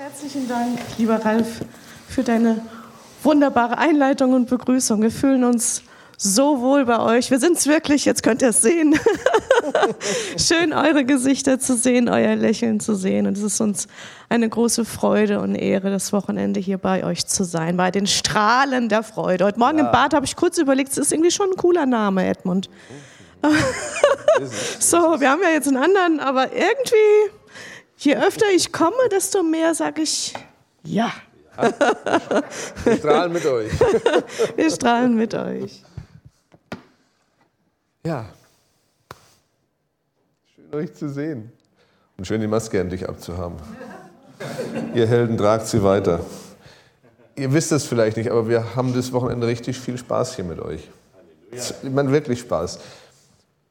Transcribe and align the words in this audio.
Herzlichen 0.00 0.46
Dank, 0.46 0.78
lieber 0.96 1.24
Ralf, 1.24 1.60
für 2.08 2.22
deine 2.22 2.62
wunderbare 3.24 3.78
Einleitung 3.78 4.32
und 4.32 4.48
Begrüßung. 4.48 5.02
Wir 5.02 5.10
fühlen 5.10 5.42
uns 5.42 5.82
so 6.16 6.60
wohl 6.60 6.84
bei 6.84 7.00
euch. 7.00 7.32
Wir 7.32 7.40
sind 7.40 7.56
es 7.56 7.66
wirklich, 7.66 8.04
jetzt 8.04 8.22
könnt 8.22 8.40
ihr 8.40 8.50
es 8.50 8.62
sehen. 8.62 8.96
Schön, 10.38 10.72
eure 10.72 11.04
Gesichter 11.04 11.58
zu 11.58 11.74
sehen, 11.74 12.08
euer 12.08 12.36
Lächeln 12.36 12.78
zu 12.78 12.94
sehen. 12.94 13.26
Und 13.26 13.36
es 13.36 13.42
ist 13.42 13.60
uns 13.60 13.88
eine 14.28 14.48
große 14.48 14.84
Freude 14.84 15.40
und 15.40 15.56
Ehre, 15.56 15.90
das 15.90 16.12
Wochenende 16.12 16.60
hier 16.60 16.78
bei 16.78 17.02
euch 17.02 17.26
zu 17.26 17.42
sein, 17.42 17.76
bei 17.76 17.90
den 17.90 18.06
Strahlen 18.06 18.88
der 18.88 19.02
Freude. 19.02 19.46
Heute 19.46 19.58
Morgen 19.58 19.78
ja. 19.78 19.86
im 19.86 19.90
Bad 19.90 20.14
habe 20.14 20.26
ich 20.26 20.36
kurz 20.36 20.58
überlegt, 20.58 20.92
es 20.92 20.98
ist 20.98 21.12
irgendwie 21.12 21.32
schon 21.32 21.50
ein 21.50 21.56
cooler 21.56 21.86
Name, 21.86 22.24
Edmund. 22.24 22.70
so, 24.78 24.96
wir 25.18 25.28
haben 25.28 25.42
ja 25.42 25.50
jetzt 25.50 25.66
einen 25.66 25.76
anderen, 25.76 26.20
aber 26.20 26.52
irgendwie, 26.52 27.32
je 27.98 28.16
öfter 28.16 28.46
ich 28.54 28.72
komme, 28.72 29.08
desto 29.10 29.42
mehr 29.42 29.74
sage 29.74 30.02
ich 30.02 30.34
ja. 30.84 31.12
ja. 31.56 31.72
Wir 32.84 32.96
strahlen 32.96 33.32
mit 33.32 33.44
euch. 33.44 33.72
Wir 34.56 34.70
strahlen 34.70 35.16
mit 35.16 35.34
euch. 35.34 35.82
Ja. 38.06 38.26
Schön 40.54 40.74
euch 40.74 40.94
zu 40.94 41.08
sehen. 41.08 41.52
Und 42.16 42.26
schön 42.26 42.40
die 42.40 42.46
Maske 42.46 42.78
endlich 42.78 43.08
abzuhaben. 43.08 43.56
Ihr 44.94 45.06
Helden 45.06 45.36
tragt 45.36 45.66
sie 45.66 45.82
weiter. 45.82 46.20
Ihr 47.36 47.52
wisst 47.52 47.70
es 47.72 47.84
vielleicht 47.84 48.16
nicht, 48.16 48.30
aber 48.30 48.48
wir 48.48 48.74
haben 48.74 48.94
das 48.94 49.12
Wochenende 49.12 49.46
richtig 49.46 49.78
viel 49.78 49.98
Spaß 49.98 50.36
hier 50.36 50.44
mit 50.44 50.60
euch. 50.60 50.88
Ich 51.50 51.90
meine, 51.90 52.10
wirklich 52.10 52.40
Spaß. 52.40 52.80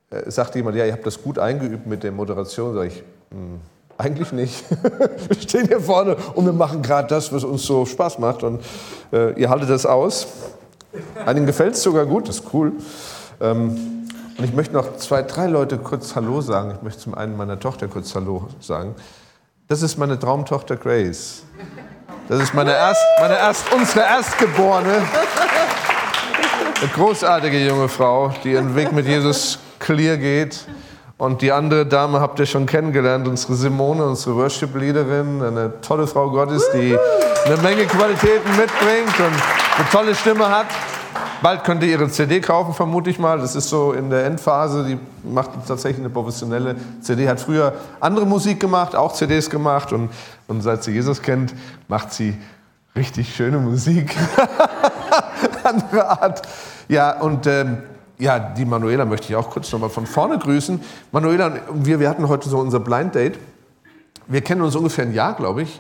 Äh, 0.10 0.32
sagt 0.32 0.56
jemand, 0.56 0.78
ja, 0.78 0.86
ihr 0.86 0.94
habt 0.94 1.06
das 1.06 1.22
gut 1.22 1.38
eingeübt 1.38 1.86
mit 1.86 2.04
der 2.04 2.12
Moderation. 2.12 2.74
Sag 2.74 2.88
ich, 2.88 3.04
hm, 3.32 3.60
eigentlich 3.98 4.32
nicht. 4.32 4.64
wir 5.28 5.42
stehen 5.42 5.68
hier 5.68 5.82
vorne 5.82 6.16
und 6.36 6.46
wir 6.46 6.54
machen 6.54 6.82
gerade 6.82 7.08
das, 7.08 7.32
was 7.34 7.44
uns 7.44 7.64
so 7.64 7.86
Spaß 7.86 8.20
macht. 8.20 8.44
Und 8.44 8.62
äh, 9.12 9.40
ihr 9.40 9.50
haltet 9.50 9.70
das 9.70 9.86
aus. 9.86 10.28
Einigen 11.26 11.46
gefällt 11.46 11.74
es 11.74 11.84
sogar 11.84 12.06
gut, 12.06 12.28
das 12.28 12.40
ist 12.40 12.54
cool. 12.54 12.74
Ähm, 13.42 13.98
und 14.38 14.44
ich 14.44 14.54
möchte 14.54 14.74
noch 14.74 14.98
zwei, 14.98 15.24
drei 15.24 15.48
Leute 15.48 15.78
kurz 15.78 16.16
Hallo 16.16 16.42
sagen. 16.42 16.72
Ich 16.76 16.82
möchte 16.84 17.02
zum 17.02 17.16
einen 17.16 17.36
meiner 17.36 17.60
Tochter 17.60 17.88
kurz 17.88 18.14
Hallo 18.14 18.48
sagen. 18.60 18.96
Das 19.68 19.82
ist 19.82 19.98
meine 19.98 20.18
Traumtochter 20.18 20.78
Grace. 20.78 21.44
Das 22.30 22.42
ist 22.42 22.54
meine 22.54 22.72
erst, 22.72 23.02
meine 23.20 23.36
erst, 23.36 23.74
unsere 23.74 24.02
Erstgeborene. 24.02 25.02
Eine 26.80 26.90
großartige 26.94 27.66
junge 27.66 27.90
Frau, 27.90 28.32
die 28.44 28.52
ihren 28.52 28.76
Weg 28.76 28.92
mit 28.92 29.08
Jesus 29.08 29.58
clear 29.80 30.18
geht. 30.18 30.68
Und 31.18 31.42
die 31.42 31.52
andere 31.52 31.86
Dame 31.88 32.20
habt 32.20 32.38
ihr 32.40 32.46
schon 32.46 32.68
kennengelernt, 32.68 33.28
unsere 33.28 33.56
Simone, 33.56 34.06
unsere 34.06 34.36
Worship-Leaderin, 34.36 35.42
eine 35.42 35.82
tolle 35.82 36.06
Frau 36.06 36.30
Gottes, 36.30 36.64
die 36.74 36.96
eine 37.46 37.58
Menge 37.58 37.86
Qualitäten 37.86 38.50
mitbringt 38.52 39.20
und 39.20 39.34
eine 39.80 39.90
tolle 39.92 40.14
Stimme 40.14 40.48
hat. 40.48 40.68
Bald 41.42 41.64
könnt 41.64 41.82
ihr 41.82 41.90
ihre 41.90 42.08
CD 42.10 42.40
kaufen, 42.40 42.74
vermute 42.74 43.10
ich 43.10 43.18
mal. 43.18 43.40
Das 43.40 43.56
ist 43.56 43.70
so 43.70 43.94
in 43.94 44.12
der 44.12 44.26
Endphase. 44.26 44.86
Die 44.86 45.00
macht 45.28 45.52
tatsächlich 45.68 46.00
eine 46.00 46.10
professionelle 46.10 46.76
CD. 47.02 47.28
Hat 47.28 47.40
früher 47.40 47.74
andere 48.00 48.26
Musik 48.28 48.60
gemacht, 48.60 48.96
auch 48.96 49.14
CDs 49.14 49.50
gemacht. 49.50 49.94
Und, 49.94 50.10
und 50.48 50.62
seit 50.62 50.84
sie 50.84 50.92
Jesus 50.92 51.22
kennt, 51.22 51.54
macht 51.88 52.14
sie 52.14 52.38
richtig 52.96 53.36
schöne 53.36 53.58
Musik. 53.58 54.16
Andere 55.64 56.10
Art. 56.10 56.42
Ja, 56.90 57.20
und 57.20 57.46
ähm, 57.48 57.78
ja, 58.20 58.40
die 58.40 58.66
Manuela 58.66 59.06
möchte 59.06 59.28
ich 59.30 59.36
auch 59.36 59.50
kurz 59.50 59.72
nochmal 59.72 59.90
von 59.90 60.06
vorne 60.06 60.40
grüßen. 60.40 60.82
Manuela 61.12 61.52
und 61.70 61.86
wir, 61.86 62.00
wir 62.00 62.10
hatten 62.10 62.28
heute 62.28 62.50
so 62.50 62.58
unser 62.58 62.80
Blind 62.80 63.16
Date. 63.16 63.38
Wir 64.28 64.42
kennen 64.42 64.62
uns 64.62 64.76
ungefähr 64.76 65.06
ein 65.06 65.14
Jahr, 65.14 65.34
glaube 65.34 65.62
ich. 65.62 65.80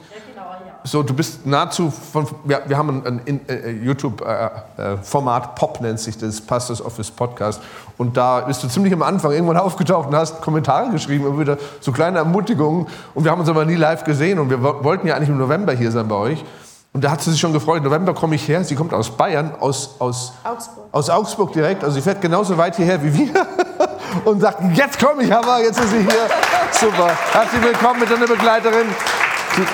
So, 0.83 1.03
du 1.03 1.13
bist 1.13 1.45
nahezu 1.45 1.91
von, 1.91 2.25
ja, 2.47 2.59
wir 2.65 2.77
haben 2.77 3.03
ein, 3.05 3.05
ein, 3.05 3.21
ein 3.27 3.49
äh, 3.49 3.71
YouTube-Format, 3.71 5.45
äh, 5.45 5.47
Pop 5.59 5.81
nennt 5.81 5.99
sich 5.99 6.17
das, 6.17 6.39
Pastors 6.39 6.81
Office 6.81 7.11
Podcast. 7.11 7.61
Und 7.97 8.15
da 8.15 8.41
bist 8.41 8.63
du 8.63 8.69
ziemlich 8.69 8.93
am 8.93 9.01
Anfang 9.01 9.33
irgendwann 9.33 9.57
aufgetaucht 9.57 10.07
und 10.07 10.15
hast 10.15 10.39
Kommentare 10.39 10.89
geschrieben, 10.91 11.25
immer 11.25 11.39
wieder 11.39 11.57
so 11.81 11.91
kleine 11.91 12.19
Ermutigungen. 12.19 12.87
Und 13.13 13.25
wir 13.25 13.31
haben 13.31 13.41
uns 13.41 13.49
aber 13.49 13.65
nie 13.65 13.75
live 13.75 14.05
gesehen 14.05 14.39
und 14.39 14.49
wir 14.49 14.61
wollten 14.61 15.07
ja 15.07 15.15
eigentlich 15.15 15.29
im 15.29 15.37
November 15.37 15.73
hier 15.73 15.91
sein 15.91 16.07
bei 16.07 16.15
euch. 16.15 16.45
Und 16.93 17.03
da 17.03 17.11
hat 17.11 17.21
sie 17.21 17.31
sich 17.31 17.39
schon 17.39 17.53
gefreut. 17.53 17.77
Im 17.77 17.83
November 17.83 18.13
komme 18.13 18.35
ich 18.35 18.47
her. 18.47 18.63
Sie 18.63 18.75
kommt 18.75 18.93
aus 18.93 19.15
Bayern, 19.15 19.53
aus, 19.59 19.95
aus, 19.99 20.33
Augsburg. 20.43 20.85
aus 20.91 21.09
Augsburg 21.09 21.53
direkt. 21.53 21.83
Also 21.83 21.95
sie 21.95 22.01
fährt 22.01 22.21
genauso 22.21 22.57
weit 22.57 22.75
hierher 22.75 23.03
wie 23.03 23.13
wir. 23.13 23.47
Und 24.25 24.41
sagt, 24.41 24.61
jetzt 24.75 24.99
komme 24.99 25.23
ich 25.23 25.33
aber, 25.33 25.59
jetzt 25.61 25.79
ist 25.79 25.91
sie 25.91 25.99
hier. 25.99 26.27
Super. 26.71 27.11
Herzlich 27.33 27.61
willkommen 27.61 27.99
mit 27.99 28.09
deiner 28.09 28.25
Begleiterin. 28.25 28.87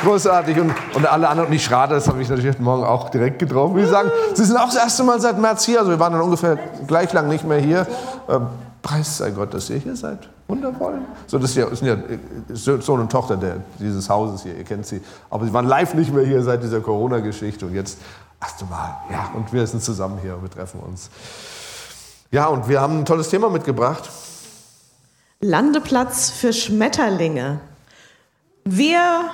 Großartig. 0.03 0.59
Und, 0.59 0.73
und 0.93 1.05
alle 1.05 1.27
anderen, 1.27 1.49
und 1.49 1.55
ich 1.55 1.63
Schrader, 1.63 1.95
das 1.95 2.07
habe 2.07 2.21
ich 2.21 2.29
natürlich 2.29 2.51
heute 2.55 2.63
Morgen 2.63 2.83
auch 2.83 3.09
direkt 3.09 3.39
getroffen. 3.39 3.77
Ich 3.77 3.89
sagen, 3.89 4.11
Sie 4.33 4.43
sind 4.43 4.57
auch 4.57 4.65
das 4.65 4.75
erste 4.75 5.03
Mal 5.03 5.19
seit 5.19 5.37
März 5.37 5.65
hier. 5.65 5.79
Also 5.79 5.91
wir 5.91 5.99
waren 5.99 6.13
dann 6.13 6.21
ungefähr 6.21 6.57
gleich 6.87 7.11
lang 7.13 7.27
nicht 7.27 7.45
mehr 7.45 7.59
hier. 7.59 7.87
Ähm, 8.29 8.47
Preis 8.81 9.17
sei 9.17 9.31
Gott, 9.31 9.53
dass 9.53 9.69
ihr 9.69 9.77
hier 9.77 9.95
seid. 9.95 10.19
Wundervoll. 10.47 10.99
So, 11.27 11.39
das 11.39 11.53
sind 11.53 11.81
ja, 11.83 11.97
Sohn 12.53 12.99
und 12.99 13.11
Tochter 13.11 13.37
der, 13.37 13.57
dieses 13.79 14.09
Hauses 14.09 14.43
hier, 14.43 14.57
ihr 14.57 14.63
kennt 14.63 14.85
sie. 14.85 15.01
Aber 15.29 15.45
sie 15.45 15.53
waren 15.53 15.65
live 15.65 15.93
nicht 15.93 16.13
mehr 16.13 16.25
hier 16.25 16.43
seit 16.43 16.61
dieser 16.61 16.81
Corona-Geschichte. 16.81 17.65
Und 17.65 17.73
jetzt, 17.73 17.97
erste 18.41 18.65
Mal. 18.65 18.97
Ja, 19.09 19.31
und 19.35 19.51
wir 19.53 19.65
sind 19.65 19.81
zusammen 19.81 20.19
hier 20.21 20.35
und 20.35 20.43
wir 20.43 20.51
treffen 20.51 20.79
uns. 20.81 21.09
Ja, 22.31 22.47
und 22.47 22.67
wir 22.67 22.81
haben 22.81 22.99
ein 22.99 23.05
tolles 23.05 23.29
Thema 23.29 23.49
mitgebracht. 23.49 24.09
Landeplatz 25.39 26.29
für 26.29 26.51
Schmetterlinge. 26.51 27.59
Wir 28.65 28.99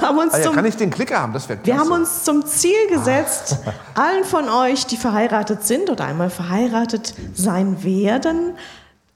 haben 0.00 0.18
uns 0.18 0.34
ah, 0.34 0.38
ja, 0.38 0.44
zum, 0.44 0.54
kann 0.54 0.64
ich 0.64 0.76
den 0.76 0.90
Klicker 0.90 1.20
haben? 1.20 1.32
Das 1.32 1.48
wäre 1.48 1.60
Wir 1.62 1.78
haben 1.78 1.92
uns 1.92 2.24
zum 2.24 2.44
Ziel 2.44 2.88
gesetzt, 2.88 3.58
allen 3.94 4.24
von 4.24 4.48
euch, 4.48 4.86
die 4.86 4.96
verheiratet 4.96 5.64
sind 5.64 5.88
oder 5.88 6.04
einmal 6.04 6.30
verheiratet 6.30 7.14
sein 7.34 7.84
werden, 7.84 8.54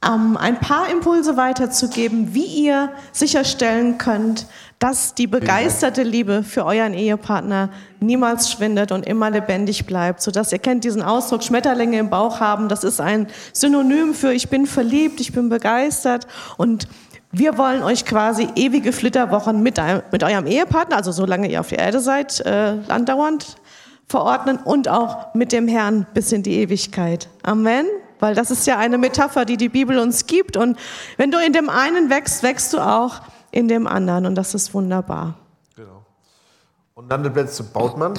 ähm, 0.06 0.36
ein 0.36 0.60
paar 0.60 0.90
Impulse 0.90 1.36
weiterzugeben, 1.36 2.34
wie 2.34 2.44
ihr 2.44 2.90
sicherstellen 3.12 3.98
könnt, 3.98 4.46
dass 4.78 5.14
die 5.14 5.26
begeisterte 5.26 6.02
Liebe 6.02 6.42
für 6.42 6.64
euren 6.66 6.94
Ehepartner 6.94 7.70
niemals 8.00 8.50
schwindet 8.50 8.92
und 8.92 9.06
immer 9.06 9.30
lebendig 9.30 9.86
bleibt, 9.86 10.20
sodass 10.20 10.52
ihr 10.52 10.58
kennt 10.58 10.84
diesen 10.84 11.02
Ausdruck 11.02 11.42
Schmetterlinge 11.42 11.98
im 11.98 12.10
Bauch 12.10 12.40
haben. 12.40 12.68
Das 12.68 12.84
ist 12.84 13.00
ein 13.00 13.28
Synonym 13.52 14.14
für 14.14 14.32
ich 14.32 14.50
bin 14.50 14.66
verliebt, 14.66 15.20
ich 15.20 15.32
bin 15.32 15.48
begeistert 15.48 16.26
und 16.56 16.86
wir 17.32 17.56
wollen 17.58 17.82
euch 17.82 18.04
quasi 18.04 18.48
ewige 18.54 18.92
Flitterwochen 18.92 19.62
mit, 19.62 19.80
mit 20.12 20.22
eurem 20.22 20.46
Ehepartner, 20.46 20.96
also 20.96 21.12
solange 21.12 21.50
ihr 21.50 21.60
auf 21.60 21.68
der 21.68 21.78
Erde 21.78 22.00
seid, 22.00 22.40
äh, 22.40 22.76
andauernd 22.88 23.56
verordnen 24.06 24.58
und 24.58 24.88
auch 24.88 25.34
mit 25.34 25.50
dem 25.50 25.66
Herrn 25.66 26.06
bis 26.14 26.30
in 26.30 26.42
die 26.42 26.58
Ewigkeit. 26.58 27.28
Amen. 27.42 27.86
Weil 28.24 28.34
das 28.34 28.50
ist 28.50 28.66
ja 28.66 28.78
eine 28.78 28.96
Metapher, 28.96 29.44
die 29.44 29.58
die 29.58 29.68
Bibel 29.68 29.98
uns 29.98 30.24
gibt. 30.24 30.56
Und 30.56 30.78
wenn 31.18 31.30
du 31.30 31.36
in 31.44 31.52
dem 31.52 31.68
einen 31.68 32.08
wächst, 32.08 32.42
wächst 32.42 32.72
du 32.72 32.78
auch 32.78 33.20
in 33.50 33.68
dem 33.68 33.86
anderen. 33.86 34.24
Und 34.24 34.34
das 34.34 34.54
ist 34.54 34.72
wunderbar. 34.72 35.34
Genau. 35.76 36.06
Und 36.94 37.10
Landeplätze 37.10 37.64
baut 37.64 37.98
man. 37.98 38.14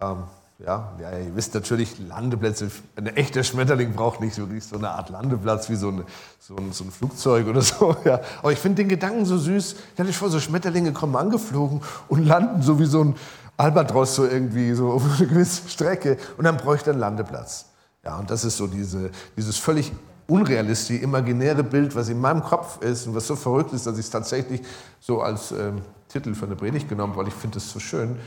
Ähm, 0.00 0.22
ja, 0.60 0.94
ja, 0.98 1.18
ihr 1.18 1.36
wisst 1.36 1.52
natürlich, 1.52 1.98
Landeplätze, 1.98 2.70
ein 2.96 3.08
echter 3.08 3.44
Schmetterling 3.44 3.92
braucht 3.92 4.22
nicht 4.22 4.38
wirklich 4.38 4.64
so 4.64 4.78
eine 4.78 4.88
Art 4.92 5.10
Landeplatz 5.10 5.68
wie 5.68 5.76
so, 5.76 5.88
eine, 5.88 6.06
so, 6.38 6.56
ein, 6.56 6.72
so 6.72 6.84
ein, 6.84 6.90
Flugzeug 6.90 7.48
oder 7.48 7.60
so. 7.60 7.94
Ja. 8.06 8.20
Aber 8.38 8.50
ich 8.50 8.58
finde 8.58 8.76
den 8.76 8.88
Gedanken 8.88 9.26
so 9.26 9.36
süß. 9.36 9.76
Ich 9.92 10.00
hatte 10.00 10.10
vor, 10.14 10.30
so 10.30 10.40
Schmetterlinge 10.40 10.94
kommen 10.94 11.16
angeflogen 11.16 11.82
und 12.08 12.24
landen 12.24 12.62
so 12.62 12.78
wie 12.78 12.86
so 12.86 13.04
ein 13.04 13.14
Albatros 13.58 14.14
so 14.14 14.24
irgendwie 14.24 14.72
so 14.72 14.90
auf 14.90 15.02
eine 15.04 15.28
gewisse 15.28 15.68
Strecke 15.68 16.16
und 16.38 16.44
dann 16.44 16.56
bräuchte 16.56 16.88
er 16.88 16.92
einen 16.94 17.00
Landeplatz. 17.00 17.66
Ja, 18.04 18.18
und 18.18 18.30
das 18.30 18.44
ist 18.44 18.56
so 18.56 18.66
diese, 18.66 19.10
dieses 19.36 19.58
völlig 19.58 19.92
unrealistische, 20.26 21.02
imaginäre 21.02 21.62
Bild, 21.62 21.94
was 21.94 22.08
in 22.08 22.20
meinem 22.20 22.42
Kopf 22.42 22.80
ist 22.82 23.06
und 23.06 23.14
was 23.14 23.26
so 23.26 23.36
verrückt 23.36 23.72
ist, 23.72 23.86
dass 23.86 23.98
ich 23.98 24.06
es 24.06 24.10
tatsächlich 24.10 24.62
so 25.00 25.20
als 25.20 25.52
ähm, 25.52 25.82
Titel 26.08 26.34
für 26.34 26.46
eine 26.46 26.56
Predigt 26.56 26.88
genommen 26.88 27.14
weil 27.16 27.28
ich 27.28 27.34
finde 27.34 27.58
es 27.58 27.70
so 27.70 27.78
schön. 27.78 28.18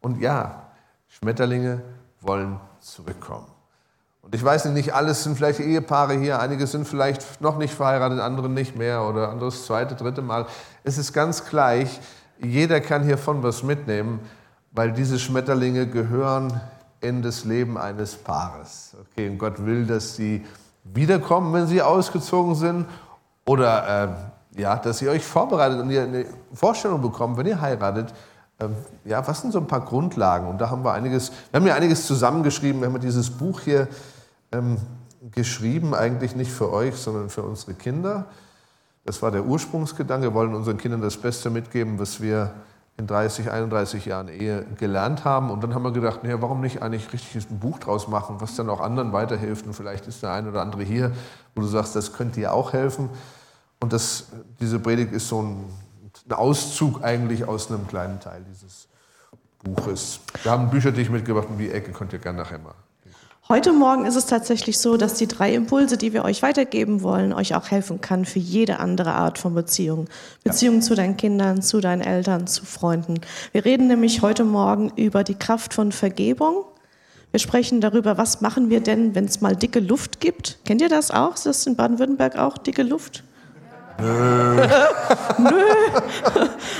Und 0.00 0.20
ja, 0.20 0.68
Schmetterlinge 1.08 1.82
wollen 2.20 2.58
zurückkommen. 2.80 3.46
Und 4.22 4.34
ich 4.34 4.44
weiß 4.44 4.66
nicht, 4.66 4.92
alles 4.92 5.24
sind 5.24 5.36
vielleicht 5.36 5.60
Ehepaare 5.60 6.14
hier, 6.14 6.40
einige 6.40 6.66
sind 6.66 6.86
vielleicht 6.86 7.40
noch 7.40 7.56
nicht 7.56 7.74
verheiratet, 7.74 8.20
andere 8.20 8.48
nicht 8.48 8.76
mehr 8.76 9.02
oder 9.02 9.30
anderes 9.30 9.64
zweite, 9.64 9.94
dritte 9.94 10.22
Mal. 10.22 10.46
Es 10.84 10.98
ist 10.98 11.12
ganz 11.12 11.44
gleich, 11.46 12.00
jeder 12.38 12.80
kann 12.80 13.04
hiervon 13.04 13.42
was 13.42 13.62
mitnehmen, 13.62 14.20
weil 14.72 14.92
diese 14.92 15.18
Schmetterlinge 15.18 15.86
gehören 15.86 16.60
in 17.00 17.22
das 17.22 17.44
Leben 17.44 17.78
eines 17.78 18.16
Paares. 18.16 18.96
Okay, 19.00 19.28
und 19.28 19.38
Gott 19.38 19.64
will, 19.64 19.86
dass 19.86 20.16
sie 20.16 20.44
wiederkommen, 20.84 21.52
wenn 21.52 21.66
sie 21.66 21.82
ausgezogen 21.82 22.54
sind 22.54 22.86
oder 23.46 24.04
äh, 24.04 24.60
ja, 24.60 24.76
dass 24.76 25.00
ihr 25.02 25.10
euch 25.10 25.24
vorbereitet 25.24 25.80
und 25.80 25.90
ihr 25.90 26.02
eine 26.02 26.26
Vorstellung 26.52 27.00
bekommt, 27.00 27.36
wenn 27.36 27.46
ihr 27.46 27.60
heiratet, 27.60 28.12
ähm, 28.60 28.74
ja, 29.04 29.26
was 29.26 29.40
sind 29.40 29.52
so 29.52 29.60
ein 29.60 29.66
paar 29.66 29.84
Grundlagen? 29.84 30.48
Und 30.48 30.60
da 30.60 30.70
haben 30.70 30.84
wir 30.84 30.92
einiges, 30.92 31.30
wir 31.50 31.60
haben 31.60 31.66
ja 31.66 31.74
einiges 31.74 32.06
zusammengeschrieben. 32.06 32.80
Wir 32.80 32.88
haben 32.88 33.00
dieses 33.00 33.30
Buch 33.30 33.60
hier 33.60 33.86
ähm, 34.50 34.78
geschrieben, 35.30 35.94
eigentlich 35.94 36.34
nicht 36.34 36.50
für 36.50 36.72
euch, 36.72 36.96
sondern 36.96 37.28
für 37.28 37.42
unsere 37.42 37.74
Kinder. 37.74 38.26
Das 39.04 39.22
war 39.22 39.30
der 39.30 39.44
Ursprungsgedanke. 39.44 40.28
Wir 40.28 40.34
wollen 40.34 40.54
unseren 40.54 40.76
Kindern 40.76 41.00
das 41.00 41.16
Beste 41.16 41.50
mitgeben, 41.50 41.98
was 41.98 42.20
wir 42.20 42.52
in 42.98 43.06
30, 43.06 43.50
31 43.50 44.04
Jahren 44.06 44.28
Ehe 44.28 44.66
gelernt 44.76 45.24
haben. 45.24 45.50
Und 45.50 45.62
dann 45.62 45.72
haben 45.72 45.84
wir 45.84 45.92
gedacht, 45.92 46.24
naja, 46.24 46.42
warum 46.42 46.60
nicht 46.60 46.82
eigentlich 46.82 47.12
richtig 47.12 47.48
ein 47.48 47.60
Buch 47.60 47.78
draus 47.78 48.08
machen, 48.08 48.40
was 48.40 48.56
dann 48.56 48.68
auch 48.68 48.80
anderen 48.80 49.12
weiterhilft. 49.12 49.66
Und 49.66 49.72
vielleicht 49.72 50.06
ist 50.08 50.22
der 50.22 50.32
eine 50.32 50.50
oder 50.50 50.62
andere 50.62 50.82
hier, 50.82 51.12
wo 51.54 51.62
du 51.62 51.68
sagst, 51.68 51.94
das 51.94 52.12
könnte 52.12 52.40
dir 52.40 52.52
auch 52.52 52.72
helfen. 52.72 53.08
Und 53.80 53.92
das, 53.92 54.26
diese 54.60 54.80
Predigt 54.80 55.12
ist 55.12 55.28
so 55.28 55.42
ein, 55.42 55.64
ein 56.28 56.32
Auszug 56.32 57.04
eigentlich 57.04 57.46
aus 57.46 57.70
einem 57.70 57.86
kleinen 57.86 58.18
Teil 58.18 58.44
dieses 58.52 58.88
Buches. 59.62 60.20
Wir 60.42 60.50
haben 60.50 60.68
Bücher, 60.68 60.90
die 60.90 61.02
ich 61.02 61.10
mitgebracht 61.10 61.48
habe, 61.48 61.62
die 61.62 61.70
Ecke 61.70 61.92
könnt 61.92 62.12
ihr 62.12 62.18
gerne 62.18 62.38
nachher 62.38 62.58
mal 62.58 62.74
Heute 63.50 63.72
Morgen 63.72 64.04
ist 64.04 64.14
es 64.14 64.26
tatsächlich 64.26 64.78
so, 64.78 64.98
dass 64.98 65.14
die 65.14 65.26
drei 65.26 65.54
Impulse, 65.54 65.96
die 65.96 66.12
wir 66.12 66.22
euch 66.22 66.42
weitergeben 66.42 67.00
wollen, 67.00 67.32
euch 67.32 67.54
auch 67.54 67.70
helfen 67.70 68.02
kann 68.02 68.26
für 68.26 68.40
jede 68.40 68.78
andere 68.78 69.14
Art 69.14 69.38
von 69.38 69.54
Beziehung. 69.54 70.06
Beziehung 70.44 70.76
ja. 70.76 70.80
zu 70.82 70.94
deinen 70.94 71.16
Kindern, 71.16 71.62
zu 71.62 71.80
deinen 71.80 72.02
Eltern, 72.02 72.46
zu 72.46 72.66
Freunden. 72.66 73.22
Wir 73.52 73.64
reden 73.64 73.86
nämlich 73.86 74.20
heute 74.20 74.44
Morgen 74.44 74.92
über 74.96 75.24
die 75.24 75.34
Kraft 75.34 75.72
von 75.72 75.92
Vergebung. 75.92 76.66
Wir 77.30 77.40
sprechen 77.40 77.80
darüber, 77.80 78.18
was 78.18 78.42
machen 78.42 78.68
wir 78.68 78.80
denn, 78.80 79.14
wenn 79.14 79.24
es 79.24 79.40
mal 79.40 79.56
dicke 79.56 79.80
Luft 79.80 80.20
gibt. 80.20 80.58
Kennt 80.66 80.82
ihr 80.82 80.90
das 80.90 81.10
auch? 81.10 81.34
Ist 81.34 81.46
das 81.46 81.66
in 81.66 81.74
Baden-Württemberg 81.74 82.36
auch 82.36 82.58
dicke 82.58 82.82
Luft? 82.82 83.24
Nö. 83.98 84.06
Nö. 85.38 85.64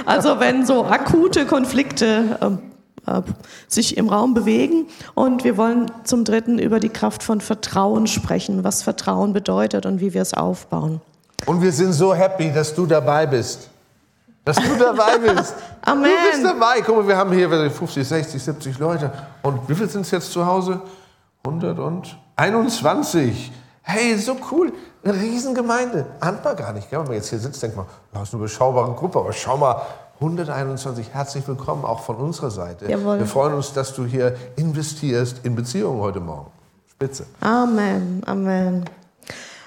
Also 0.04 0.38
wenn 0.38 0.66
so 0.66 0.84
akute 0.84 1.46
Konflikte 1.46 2.38
ähm, 2.42 2.58
äh, 3.08 3.22
sich 3.68 3.96
im 3.96 4.08
Raum 4.08 4.34
bewegen. 4.34 4.86
Und 5.14 5.44
wir 5.44 5.56
wollen 5.56 5.90
zum 6.04 6.24
Dritten 6.24 6.58
über 6.58 6.80
die 6.80 6.88
Kraft 6.88 7.22
von 7.22 7.40
Vertrauen 7.40 8.06
sprechen, 8.06 8.64
was 8.64 8.82
Vertrauen 8.82 9.32
bedeutet 9.32 9.86
und 9.86 10.00
wie 10.00 10.14
wir 10.14 10.22
es 10.22 10.34
aufbauen. 10.34 11.00
Und 11.46 11.62
wir 11.62 11.72
sind 11.72 11.92
so 11.92 12.14
happy, 12.14 12.52
dass 12.52 12.74
du 12.74 12.86
dabei 12.86 13.26
bist. 13.26 13.70
Dass 14.44 14.56
du 14.56 14.76
dabei 14.78 15.18
bist. 15.34 15.54
Amen. 15.82 16.04
Du 16.04 16.30
bist 16.30 16.44
dabei. 16.44 16.80
Guck 16.80 16.96
mal, 16.96 17.08
wir 17.08 17.16
haben 17.16 17.32
hier 17.32 17.70
50, 17.70 18.06
60, 18.06 18.42
70 18.42 18.78
Leute. 18.78 19.10
Und 19.42 19.68
wie 19.68 19.74
viele 19.74 19.88
sind 19.88 20.02
es 20.02 20.10
jetzt 20.10 20.30
zu 20.32 20.44
Hause? 20.44 20.80
121. 21.44 23.52
Hey, 23.82 24.18
so 24.18 24.36
cool. 24.50 24.72
Eine 25.02 25.14
Riesengemeinde. 25.14 26.06
Ahnt 26.20 26.44
man 26.44 26.56
gar 26.56 26.72
nicht. 26.72 26.90
Wenn 26.90 27.04
man 27.04 27.12
jetzt 27.12 27.30
hier 27.30 27.38
sitzt, 27.38 27.62
denkt 27.62 27.76
man, 27.76 27.86
das 28.12 28.24
ist 28.24 28.34
eine 28.34 28.42
überschaubare 28.42 28.92
Gruppe. 28.92 29.20
Aber 29.20 29.32
schau 29.32 29.56
mal, 29.56 29.80
121, 30.20 31.10
herzlich 31.12 31.46
willkommen 31.46 31.84
auch 31.84 32.00
von 32.00 32.16
unserer 32.16 32.50
Seite. 32.50 32.90
Jawohl. 32.90 33.20
Wir 33.20 33.26
freuen 33.26 33.54
uns, 33.54 33.72
dass 33.72 33.94
du 33.94 34.04
hier 34.04 34.34
investierst 34.56 35.44
in 35.44 35.54
Beziehungen 35.54 36.00
heute 36.00 36.18
Morgen. 36.18 36.50
Spitze. 36.90 37.24
Amen, 37.40 38.22
Amen. 38.26 38.84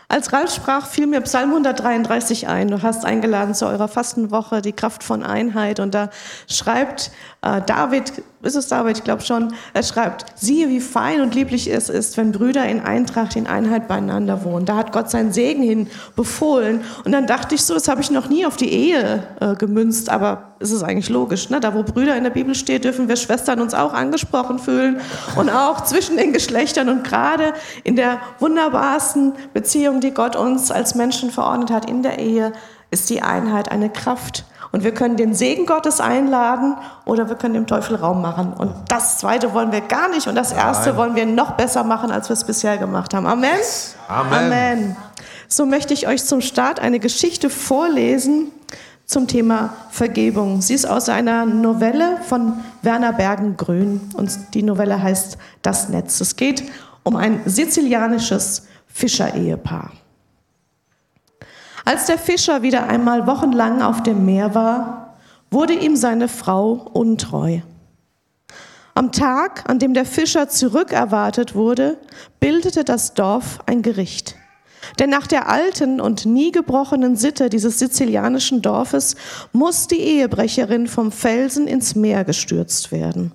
Als 0.09 0.33
Ralf 0.33 0.53
sprach, 0.53 0.87
fiel 0.87 1.07
mir 1.07 1.21
Psalm 1.21 1.51
133 1.51 2.49
ein. 2.49 2.67
Du 2.67 2.81
hast 2.81 3.05
eingeladen 3.05 3.55
zu 3.55 3.65
eurer 3.65 3.87
Fastenwoche, 3.87 4.61
die 4.61 4.73
Kraft 4.73 5.05
von 5.05 5.23
Einheit. 5.23 5.79
Und 5.79 5.93
da 5.93 6.09
schreibt 6.49 7.11
äh, 7.41 7.61
David, 7.61 8.21
ist 8.43 8.55
es 8.55 8.67
David, 8.67 8.97
ich 8.97 9.03
glaube 9.03 9.21
schon, 9.21 9.53
er 9.73 9.83
schreibt, 9.83 10.25
siehe, 10.35 10.69
wie 10.69 10.79
fein 10.79 11.21
und 11.21 11.35
lieblich 11.35 11.71
es 11.71 11.89
ist, 11.89 12.17
wenn 12.17 12.31
Brüder 12.31 12.65
in 12.65 12.79
Eintracht, 12.79 13.35
in 13.35 13.47
Einheit 13.47 13.87
beieinander 13.87 14.43
wohnen. 14.43 14.65
Da 14.65 14.75
hat 14.75 14.91
Gott 14.91 15.11
seinen 15.11 15.31
Segen 15.31 15.61
hin 15.61 15.87
befohlen. 16.15 16.81
Und 17.05 17.11
dann 17.11 17.27
dachte 17.27 17.55
ich 17.55 17.63
so, 17.63 17.73
das 17.73 17.87
habe 17.87 18.01
ich 18.01 18.09
noch 18.09 18.29
nie 18.29 18.45
auf 18.45 18.57
die 18.57 18.71
Ehe 18.71 19.23
äh, 19.39 19.55
gemünzt, 19.55 20.09
aber 20.09 20.55
ist 20.59 20.71
es 20.71 20.83
eigentlich 20.83 21.09
logisch. 21.09 21.49
Ne? 21.49 21.59
Da, 21.59 21.73
wo 21.73 21.83
Brüder 21.83 22.15
in 22.15 22.23
der 22.23 22.31
Bibel 22.31 22.55
steht, 22.55 22.83
dürfen 22.83 23.07
wir 23.07 23.15
Schwestern 23.15 23.61
uns 23.61 23.73
auch 23.73 23.93
angesprochen 23.93 24.59
fühlen 24.59 24.99
und 25.35 25.49
auch 25.49 25.83
zwischen 25.83 26.17
den 26.17 26.33
Geschlechtern 26.33 26.89
und 26.89 27.03
gerade 27.03 27.53
in 27.83 27.95
der 27.95 28.19
wunderbarsten 28.39 29.33
Beziehung, 29.53 30.01
die 30.01 30.11
Gott 30.11 30.35
uns 30.35 30.71
als 30.71 30.95
Menschen 30.95 31.31
verordnet 31.31 31.71
hat 31.71 31.89
in 31.89 32.03
der 32.03 32.19
Ehe, 32.19 32.53
ist 32.91 33.09
die 33.09 33.21
Einheit 33.21 33.71
eine 33.71 33.89
Kraft. 33.89 34.45
Und 34.71 34.83
wir 34.83 34.93
können 34.93 35.17
den 35.17 35.33
Segen 35.33 35.65
Gottes 35.65 35.99
einladen 35.99 36.77
oder 37.05 37.27
wir 37.27 37.35
können 37.35 37.55
dem 37.55 37.67
Teufel 37.67 37.97
Raum 37.97 38.21
machen. 38.21 38.53
Und 38.53 38.73
das 38.87 39.17
Zweite 39.17 39.53
wollen 39.53 39.71
wir 39.71 39.81
gar 39.81 40.09
nicht 40.09 40.27
und 40.27 40.35
das 40.35 40.53
Erste 40.53 40.89
Nein. 40.89 40.97
wollen 40.97 41.15
wir 41.15 41.25
noch 41.25 41.51
besser 41.51 41.83
machen, 41.83 42.11
als 42.11 42.29
wir 42.29 42.33
es 42.33 42.43
bisher 42.43 42.77
gemacht 42.77 43.13
haben. 43.13 43.25
Amen. 43.25 43.49
Amen. 44.07 44.33
Amen. 44.33 44.95
So 45.49 45.65
möchte 45.65 45.93
ich 45.93 46.07
euch 46.07 46.23
zum 46.23 46.39
Start 46.39 46.79
eine 46.79 46.99
Geschichte 46.99 47.49
vorlesen 47.49 48.51
zum 49.05 49.27
Thema 49.27 49.73
Vergebung. 49.89 50.61
Sie 50.61 50.73
ist 50.73 50.85
aus 50.85 51.09
einer 51.09 51.45
Novelle 51.45 52.17
von 52.25 52.53
Werner 52.81 53.11
Bergen-Grün 53.11 54.11
und 54.13 54.53
die 54.53 54.63
Novelle 54.63 55.03
heißt 55.03 55.37
Das 55.61 55.89
Netz. 55.89 56.21
Es 56.21 56.37
geht 56.37 56.63
um 57.03 57.17
ein 57.17 57.41
sizilianisches 57.45 58.67
Fischerehepaar. 58.87 59.91
Als 61.85 62.05
der 62.05 62.17
Fischer 62.17 62.61
wieder 62.61 62.87
einmal 62.87 63.27
wochenlang 63.27 63.81
auf 63.81 64.03
dem 64.03 64.25
Meer 64.25 64.53
war, 64.55 65.17
wurde 65.49 65.73
ihm 65.73 65.95
seine 65.95 66.27
Frau 66.27 66.89
untreu. 66.93 67.59
Am 68.93 69.11
Tag, 69.11 69.69
an 69.69 69.79
dem 69.79 69.93
der 69.93 70.05
Fischer 70.05 70.49
zurückerwartet 70.49 71.55
wurde, 71.55 71.97
bildete 72.39 72.83
das 72.83 73.13
Dorf 73.13 73.59
ein 73.65 73.81
Gericht. 73.81 74.35
Denn 74.99 75.09
nach 75.09 75.27
der 75.27 75.47
alten 75.47 76.01
und 76.01 76.25
nie 76.25 76.51
gebrochenen 76.51 77.15
Sitte 77.15 77.49
dieses 77.49 77.79
sizilianischen 77.79 78.61
Dorfes 78.61 79.15
muss 79.53 79.87
die 79.87 79.99
Ehebrecherin 79.99 80.87
vom 80.87 81.11
Felsen 81.11 81.67
ins 81.67 81.95
Meer 81.95 82.23
gestürzt 82.23 82.91
werden. 82.91 83.31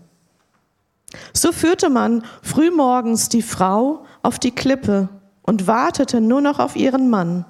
So 1.32 1.52
führte 1.52 1.88
man 1.88 2.24
frühmorgens 2.42 3.28
die 3.28 3.42
Frau 3.42 4.04
auf 4.22 4.38
die 4.38 4.50
Klippe 4.50 5.08
und 5.42 5.66
wartete 5.66 6.20
nur 6.20 6.40
noch 6.40 6.58
auf 6.58 6.76
ihren 6.76 7.08
Mann. 7.08 7.46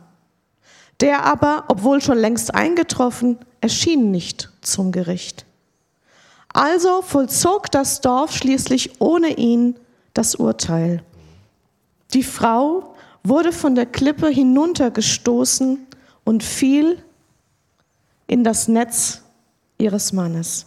Der 1.01 1.25
aber, 1.25 1.65
obwohl 1.69 2.01
schon 2.01 2.19
längst 2.19 2.55
eingetroffen, 2.55 3.39
erschien 3.61 4.11
nicht 4.11 4.51
zum 4.63 4.93
Gericht. 4.93 5.45
Also 6.49 7.03
vollzog 7.03 7.71
das 7.71 8.01
Dorf 8.01 8.33
schließlich 8.33 9.01
ohne 9.01 9.37
ihn 9.37 9.77
das 10.15 10.35
Urteil. 10.37 11.03
Die 12.15 12.23
Frau 12.23 12.95
wurde 13.23 13.53
von 13.53 13.75
der 13.75 13.87
Klippe 13.87 14.29
hinuntergestoßen 14.29 15.87
und 16.25 16.43
fiel 16.43 17.03
in 18.27 18.43
das 18.43 18.69
Netz 18.69 19.23
ihres 19.79 20.13
Mannes. 20.13 20.67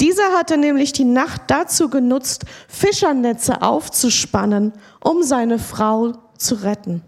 Dieser 0.00 0.32
hatte 0.32 0.56
nämlich 0.56 0.92
die 0.92 1.04
Nacht 1.04 1.42
dazu 1.48 1.88
genutzt, 1.88 2.44
Fischernetze 2.68 3.62
aufzuspannen, 3.62 4.72
um 5.02 5.22
seine 5.22 5.58
Frau 5.58 6.12
zu 6.36 6.56
retten. 6.56 7.02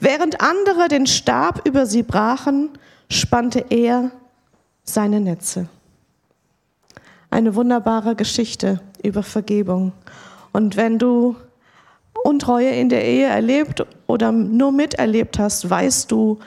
Während 0.00 0.40
andere 0.40 0.88
den 0.88 1.06
Stab 1.06 1.66
über 1.66 1.86
sie 1.86 2.02
brachen, 2.02 2.70
spannte 3.10 3.64
er 3.70 4.10
seine 4.84 5.20
Netze. 5.20 5.68
Eine 7.30 7.54
wunderbare 7.54 8.14
Geschichte 8.14 8.80
über 9.02 9.22
Vergebung. 9.22 9.92
Und 10.52 10.76
wenn 10.76 10.98
du 10.98 11.36
Untreue 12.24 12.70
in 12.70 12.88
der 12.88 13.04
Ehe 13.04 13.26
erlebt 13.26 13.84
oder 14.06 14.32
nur 14.32 14.72
miterlebt 14.72 15.38
hast, 15.38 15.68
weißt 15.68 16.10
du, 16.10 16.38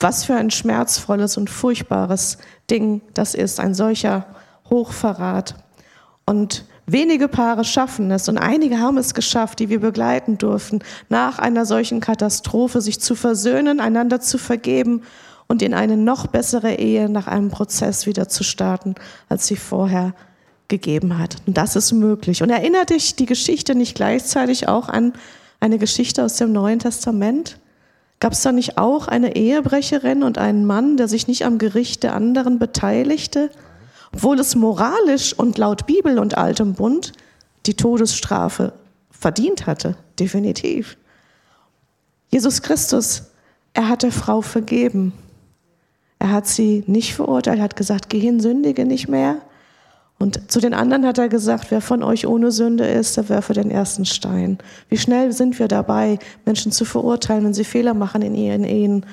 was 0.00 0.24
für 0.24 0.34
ein 0.34 0.50
schmerzvolles 0.50 1.36
und 1.36 1.48
furchtbares 1.48 2.38
Ding 2.70 3.00
das 3.14 3.34
ist, 3.34 3.60
ein 3.60 3.74
solcher 3.74 4.26
Hochverrat. 4.68 5.54
Und 6.26 6.64
wenige 6.92 7.28
Paare 7.28 7.64
schaffen 7.64 8.10
es 8.10 8.28
und 8.28 8.38
einige 8.38 8.78
haben 8.78 8.98
es 8.98 9.14
geschafft, 9.14 9.58
die 9.58 9.68
wir 9.68 9.80
begleiten 9.80 10.38
durften, 10.38 10.80
nach 11.08 11.38
einer 11.38 11.66
solchen 11.66 12.00
Katastrophe 12.00 12.80
sich 12.80 13.00
zu 13.00 13.14
versöhnen, 13.14 13.80
einander 13.80 14.20
zu 14.20 14.38
vergeben 14.38 15.02
und 15.48 15.62
in 15.62 15.74
eine 15.74 15.96
noch 15.96 16.26
bessere 16.26 16.74
Ehe 16.74 17.08
nach 17.08 17.26
einem 17.26 17.50
Prozess 17.50 18.06
wieder 18.06 18.28
zu 18.28 18.44
starten, 18.44 18.94
als 19.28 19.46
sie 19.46 19.56
vorher 19.56 20.14
gegeben 20.68 21.18
hat. 21.18 21.36
Und 21.46 21.56
das 21.56 21.76
ist 21.76 21.92
möglich. 21.92 22.42
Und 22.42 22.50
erinnert 22.50 22.90
dich 22.90 23.16
die 23.16 23.26
Geschichte 23.26 23.74
nicht 23.74 23.94
gleichzeitig 23.94 24.68
auch 24.68 24.88
an 24.88 25.12
eine 25.60 25.78
Geschichte 25.78 26.24
aus 26.24 26.36
dem 26.36 26.52
Neuen 26.52 26.78
Testament? 26.78 27.58
Gab 28.20 28.32
es 28.32 28.42
da 28.42 28.52
nicht 28.52 28.78
auch 28.78 29.08
eine 29.08 29.36
Ehebrecherin 29.36 30.22
und 30.22 30.38
einen 30.38 30.64
Mann, 30.64 30.96
der 30.96 31.08
sich 31.08 31.26
nicht 31.26 31.44
am 31.44 31.58
Gericht 31.58 32.02
der 32.02 32.14
anderen 32.14 32.58
beteiligte, 32.58 33.50
obwohl 34.14 34.38
es 34.38 34.54
moralisch 34.54 35.32
und 35.38 35.58
laut 35.58 35.86
Bibel 35.86 36.18
und 36.18 36.36
altem 36.36 36.74
Bund 36.74 37.12
die 37.66 37.74
Todesstrafe 37.74 38.72
verdient 39.10 39.66
hatte? 39.66 39.96
Definitiv. 40.18 40.96
Jesus 42.30 42.62
Christus, 42.62 43.24
er 43.74 43.88
hat 43.88 44.02
der 44.02 44.12
Frau 44.12 44.42
vergeben. 44.42 45.12
Er 46.18 46.30
hat 46.30 46.46
sie 46.46 46.84
nicht 46.86 47.14
verurteilt, 47.14 47.58
er 47.58 47.64
hat 47.64 47.76
gesagt, 47.76 48.08
geh 48.08 48.20
hin, 48.20 48.40
sündige 48.40 48.84
nicht 48.84 49.08
mehr. 49.08 49.36
Und 50.18 50.52
zu 50.52 50.60
den 50.60 50.72
anderen 50.72 51.04
hat 51.04 51.18
er 51.18 51.28
gesagt, 51.28 51.70
wer 51.70 51.80
von 51.80 52.04
euch 52.04 52.28
ohne 52.28 52.52
Sünde 52.52 52.86
ist, 52.86 53.16
der 53.16 53.28
werfe 53.28 53.54
den 53.54 53.72
ersten 53.72 54.04
Stein. 54.04 54.58
Wie 54.88 54.96
schnell 54.96 55.32
sind 55.32 55.58
wir 55.58 55.66
dabei, 55.66 56.20
Menschen 56.44 56.70
zu 56.70 56.84
verurteilen, 56.84 57.44
wenn 57.44 57.54
sie 57.54 57.64
Fehler 57.64 57.92
machen 57.92 58.22
in 58.22 58.36
ihren 58.36 58.62
Ehen? 58.62 59.04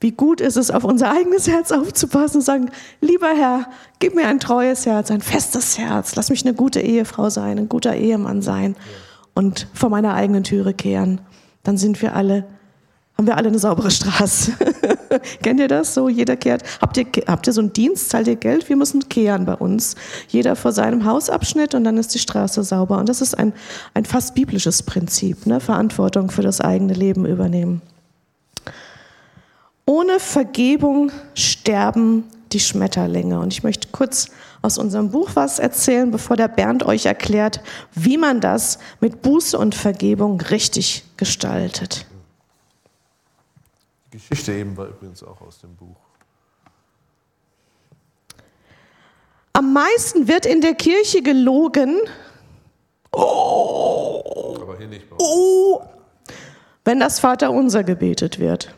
Wie 0.00 0.12
gut 0.12 0.40
ist 0.40 0.56
es, 0.56 0.70
auf 0.70 0.84
unser 0.84 1.10
eigenes 1.10 1.48
Herz 1.48 1.72
aufzupassen 1.72 2.38
und 2.38 2.42
sagen, 2.42 2.70
lieber 3.00 3.28
Herr, 3.34 3.66
gib 4.00 4.14
mir 4.14 4.26
ein 4.26 4.40
treues 4.40 4.84
Herz, 4.86 5.10
ein 5.10 5.22
festes 5.22 5.78
Herz. 5.78 6.14
Lass 6.16 6.30
mich 6.30 6.44
eine 6.44 6.54
gute 6.54 6.80
Ehefrau 6.80 7.30
sein, 7.30 7.58
ein 7.58 7.68
guter 7.68 7.94
Ehemann 7.94 8.42
sein 8.42 8.76
und 9.34 9.66
vor 9.72 9.90
meiner 9.90 10.14
eigenen 10.14 10.44
Türe 10.44 10.74
kehren. 10.74 11.20
Dann 11.62 11.78
sind 11.78 12.02
wir 12.02 12.14
alle, 12.14 12.44
haben 13.16 13.26
wir 13.26 13.36
alle 13.36 13.48
eine 13.48 13.58
saubere 13.58 13.90
Straße. 13.90 14.52
Kennt 15.42 15.60
ihr 15.60 15.68
das? 15.68 15.94
So, 15.94 16.08
jeder 16.08 16.36
kehrt. 16.36 16.62
Habt 16.80 16.96
ihr, 16.96 17.06
habt 17.26 17.46
ihr 17.46 17.52
so 17.52 17.60
einen 17.60 17.72
Dienst? 17.72 18.10
Zahlt 18.10 18.26
ihr 18.26 18.36
Geld? 18.36 18.68
Wir 18.68 18.76
müssen 18.76 19.08
kehren 19.08 19.44
bei 19.46 19.54
uns. 19.54 19.94
Jeder 20.28 20.56
vor 20.56 20.72
seinem 20.72 21.04
Hausabschnitt 21.04 21.74
und 21.74 21.84
dann 21.84 21.96
ist 21.96 22.14
die 22.14 22.18
Straße 22.18 22.62
sauber. 22.62 22.98
Und 22.98 23.08
das 23.08 23.20
ist 23.20 23.38
ein, 23.38 23.52
ein 23.94 24.04
fast 24.04 24.34
biblisches 24.34 24.82
Prinzip, 24.82 25.46
ne? 25.46 25.60
Verantwortung 25.60 26.30
für 26.30 26.42
das 26.42 26.60
eigene 26.60 26.94
Leben 26.94 27.26
übernehmen. 27.26 27.80
Ohne 29.86 30.18
Vergebung 30.18 31.12
sterben 31.34 32.24
die 32.52 32.60
Schmetterlinge. 32.60 33.38
Und 33.38 33.52
ich 33.52 33.62
möchte 33.62 33.88
kurz 33.92 34.30
aus 34.62 34.78
unserem 34.78 35.10
Buch 35.10 35.30
was 35.34 35.58
erzählen, 35.58 36.10
bevor 36.10 36.36
der 36.36 36.48
Bernd 36.48 36.84
euch 36.84 37.04
erklärt, 37.04 37.60
wie 37.94 38.16
man 38.16 38.40
das 38.40 38.78
mit 39.00 39.20
Buße 39.20 39.58
und 39.58 39.74
Vergebung 39.74 40.40
richtig 40.40 41.04
gestaltet. 41.16 42.06
Die 44.06 44.18
Geschichte 44.18 44.52
eben 44.52 44.76
war 44.76 44.86
übrigens 44.86 45.22
auch 45.22 45.40
aus 45.40 45.60
dem 45.60 45.74
Buch. 45.74 45.96
Am 49.52 49.72
meisten 49.72 50.26
wird 50.26 50.46
in 50.46 50.60
der 50.60 50.74
Kirche 50.74 51.22
gelogen. 51.22 52.00
Oh, 53.12 54.58
Aber 54.62 54.78
hier 54.78 54.88
nicht 54.88 55.04
oh, 55.18 55.80
wenn 56.84 57.00
das 57.00 57.20
Vaterunser 57.20 57.84
gebetet 57.84 58.38
wird. 58.38 58.74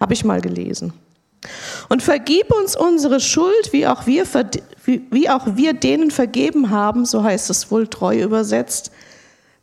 Habe 0.00 0.14
ich 0.14 0.24
mal 0.24 0.40
gelesen. 0.40 0.92
Und 1.88 2.02
vergib 2.02 2.52
uns 2.52 2.76
unsere 2.76 3.20
Schuld, 3.20 3.72
wie 3.72 3.86
auch, 3.86 4.06
wir, 4.06 4.26
wie 4.84 5.30
auch 5.30 5.46
wir 5.54 5.72
denen 5.72 6.10
vergeben 6.10 6.70
haben, 6.70 7.06
so 7.06 7.22
heißt 7.22 7.50
es 7.50 7.70
wohl 7.70 7.86
treu 7.86 8.20
übersetzt, 8.20 8.90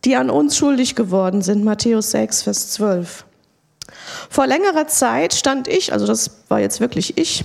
die 0.06 0.16
an 0.16 0.30
uns 0.30 0.56
schuldig 0.58 0.96
geworden 0.96 1.42
sind. 1.42 1.64
Matthäus 1.64 2.12
6, 2.12 2.44
Vers 2.44 2.72
12. 2.72 3.26
Vor 4.30 4.48
längerer 4.48 4.88
Zeit 4.88 5.34
stand 5.34 5.68
ich, 5.68 5.94
also 5.94 6.06
das 6.08 6.32
war 6.48 6.60
jetzt 6.60 6.80
wirklich 6.80 7.18
ich, 7.18 7.44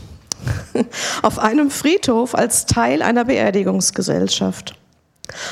auf 1.23 1.39
einem 1.39 1.71
Friedhof 1.71 2.35
als 2.35 2.67
Teil 2.67 3.03
einer 3.03 3.25
Beerdigungsgesellschaft. 3.25 4.75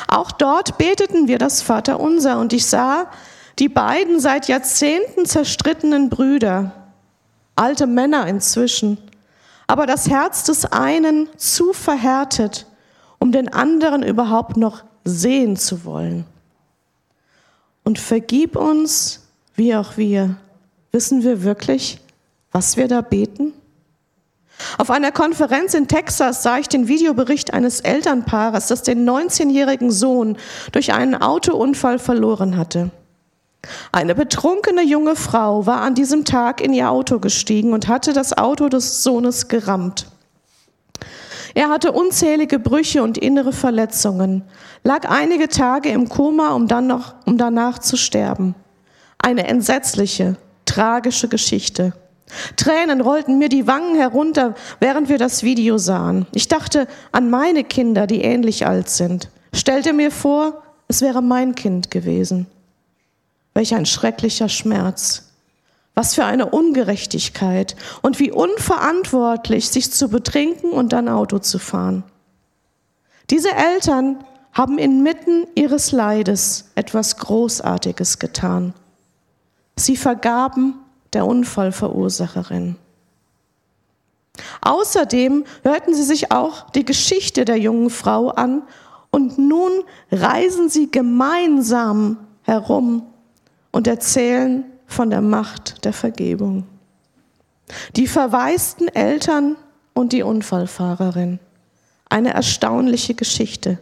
Auch 0.08 0.30
dort 0.32 0.78
beteten 0.78 1.28
wir 1.28 1.38
das 1.38 1.62
Vaterunser 1.62 2.38
und 2.38 2.52
ich 2.52 2.66
sah 2.66 3.10
die 3.58 3.68
beiden 3.68 4.20
seit 4.20 4.48
Jahrzehnten 4.48 5.26
zerstrittenen 5.26 6.10
Brüder, 6.10 6.87
alte 7.58 7.86
Männer 7.86 8.26
inzwischen, 8.26 8.98
aber 9.66 9.86
das 9.86 10.08
Herz 10.08 10.44
des 10.44 10.64
einen 10.66 11.28
zu 11.36 11.72
verhärtet, 11.72 12.66
um 13.18 13.32
den 13.32 13.52
anderen 13.52 14.02
überhaupt 14.02 14.56
noch 14.56 14.84
sehen 15.04 15.56
zu 15.56 15.84
wollen. 15.84 16.24
Und 17.84 17.98
vergib 17.98 18.56
uns, 18.56 19.26
wie 19.54 19.74
auch 19.74 19.96
wir. 19.96 20.36
Wissen 20.92 21.22
wir 21.22 21.42
wirklich, 21.42 21.98
was 22.52 22.76
wir 22.76 22.88
da 22.88 23.00
beten? 23.00 23.52
Auf 24.76 24.90
einer 24.90 25.12
Konferenz 25.12 25.74
in 25.74 25.86
Texas 25.86 26.42
sah 26.42 26.58
ich 26.58 26.68
den 26.68 26.88
Videobericht 26.88 27.54
eines 27.54 27.80
Elternpaares, 27.80 28.66
das 28.66 28.82
den 28.82 29.08
19-jährigen 29.08 29.90
Sohn 29.90 30.36
durch 30.72 30.92
einen 30.92 31.14
Autounfall 31.14 31.98
verloren 31.98 32.56
hatte. 32.56 32.90
Eine 33.92 34.14
betrunkene 34.14 34.82
junge 34.82 35.16
Frau 35.16 35.66
war 35.66 35.80
an 35.80 35.94
diesem 35.94 36.24
Tag 36.24 36.60
in 36.60 36.72
ihr 36.72 36.90
Auto 36.90 37.18
gestiegen 37.18 37.72
und 37.72 37.88
hatte 37.88 38.12
das 38.12 38.36
Auto 38.36 38.68
des 38.68 39.02
Sohnes 39.02 39.48
gerammt. 39.48 40.06
Er 41.54 41.68
hatte 41.68 41.92
unzählige 41.92 42.58
Brüche 42.58 43.02
und 43.02 43.18
innere 43.18 43.52
Verletzungen, 43.52 44.44
lag 44.84 45.08
einige 45.08 45.48
Tage 45.48 45.88
im 45.88 46.08
Koma, 46.08 46.52
um, 46.52 46.68
dann 46.68 46.86
noch, 46.86 47.14
um 47.26 47.36
danach 47.36 47.78
zu 47.78 47.96
sterben. 47.96 48.54
Eine 49.18 49.48
entsetzliche, 49.48 50.36
tragische 50.66 51.28
Geschichte. 51.28 51.94
Tränen 52.56 53.00
rollten 53.00 53.38
mir 53.38 53.48
die 53.48 53.66
Wangen 53.66 53.96
herunter, 53.96 54.54
während 54.80 55.08
wir 55.08 55.18
das 55.18 55.42
Video 55.42 55.78
sahen. 55.78 56.26
Ich 56.32 56.46
dachte 56.46 56.86
an 57.10 57.30
meine 57.30 57.64
Kinder, 57.64 58.06
die 58.06 58.20
ähnlich 58.20 58.66
alt 58.66 58.90
sind. 58.90 59.30
Stellte 59.52 59.92
mir 59.92 60.10
vor, 60.10 60.62
es 60.88 61.00
wäre 61.00 61.22
mein 61.22 61.54
Kind 61.54 61.90
gewesen. 61.90 62.46
Welch 63.58 63.74
ein 63.74 63.86
schrecklicher 63.86 64.48
Schmerz. 64.48 65.32
Was 65.96 66.14
für 66.14 66.24
eine 66.24 66.46
Ungerechtigkeit 66.46 67.74
und 68.02 68.20
wie 68.20 68.30
unverantwortlich, 68.30 69.68
sich 69.70 69.90
zu 69.90 70.08
betrinken 70.08 70.70
und 70.70 70.92
dann 70.92 71.08
Auto 71.08 71.40
zu 71.40 71.58
fahren. 71.58 72.04
Diese 73.30 73.50
Eltern 73.50 74.24
haben 74.52 74.78
inmitten 74.78 75.44
ihres 75.56 75.90
Leides 75.90 76.70
etwas 76.76 77.16
Großartiges 77.16 78.20
getan. 78.20 78.74
Sie 79.74 79.96
vergaben 79.96 80.74
der 81.12 81.26
Unfallverursacherin. 81.26 82.76
Außerdem 84.60 85.44
hörten 85.64 85.96
sie 85.96 86.04
sich 86.04 86.30
auch 86.30 86.70
die 86.70 86.84
Geschichte 86.84 87.44
der 87.44 87.58
jungen 87.58 87.90
Frau 87.90 88.28
an 88.28 88.62
und 89.10 89.36
nun 89.36 89.72
reisen 90.12 90.68
sie 90.68 90.92
gemeinsam 90.92 92.18
herum 92.42 93.02
und 93.70 93.86
erzählen 93.86 94.64
von 94.86 95.10
der 95.10 95.20
Macht 95.20 95.84
der 95.84 95.92
Vergebung. 95.92 96.66
Die 97.96 98.06
verwaisten 98.06 98.88
Eltern 98.88 99.56
und 99.94 100.12
die 100.12 100.22
Unfallfahrerin. 100.22 101.38
Eine 102.08 102.32
erstaunliche 102.32 103.14
Geschichte. 103.14 103.78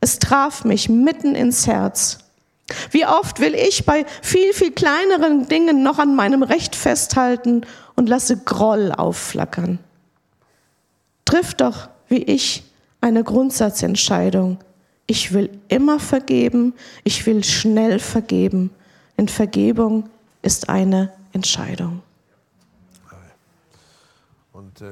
Es 0.00 0.18
traf 0.18 0.64
mich 0.64 0.88
mitten 0.88 1.34
ins 1.34 1.66
Herz. 1.66 2.18
Wie 2.90 3.06
oft 3.06 3.40
will 3.40 3.54
ich 3.54 3.86
bei 3.86 4.04
viel, 4.22 4.52
viel 4.52 4.72
kleineren 4.72 5.48
Dingen 5.48 5.82
noch 5.82 5.98
an 5.98 6.14
meinem 6.14 6.42
Recht 6.42 6.76
festhalten 6.76 7.62
und 7.94 8.08
lasse 8.08 8.36
Groll 8.36 8.92
aufflackern. 8.92 9.78
Triff 11.24 11.54
doch, 11.54 11.88
wie 12.08 12.22
ich, 12.22 12.64
eine 13.00 13.24
Grundsatzentscheidung. 13.24 14.58
Ich 15.06 15.32
will 15.32 15.50
immer 15.68 16.00
vergeben, 16.00 16.74
ich 17.04 17.24
will 17.26 17.44
schnell 17.44 18.00
vergeben 18.00 18.70
denn 19.16 19.28
Vergebung 19.28 20.08
ist 20.42 20.68
eine 20.68 21.12
Entscheidung. 21.32 22.02
Und 24.52 24.80
äh, 24.80 24.86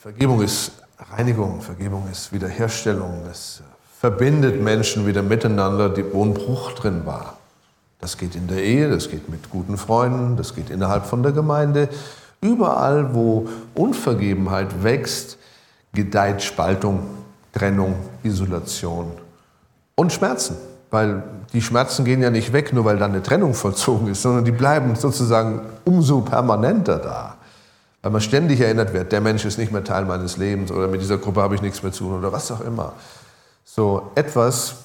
Vergebung 0.00 0.42
ist 0.42 0.72
Reinigung, 0.98 1.60
Vergebung 1.60 2.08
ist 2.10 2.32
Wiederherstellung, 2.32 3.24
es 3.30 3.62
verbindet 4.00 4.60
Menschen 4.60 5.06
wieder 5.06 5.22
miteinander, 5.22 5.94
wo 6.12 6.24
ein 6.24 6.34
Bruch 6.34 6.72
drin 6.72 7.06
war. 7.06 7.38
Das 8.00 8.18
geht 8.18 8.34
in 8.34 8.48
der 8.48 8.64
Ehe, 8.64 8.90
das 8.90 9.08
geht 9.08 9.28
mit 9.28 9.48
guten 9.50 9.78
Freunden, 9.78 10.36
das 10.36 10.56
geht 10.56 10.70
innerhalb 10.70 11.06
von 11.06 11.22
der 11.22 11.30
Gemeinde. 11.30 11.88
Überall, 12.40 13.14
wo 13.14 13.48
Unvergebenheit 13.74 14.82
wächst, 14.82 15.38
gedeiht 15.94 16.42
Spaltung, 16.42 17.06
Trennung, 17.52 17.94
Isolation 18.24 19.12
und 19.94 20.12
Schmerzen. 20.12 20.56
Weil 20.90 21.22
die 21.52 21.62
Schmerzen 21.62 22.04
gehen 22.04 22.22
ja 22.22 22.30
nicht 22.30 22.52
weg, 22.52 22.72
nur 22.72 22.84
weil 22.84 22.96
da 22.98 23.04
eine 23.04 23.22
Trennung 23.22 23.54
vollzogen 23.54 24.08
ist, 24.08 24.22
sondern 24.22 24.44
die 24.44 24.52
bleiben 24.52 24.96
sozusagen 24.96 25.60
umso 25.84 26.22
permanenter 26.22 26.98
da. 26.98 27.36
Weil 28.00 28.10
man 28.10 28.20
ständig 28.20 28.60
erinnert 28.60 28.92
wird, 28.92 29.12
der 29.12 29.20
Mensch 29.20 29.44
ist 29.44 29.58
nicht 29.58 29.70
mehr 29.70 29.84
Teil 29.84 30.04
meines 30.04 30.36
Lebens 30.36 30.72
oder 30.72 30.88
mit 30.88 31.00
dieser 31.00 31.18
Gruppe 31.18 31.42
habe 31.42 31.54
ich 31.54 31.62
nichts 31.62 31.82
mehr 31.82 31.92
zu 31.92 32.04
tun 32.04 32.18
oder 32.18 32.32
was 32.32 32.50
auch 32.50 32.60
immer. 32.62 32.94
So 33.64 34.10
etwas, 34.14 34.76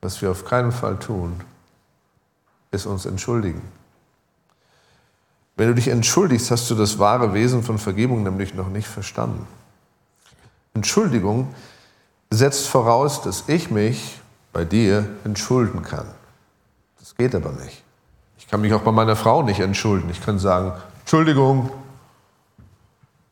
was 0.00 0.20
wir 0.22 0.30
auf 0.30 0.44
keinen 0.44 0.72
Fall 0.72 0.96
tun, 0.98 1.40
ist 2.70 2.86
uns 2.86 3.06
entschuldigen. 3.06 3.62
Wenn 5.56 5.68
du 5.68 5.74
dich 5.74 5.88
entschuldigst, 5.88 6.50
hast 6.50 6.70
du 6.70 6.76
das 6.76 6.98
wahre 6.98 7.34
Wesen 7.34 7.64
von 7.64 7.78
Vergebung 7.78 8.22
nämlich 8.22 8.54
noch 8.54 8.68
nicht 8.68 8.86
verstanden. 8.86 9.46
Entschuldigung 10.74 11.52
setzt 12.30 12.68
voraus, 12.68 13.22
dass 13.22 13.44
ich 13.48 13.70
mich 13.70 14.20
bei 14.52 14.64
dir 14.64 15.08
entschulden 15.24 15.82
kann. 15.82 16.06
Das 16.98 17.14
geht 17.14 17.34
aber 17.34 17.52
nicht. 17.52 17.82
Ich 18.38 18.48
kann 18.48 18.60
mich 18.60 18.72
auch 18.72 18.82
bei 18.82 18.92
meiner 18.92 19.16
Frau 19.16 19.42
nicht 19.42 19.60
entschulden. 19.60 20.08
Ich 20.10 20.24
kann 20.24 20.38
sagen, 20.38 20.72
Entschuldigung, 21.00 21.70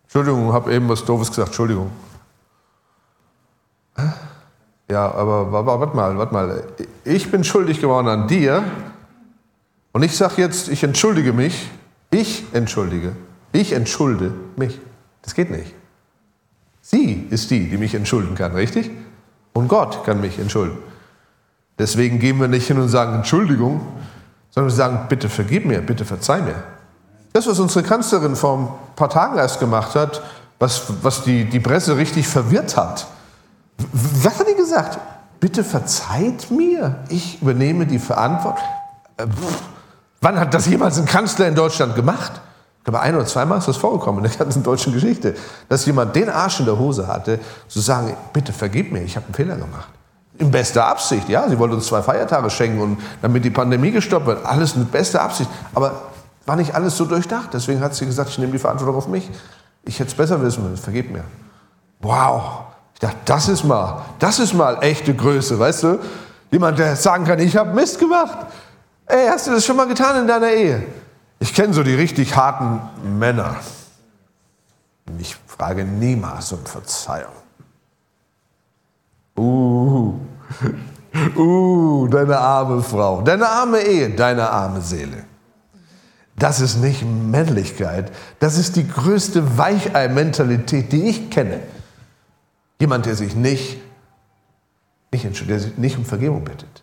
Entschuldigung, 0.05 0.53
habe 0.53 0.73
eben 0.73 0.88
was 0.88 1.05
Doofes 1.05 1.29
gesagt, 1.29 1.49
Entschuldigung. 1.49 1.91
Ja, 4.91 5.11
aber 5.12 5.53
warte 5.53 5.97
mal, 5.97 6.17
warte 6.17 6.33
mal. 6.33 6.65
Ich 7.05 7.31
bin 7.31 7.45
schuldig 7.45 7.81
geworden 7.81 8.09
an 8.09 8.29
dir 8.29 8.65
und 9.93 10.03
ich 10.03 10.17
sage 10.17 10.41
jetzt, 10.43 10.69
ich 10.69 10.85
entschuldige 10.85 11.33
mich. 11.33 11.71
Ich 12.11 12.45
entschuldige. 12.53 13.17
Ich 13.53 13.73
entschulde 13.73 14.33
mich. 14.57 14.79
Das 15.23 15.35
geht 15.35 15.50
nicht. 15.50 15.75
Sie 16.88 17.26
ist 17.31 17.50
die, 17.50 17.69
die 17.69 17.78
mich 17.78 17.97
entschulden 17.97 18.37
kann, 18.37 18.52
richtig? 18.52 18.93
Und 19.55 19.66
Gott 19.66 20.05
kann 20.05 20.21
mich 20.21 20.38
entschulden. 20.38 20.78
Deswegen 21.81 22.21
gehen 22.21 22.38
wir 22.38 22.47
nicht 22.47 22.69
hin 22.69 22.78
und 22.78 22.88
sagen 22.88 23.16
Entschuldigung, 23.16 23.81
sondern 24.50 24.71
wir 24.71 24.76
sagen, 24.76 25.00
bitte 25.09 25.28
vergib 25.28 25.66
mir, 25.66 25.81
bitte 25.81 26.05
verzeih 26.05 26.43
mir. 26.43 26.55
Das, 27.33 27.49
was 27.49 27.59
unsere 27.59 27.85
Kanzlerin 27.85 28.37
vor 28.37 28.59
ein 28.59 28.69
paar 28.95 29.11
Tagen 29.11 29.37
erst 29.37 29.59
gemacht 29.59 29.97
hat, 29.97 30.23
was, 30.61 30.85
was 31.02 31.25
die, 31.25 31.45
die 31.47 31.59
Presse 31.59 31.97
richtig 31.97 32.28
verwirrt 32.28 32.76
hat. 32.76 33.09
Was 34.23 34.38
hat 34.38 34.47
die 34.49 34.55
gesagt? 34.55 35.00
Bitte 35.40 35.64
verzeiht 35.64 36.52
mir, 36.52 37.00
ich 37.09 37.43
übernehme 37.43 37.87
die 37.87 37.99
Verantwortung. 37.99 38.64
Äh, 39.16 39.26
Wann 40.21 40.38
hat 40.38 40.55
das 40.55 40.66
jemals 40.66 40.99
ein 40.99 41.07
Kanzler 41.07 41.49
in 41.49 41.57
Deutschland 41.57 41.97
gemacht? 41.97 42.40
Ich 42.87 42.93
glaube, 42.93 43.00
ein 43.00 43.16
oder 43.16 43.26
zweimal 43.26 43.59
ist 43.59 43.66
das 43.66 43.76
vorgekommen 43.76 44.25
in 44.25 44.31
der 44.31 44.38
ganzen 44.38 44.62
deutschen 44.62 44.93
Geschichte, 44.93 45.35
dass 45.69 45.85
jemand 45.87 46.14
den 46.14 46.31
Arsch 46.31 46.61
in 46.61 46.66
der 46.66 46.78
Hose 46.78 47.09
hatte, 47.09 47.40
zu 47.66 47.81
sagen, 47.81 48.16
bitte 48.33 48.52
vergib 48.52 48.93
mir, 48.93 49.02
ich 49.02 49.16
habe 49.16 49.26
einen 49.26 49.35
Fehler 49.35 49.57
gemacht. 49.57 49.88
In 50.38 50.52
bester 50.52 50.87
Absicht, 50.87 51.28
ja, 51.28 51.49
sie 51.49 51.59
wollte 51.59 51.75
uns 51.75 51.88
zwei 51.88 52.00
Feiertage 52.00 52.49
schenken 52.49 52.81
und 52.81 52.99
damit 53.23 53.45
die 53.45 53.50
Pandemie 53.50 53.90
gestoppt 53.90 54.26
wird, 54.26 54.47
alles 54.47 54.76
mit 54.76 54.93
bester 54.93 55.21
Absicht. 55.21 55.50
Aber 55.75 55.95
war 56.47 56.55
nicht 56.55 56.76
alles 56.76 56.97
so 56.97 57.07
durchdacht. 57.07 57.49
Deswegen 57.52 57.81
hat 57.81 57.93
sie 57.97 58.07
gesagt, 58.07 58.31
ich 58.31 58.38
nehme 58.38 58.52
die 58.52 58.61
Verantwortung 58.61 58.95
auf 58.95 59.09
mich. 59.09 59.28
Ich 59.85 59.99
hätte 59.99 60.11
es 60.11 60.16
besser 60.16 60.40
wissen 60.40 60.62
müssen, 60.62 60.81
vergib 60.81 61.11
mir. 61.11 61.25
Wow, 61.99 62.66
ich 62.95 63.00
dachte, 63.00 63.16
das 63.25 63.49
ist 63.49 63.64
mal, 63.64 64.02
das 64.21 64.38
ist 64.38 64.55
mal 64.55 64.78
echte 64.81 65.12
Größe, 65.12 65.59
weißt 65.59 65.83
du? 65.83 65.99
Jemand, 66.52 66.78
der 66.78 66.95
sagen 66.95 67.25
kann, 67.25 67.40
ich 67.40 67.57
habe 67.57 67.75
Mist 67.75 67.99
gemacht. 67.99 68.47
Ey, 69.07 69.26
hast 69.26 69.49
du 69.49 69.50
das 69.50 69.64
schon 69.64 69.75
mal 69.75 69.88
getan 69.88 70.21
in 70.21 70.28
deiner 70.28 70.50
Ehe? 70.52 70.85
Ich 71.38 71.55
kenne 71.55 71.75
so 71.75 71.83
die 71.83 71.95
richtig 71.95 72.35
harten 72.35 73.19
Männer. 73.19 73.57
Ich 75.19 75.37
frage 75.47 75.85
niemals 75.85 76.52
um 76.52 76.64
Verzeihung. 76.64 77.33
Uh, 79.38 80.14
uh, 81.37 82.09
deine 82.09 82.38
arme 82.38 82.83
Frau, 82.83 83.21
deine 83.21 83.47
arme 83.47 83.83
Ehe, 83.83 84.11
deine 84.11 84.49
arme 84.49 84.81
Seele. 84.81 85.25
Das 86.37 86.61
ist 86.61 86.76
nicht 86.76 87.02
Männlichkeit, 87.02 88.12
das 88.38 88.59
ist 88.59 88.76
die 88.76 88.87
größte 88.87 89.59
Weichei-Mentalität, 89.59 90.93
die 90.93 91.09
ich 91.09 91.31
kenne. 91.31 91.61
Jemand, 92.78 93.07
der 93.07 93.14
sich 93.14 93.35
nicht, 93.35 93.78
nicht, 95.12 95.49
der 95.49 95.61
sich 95.61 95.78
nicht 95.78 95.97
um 95.97 96.05
Vergebung 96.05 96.45
bittet. 96.45 96.83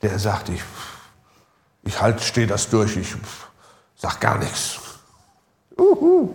Der 0.00 0.18
sagt, 0.18 0.48
ich, 0.48 0.62
ich 1.82 2.00
halt, 2.00 2.22
stehe 2.22 2.46
das 2.46 2.70
durch, 2.70 2.96
ich 2.96 3.14
sag 3.98 4.20
gar 4.20 4.38
nichts. 4.38 4.78
Uhu. 5.78 6.30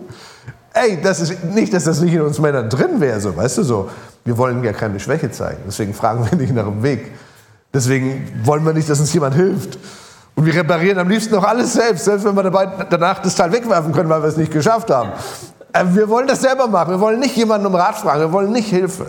Ey, 0.72 1.00
das 1.02 1.20
ist 1.20 1.44
nicht, 1.44 1.72
dass 1.72 1.84
das 1.84 2.00
nicht 2.00 2.14
in 2.14 2.20
uns 2.20 2.38
Männern 2.38 2.68
drin 2.68 3.00
wäre, 3.00 3.20
so, 3.20 3.36
weißt 3.36 3.58
du 3.58 3.62
so. 3.62 3.90
Wir 4.24 4.36
wollen 4.38 4.64
ja 4.64 4.72
keine 4.72 4.98
Schwäche 4.98 5.30
zeigen, 5.30 5.62
deswegen 5.66 5.94
fragen 5.94 6.28
wir 6.30 6.36
nicht 6.38 6.52
nach 6.52 6.64
dem 6.64 6.82
Weg. 6.82 7.12
Deswegen 7.72 8.40
wollen 8.44 8.64
wir 8.64 8.72
nicht, 8.72 8.88
dass 8.88 9.00
uns 9.00 9.12
jemand 9.12 9.34
hilft. 9.34 9.78
Und 10.36 10.46
wir 10.46 10.54
reparieren 10.54 10.98
am 10.98 11.08
liebsten 11.08 11.34
noch 11.34 11.44
alles 11.44 11.72
selbst, 11.72 12.04
selbst 12.04 12.24
wenn 12.24 12.34
wir 12.34 12.42
dabei, 12.42 12.66
danach 12.90 13.20
das 13.20 13.36
Teil 13.36 13.52
wegwerfen 13.52 13.92
können, 13.92 14.08
weil 14.08 14.22
wir 14.22 14.28
es 14.28 14.36
nicht 14.36 14.52
geschafft 14.52 14.90
haben. 14.90 15.12
Äh, 15.72 15.84
wir 15.88 16.08
wollen 16.08 16.26
das 16.26 16.40
selber 16.40 16.66
machen. 16.66 16.90
Wir 16.90 17.00
wollen 17.00 17.20
nicht 17.20 17.36
jemanden 17.36 17.66
um 17.66 17.74
Rat 17.74 17.96
fragen. 17.96 18.20
Wir 18.20 18.32
wollen 18.32 18.52
nicht 18.52 18.68
Hilfe. 18.68 19.06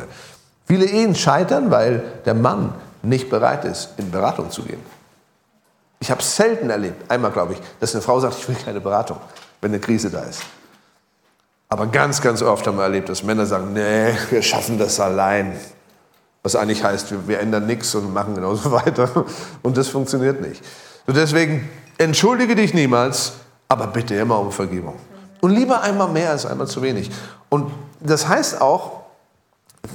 Viele 0.66 0.86
Ehen 0.86 1.16
scheitern, 1.16 1.72
weil 1.72 2.04
der 2.26 2.34
Mann 2.34 2.74
nicht 3.02 3.30
bereit 3.30 3.66
ist, 3.66 3.90
in 3.98 4.12
Beratung 4.12 4.50
zu 4.52 4.64
gehen. 4.64 4.80
Ich 6.06 6.12
habe 6.12 6.22
es 6.22 6.36
selten 6.36 6.70
erlebt, 6.70 7.10
einmal 7.10 7.32
glaube 7.32 7.54
ich, 7.54 7.60
dass 7.80 7.96
eine 7.96 8.02
Frau 8.04 8.20
sagt, 8.20 8.38
ich 8.38 8.48
will 8.48 8.56
keine 8.64 8.80
Beratung, 8.80 9.18
wenn 9.60 9.72
eine 9.72 9.80
Krise 9.80 10.12
da 10.12 10.20
ist. 10.20 10.44
Aber 11.68 11.88
ganz, 11.88 12.22
ganz 12.22 12.44
oft 12.44 12.68
haben 12.68 12.78
wir 12.78 12.84
erlebt, 12.84 13.10
dass 13.10 13.24
Männer 13.24 13.48
sagen, 13.48 13.74
nee, 13.74 14.14
wir 14.30 14.44
schaffen 14.44 14.78
das 14.78 15.00
allein. 15.00 15.60
Was 16.44 16.56
eigentlich 16.56 16.84
heißt, 16.84 17.10
wir, 17.10 17.28
wir 17.28 17.40
ändern 17.40 17.66
nichts 17.66 17.96
und 17.96 18.14
machen 18.14 18.36
genauso 18.36 18.72
weiter. 18.86 19.26
Und 19.64 19.78
das 19.78 19.88
funktioniert 19.88 20.42
nicht. 20.42 20.64
Und 21.08 21.18
deswegen 21.18 21.68
entschuldige 21.98 22.54
dich 22.54 22.76
niemals, 22.76 23.34
aber 23.68 23.88
bitte 23.88 24.14
immer 24.14 24.38
um 24.38 24.52
Vergebung. 24.52 25.00
Und 25.42 25.50
lieber 25.50 25.82
einmal 25.82 26.10
mehr 26.10 26.30
als 26.30 26.46
einmal 26.46 26.68
zu 26.68 26.84
wenig. 26.84 27.10
Und 27.50 27.72
das 28.00 28.28
heißt 28.28 28.62
auch, 28.62 29.06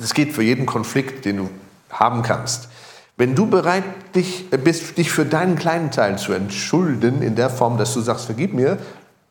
das 0.01 0.13
geht 0.13 0.33
für 0.33 0.43
jeden 0.43 0.67
Konflikt, 0.67 1.25
den 1.25 1.37
du 1.37 1.51
haben 1.89 2.23
kannst. 2.23 2.69
Wenn 3.21 3.35
du 3.35 3.45
bereit 3.45 3.85
dich, 4.15 4.49
bist, 4.49 4.97
dich 4.97 5.13
für 5.13 5.27
deinen 5.27 5.55
kleinen 5.55 5.91
Teil 5.91 6.17
zu 6.17 6.33
entschulden, 6.33 7.21
in 7.21 7.35
der 7.37 7.51
Form, 7.51 7.77
dass 7.77 7.93
du 7.93 8.01
sagst, 8.01 8.25
vergib 8.25 8.55
mir, 8.55 8.79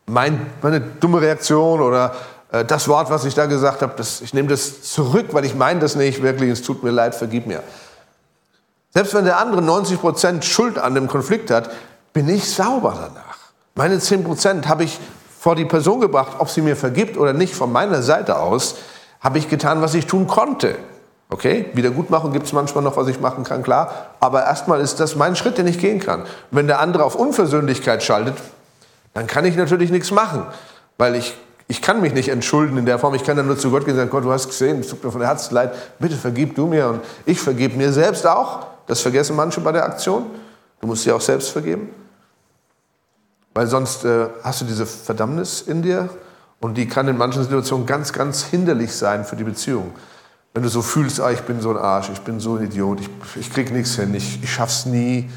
mein, 0.05 0.45
meine 0.61 0.79
dumme 0.79 1.21
Reaktion 1.21 1.81
oder 1.81 2.13
äh, 2.51 2.63
das 2.63 2.87
Wort, 2.87 3.09
was 3.09 3.25
ich 3.25 3.33
da 3.33 3.47
gesagt 3.47 3.81
habe, 3.81 3.95
ich 3.99 4.31
nehme 4.31 4.47
das 4.47 4.83
zurück, 4.83 5.29
weil 5.31 5.43
ich 5.43 5.55
meine 5.55 5.79
das 5.79 5.95
nicht 5.95 6.21
wirklich, 6.21 6.51
es 6.51 6.61
tut 6.61 6.83
mir 6.83 6.91
leid, 6.91 7.15
vergib 7.15 7.47
mir. 7.47 7.63
Selbst 8.91 9.15
wenn 9.15 9.25
der 9.25 9.39
andere 9.39 9.63
90 9.63 9.99
Prozent 9.99 10.45
Schuld 10.45 10.77
an 10.77 10.93
dem 10.93 11.07
Konflikt 11.07 11.49
hat, 11.49 11.71
bin 12.13 12.29
ich 12.29 12.47
sauber 12.47 12.93
danach. 12.93 13.39
Meine 13.73 13.97
10 13.97 14.23
Prozent 14.23 14.67
habe 14.67 14.83
ich 14.83 14.99
vor 15.39 15.55
die 15.55 15.65
Person 15.65 15.99
gebracht, 15.99 16.33
ob 16.37 16.51
sie 16.51 16.61
mir 16.61 16.75
vergibt 16.75 17.17
oder 17.17 17.33
nicht, 17.33 17.55
von 17.55 17.71
meiner 17.71 18.03
Seite 18.03 18.37
aus, 18.37 18.75
habe 19.19 19.39
ich 19.39 19.49
getan, 19.49 19.81
was 19.81 19.95
ich 19.95 20.05
tun 20.05 20.27
konnte. 20.27 20.75
Okay, 21.31 21.67
Wiedergutmachung 21.73 22.33
gibt 22.33 22.47
es 22.47 22.53
manchmal 22.53 22.83
noch, 22.83 22.97
was 22.97 23.07
ich 23.07 23.19
machen 23.19 23.43
kann, 23.43 23.61
klar. 23.61 24.07
Aber 24.19 24.45
erstmal 24.45 24.81
ist 24.81 24.99
das 24.99 25.15
mein 25.15 25.35
Schritt, 25.35 25.59
den 25.59 25.67
ich 25.67 25.77
gehen 25.77 25.99
kann. 25.99 26.23
wenn 26.49 26.65
der 26.65 26.79
andere 26.79 27.03
auf 27.03 27.15
Unversöhnlichkeit 27.15 28.01
schaltet, 28.01 28.35
dann 29.13 29.27
kann 29.27 29.45
ich 29.45 29.55
natürlich 29.55 29.91
nichts 29.91 30.09
machen. 30.09 30.43
Weil 30.97 31.15
ich, 31.15 31.37
ich 31.67 31.83
kann 31.83 32.01
mich 32.01 32.13
nicht 32.13 32.29
entschulden 32.29 32.77
in 32.79 32.87
der 32.87 32.97
Form. 32.97 33.13
Ich 33.13 33.23
kann 33.23 33.37
dann 33.37 33.45
nur 33.45 33.59
zu 33.59 33.69
Gott 33.69 33.85
gehen 33.85 33.93
und 33.93 33.99
sagen, 33.99 34.09
Gott, 34.09 34.23
du 34.23 34.31
hast 34.31 34.47
gesehen, 34.47 34.79
es 34.79 34.87
tut 34.87 35.03
mir 35.03 35.11
von 35.11 35.21
Herzen 35.21 35.53
leid, 35.53 35.71
bitte 35.99 36.15
vergib 36.15 36.55
du 36.55 36.65
mir. 36.65 36.87
Und 36.87 37.01
ich 37.27 37.39
vergib 37.39 37.77
mir 37.77 37.93
selbst 37.93 38.25
auch. 38.25 38.65
Das 38.87 39.01
vergessen 39.01 39.35
manche 39.35 39.61
bei 39.61 39.71
der 39.71 39.85
Aktion. 39.85 40.25
Du 40.81 40.87
musst 40.87 41.05
dir 41.05 41.15
auch 41.15 41.21
selbst 41.21 41.51
vergeben. 41.51 41.89
Weil 43.53 43.67
sonst 43.67 44.03
äh, 44.03 44.27
hast 44.43 44.61
du 44.61 44.65
diese 44.65 44.87
Verdammnis 44.87 45.61
in 45.61 45.83
dir 45.83 46.09
und 46.59 46.75
die 46.75 46.87
kann 46.87 47.07
in 47.07 47.17
manchen 47.17 47.43
Situationen 47.43 47.85
ganz, 47.85 48.13
ganz 48.13 48.43
hinderlich 48.45 48.95
sein 48.95 49.25
für 49.25 49.35
die 49.35 49.43
Beziehung. 49.43 49.93
Wenn 50.53 50.63
du 50.63 50.69
so 50.69 50.81
fühlst, 50.81 51.21
ah, 51.21 51.31
ich 51.31 51.41
bin 51.41 51.61
so 51.61 51.69
ein 51.69 51.77
Arsch, 51.77 52.09
ich 52.11 52.21
bin 52.21 52.39
so 52.39 52.55
ein 52.55 52.65
Idiot, 52.65 53.01
ich, 53.01 53.09
ich 53.35 53.53
krieg 53.53 53.71
nichts 53.71 53.95
hin, 53.95 54.13
ich, 54.15 54.43
ich 54.43 54.51
schaff's 54.51 54.85
nie, 54.85 55.29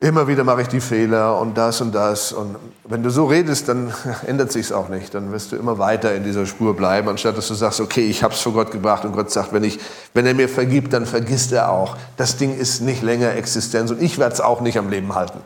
immer 0.00 0.26
wieder 0.26 0.44
mache 0.44 0.62
ich 0.62 0.68
die 0.68 0.80
Fehler 0.80 1.38
und 1.38 1.56
das 1.56 1.82
und 1.82 1.94
das. 1.94 2.32
Und 2.32 2.56
wenn 2.84 3.02
du 3.02 3.10
so 3.10 3.26
redest, 3.26 3.68
dann 3.68 3.92
ändert 4.26 4.50
sich's 4.50 4.72
auch 4.72 4.88
nicht. 4.88 5.14
Dann 5.14 5.30
wirst 5.30 5.52
du 5.52 5.56
immer 5.56 5.78
weiter 5.78 6.14
in 6.14 6.24
dieser 6.24 6.46
Spur 6.46 6.74
bleiben, 6.74 7.08
anstatt 7.08 7.36
dass 7.36 7.48
du 7.48 7.54
sagst, 7.54 7.80
okay, 7.80 8.06
ich 8.06 8.22
habe 8.22 8.34
es 8.34 8.40
vor 8.40 8.54
Gott 8.54 8.70
gebracht 8.70 9.04
und 9.04 9.12
Gott 9.12 9.30
sagt, 9.30 9.52
wenn, 9.52 9.62
ich, 9.62 9.78
wenn 10.14 10.26
er 10.26 10.34
mir 10.34 10.48
vergibt, 10.48 10.92
dann 10.94 11.04
vergisst 11.04 11.52
er 11.52 11.70
auch. 11.70 11.96
Das 12.16 12.38
Ding 12.38 12.56
ist 12.56 12.80
nicht 12.80 13.02
länger 13.02 13.34
Existenz 13.34 13.90
und 13.90 14.00
ich 14.02 14.18
werde 14.18 14.34
es 14.34 14.40
auch 14.40 14.62
nicht 14.62 14.78
am 14.78 14.88
Leben 14.88 15.14
halten, 15.14 15.40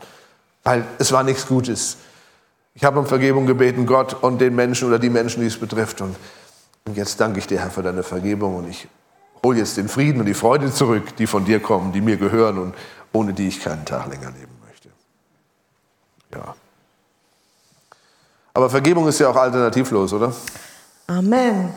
weil 0.62 0.85
es 0.99 1.11
war 1.11 1.25
nichts 1.25 1.47
Gutes. 1.47 1.97
Ich 2.77 2.85
habe 2.85 2.99
um 2.99 3.07
Vergebung 3.07 3.47
gebeten, 3.47 3.87
Gott 3.87 4.14
und 4.23 4.40
den 4.40 4.55
Menschen 4.55 4.88
oder 4.88 4.99
die 4.99 5.11
Menschen, 5.11 5.40
die 5.40 5.47
es 5.47 5.59
betrifft. 5.59 6.01
Und, 6.01 6.17
und 6.87 6.97
jetzt 6.97 7.20
danke 7.20 7.38
ich 7.38 7.47
dir, 7.47 7.61
Herr, 7.61 7.70
für 7.70 7.83
deine 7.83 8.03
Vergebung 8.03 8.57
und 8.57 8.68
ich 8.68 8.88
hole 9.42 9.59
jetzt 9.59 9.77
den 9.77 9.88
Frieden 9.88 10.20
und 10.20 10.27
die 10.27 10.35
Freude 10.35 10.73
zurück, 10.73 11.16
die 11.16 11.27
von 11.27 11.44
dir 11.44 11.61
kommen, 11.61 11.92
die 11.92 12.01
mir 12.01 12.16
gehören 12.16 12.59
und 12.59 12.75
ohne 13.12 13.33
die 13.33 13.49
ich 13.49 13.61
keinen 13.61 13.85
Tag 13.85 14.09
länger 14.09 14.31
leben 14.33 14.57
möchte. 14.66 14.88
Ja. 16.35 16.55
Aber 18.53 18.70
Vergebung 18.70 19.09
ist 19.09 19.18
ja 19.18 19.29
auch 19.29 19.37
alternativlos, 19.37 20.12
oder? 20.12 20.33
Amen. 21.07 21.75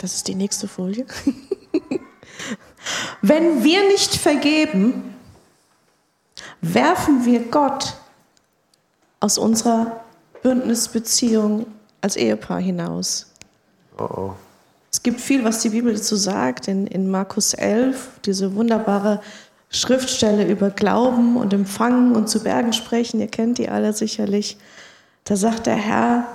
Das 0.00 0.14
ist 0.14 0.28
die 0.28 0.34
nächste 0.34 0.68
Folie. 0.68 1.06
Wenn 3.22 3.64
wir 3.64 3.88
nicht 3.88 4.14
vergeben, 4.14 5.14
werfen 6.60 7.24
wir 7.24 7.40
Gott 7.40 7.94
aus 9.20 9.38
unserer 9.38 10.00
Bündnisbeziehung 10.42 11.66
als 12.00 12.16
Ehepaar 12.16 12.60
hinaus. 12.60 13.32
Oh 13.98 14.04
oh. 14.04 14.34
Es 14.90 15.02
gibt 15.02 15.20
viel, 15.20 15.44
was 15.44 15.60
die 15.60 15.70
Bibel 15.70 15.92
dazu 15.94 16.16
sagt. 16.16 16.68
In, 16.68 16.86
in 16.86 17.10
Markus 17.10 17.54
11, 17.54 18.08
diese 18.24 18.54
wunderbare 18.54 19.20
Schriftstelle 19.68 20.46
über 20.46 20.70
Glauben 20.70 21.36
und 21.36 21.52
Empfangen 21.52 22.14
und 22.14 22.28
zu 22.28 22.42
Bergen 22.42 22.72
sprechen, 22.72 23.20
ihr 23.20 23.28
kennt 23.28 23.58
die 23.58 23.68
alle 23.68 23.92
sicherlich. 23.92 24.56
Da 25.24 25.36
sagt 25.36 25.66
der 25.66 25.76
Herr, 25.76 26.26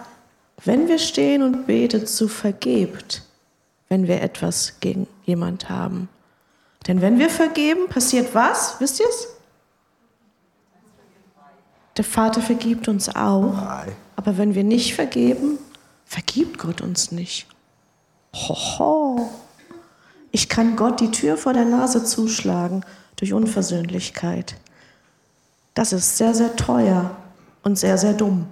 wenn 0.63 0.87
wir 0.87 0.99
stehen 0.99 1.41
und 1.41 1.65
beten, 1.65 2.05
so 2.05 2.27
vergebt, 2.27 3.23
wenn 3.89 4.07
wir 4.07 4.21
etwas 4.21 4.75
gegen 4.79 5.07
jemand 5.25 5.69
haben. 5.69 6.07
Denn 6.87 7.01
wenn 7.01 7.19
wir 7.19 7.29
vergeben, 7.29 7.87
passiert 7.89 8.35
was? 8.35 8.75
Wisst 8.79 8.99
ihr 8.99 9.07
es? 9.07 9.27
Der 11.97 12.05
Vater 12.05 12.41
vergibt 12.41 12.87
uns 12.87 13.09
auch. 13.09 13.53
Aber 14.15 14.37
wenn 14.37 14.55
wir 14.55 14.63
nicht 14.63 14.93
vergeben, 14.93 15.57
vergibt 16.11 16.57
Gott 16.57 16.81
uns 16.81 17.13
nicht. 17.13 17.47
Hoho. 18.35 19.29
Ich 20.31 20.49
kann 20.49 20.75
Gott 20.75 20.99
die 20.99 21.09
Tür 21.09 21.37
vor 21.37 21.53
der 21.53 21.63
Nase 21.63 22.03
zuschlagen 22.03 22.83
durch 23.15 23.31
Unversöhnlichkeit. 23.31 24.55
Das 25.73 25.93
ist 25.93 26.17
sehr, 26.17 26.33
sehr 26.33 26.57
teuer 26.57 27.15
und 27.63 27.79
sehr, 27.79 27.97
sehr 27.97 28.11
dumm. 28.11 28.47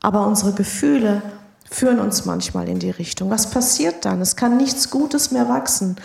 Aber 0.00 0.24
unsere 0.28 0.52
Gefühle 0.52 1.22
führen 1.68 1.98
uns 1.98 2.24
manchmal 2.24 2.68
in 2.68 2.78
die 2.78 2.90
Richtung. 2.90 3.30
Was 3.30 3.50
passiert 3.50 4.04
dann? 4.04 4.20
Es 4.20 4.36
kann 4.36 4.56
nichts 4.56 4.90
Gutes 4.90 5.32
mehr 5.32 5.48
wachsen. 5.48 5.96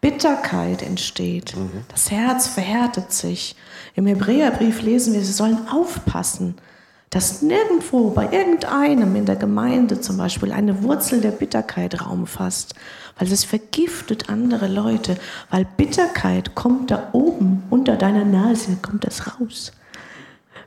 Bitterkeit 0.00 0.80
entsteht. 0.80 1.54
Mhm. 1.54 1.84
Das 1.88 2.10
Herz 2.10 2.46
verhärtet 2.46 3.12
sich. 3.12 3.56
Im 3.94 4.06
Hebräerbrief 4.06 4.80
lesen 4.80 5.12
wir, 5.12 5.22
sie 5.22 5.32
sollen 5.32 5.68
aufpassen, 5.68 6.54
dass 7.14 7.42
nirgendwo 7.42 8.10
bei 8.10 8.24
irgendeinem 8.32 9.14
in 9.14 9.24
der 9.24 9.36
Gemeinde 9.36 10.00
zum 10.00 10.16
Beispiel 10.16 10.50
eine 10.50 10.82
Wurzel 10.82 11.20
der 11.20 11.30
Bitterkeit 11.30 12.04
Raum 12.04 12.26
fasst, 12.26 12.74
weil 13.16 13.30
es 13.30 13.44
vergiftet 13.44 14.28
andere 14.28 14.66
Leute, 14.66 15.16
weil 15.48 15.64
Bitterkeit 15.64 16.56
kommt 16.56 16.90
da 16.90 17.10
oben 17.12 17.62
unter 17.70 17.94
deiner 17.94 18.24
Nase, 18.24 18.78
kommt 18.82 19.06
das 19.06 19.28
raus. 19.28 19.70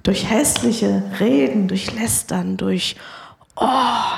durch 0.03 0.29
hässliche 0.29 1.03
Reden, 1.19 1.67
durch 1.67 1.93
Lästern, 1.93 2.55
durch, 2.55 2.95
oh, 3.57 4.13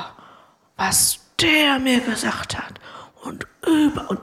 was 0.78 1.22
der 1.42 1.80
mir 1.80 2.00
gesagt 2.00 2.60
hat 2.60 2.76
und 3.24 3.48
über 3.66 4.08
und 4.12 4.20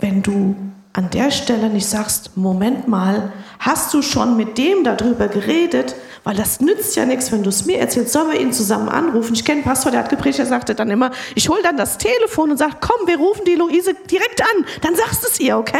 wenn 0.00 0.24
du 0.24 0.56
an 0.92 1.10
der 1.10 1.30
Stelle 1.30 1.68
nicht 1.70 1.86
sagst, 1.86 2.36
Moment 2.36 2.88
mal, 2.88 3.32
hast 3.60 3.94
du 3.94 4.02
schon 4.02 4.36
mit 4.36 4.58
dem 4.58 4.82
darüber 4.82 5.28
geredet? 5.28 5.94
Weil 6.28 6.36
das 6.36 6.60
nützt 6.60 6.94
ja 6.94 7.06
nichts, 7.06 7.32
wenn 7.32 7.42
du 7.42 7.48
es 7.48 7.64
mir 7.64 7.78
erzählst. 7.78 8.12
Sollen 8.12 8.30
wir 8.30 8.38
ihn 8.38 8.52
zusammen 8.52 8.90
anrufen? 8.90 9.32
Ich 9.32 9.46
kenne 9.46 9.60
einen 9.60 9.64
Pastor, 9.64 9.90
der 9.90 10.00
hat 10.00 10.10
gepredigt, 10.10 10.38
der 10.38 10.44
sagte 10.44 10.74
dann 10.74 10.90
immer, 10.90 11.10
ich 11.34 11.48
hole 11.48 11.62
dann 11.62 11.78
das 11.78 11.96
Telefon 11.96 12.50
und 12.50 12.58
sage, 12.58 12.74
komm, 12.80 13.06
wir 13.06 13.16
rufen 13.16 13.46
die 13.46 13.54
Luise 13.54 13.94
direkt 13.94 14.42
an. 14.42 14.66
Dann 14.82 14.94
sagst 14.94 15.24
du 15.24 15.28
es 15.28 15.40
ihr, 15.40 15.56
okay? 15.56 15.78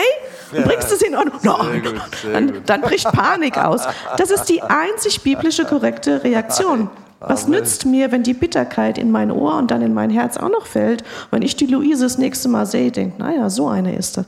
Und 0.57 0.65
bringst 0.65 0.91
es 0.91 1.03
in 1.03 1.15
Ordnung. 1.15 1.39
No. 1.43 1.59
Gut, 1.83 2.01
dann, 2.33 2.63
dann 2.65 2.81
bricht 2.81 3.13
Panik 3.13 3.59
aus. 3.59 3.83
Das 4.17 4.31
ist 4.31 4.45
die 4.45 4.63
einzig 4.63 5.21
biblische 5.21 5.67
korrekte 5.67 6.25
Reaktion. 6.25 6.89
Was 7.21 7.45
Amen. 7.45 7.59
nützt 7.59 7.85
mir, 7.85 8.11
wenn 8.11 8.23
die 8.23 8.33
Bitterkeit 8.33 8.97
in 8.97 9.11
mein 9.11 9.31
Ohr 9.31 9.59
und 9.59 9.71
dann 9.71 9.83
in 9.83 9.93
mein 9.93 10.09
Herz 10.09 10.39
auch 10.39 10.49
noch 10.49 10.65
fällt? 10.65 11.05
Wenn 11.31 11.43
ich 11.43 11.57
die 11.57 11.67
Luise 11.67 12.05
das 12.05 12.17
nächste 12.17 12.49
Mal 12.49 12.65
sehe, 12.65 12.91
denke, 12.91 13.19
naja, 13.19 13.51
so 13.51 13.69
eine 13.69 13.95
ist 13.95 14.17
das. 14.17 14.25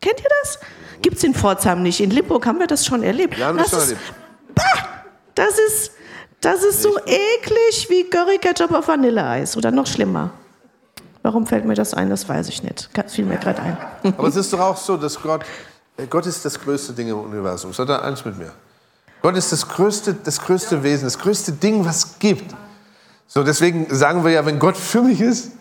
Kennt 0.00 0.18
ihr 0.18 0.30
das? 0.42 0.58
Gibt 1.02 1.18
es 1.18 1.22
in 1.22 1.34
Pforzheim 1.34 1.84
nicht. 1.84 2.00
In 2.00 2.10
Limburg 2.10 2.46
haben 2.46 2.58
wir 2.58 2.66
das 2.66 2.84
schon 2.84 3.04
erlebt. 3.04 3.38
Ja, 3.38 3.52
das, 3.52 3.70
schon 3.70 3.78
ist, 3.78 3.96
bah, 4.56 5.01
das 5.34 5.58
ist, 5.58 5.92
das 6.40 6.62
ist 6.62 6.82
so 6.82 6.98
eklig 7.06 7.86
wie 7.88 8.08
Curry 8.08 8.38
Ketchup 8.38 8.72
auf 8.72 8.88
Vanilleeis 8.88 9.56
oder 9.56 9.70
noch 9.70 9.86
schlimmer. 9.86 10.30
Warum 11.22 11.46
fällt 11.46 11.64
mir 11.64 11.74
das 11.74 11.94
ein? 11.94 12.10
Das 12.10 12.28
weiß 12.28 12.48
ich 12.48 12.62
nicht. 12.62 12.90
Das 12.94 13.14
fiel 13.14 13.24
mir 13.24 13.38
gerade 13.38 13.62
ein. 13.62 13.76
Aber 14.18 14.28
es 14.28 14.36
ist 14.36 14.52
doch 14.52 14.60
auch 14.60 14.76
so, 14.76 14.96
dass 14.96 15.20
Gott, 15.20 15.42
äh, 15.96 16.06
Gott 16.06 16.26
ist 16.26 16.44
das 16.44 16.60
größte 16.60 16.92
Ding 16.92 17.08
im 17.08 17.20
Universum. 17.20 17.72
Seid 17.72 17.88
ihr 17.88 18.02
eins 18.02 18.24
mit 18.24 18.36
mir? 18.36 18.52
Gott 19.22 19.36
ist 19.36 19.52
das 19.52 19.68
größte, 19.68 20.14
das 20.14 20.40
größte 20.40 20.82
Wesen, 20.82 21.04
das 21.04 21.18
größte 21.18 21.52
Ding, 21.52 21.84
was 21.84 21.98
es 21.98 22.18
gibt. 22.18 22.52
So, 23.28 23.44
deswegen 23.44 23.86
sagen 23.94 24.24
wir 24.24 24.32
ja, 24.32 24.44
wenn 24.44 24.58
Gott 24.58 24.76
für 24.76 25.00
mich 25.00 25.20
ist, 25.20 25.52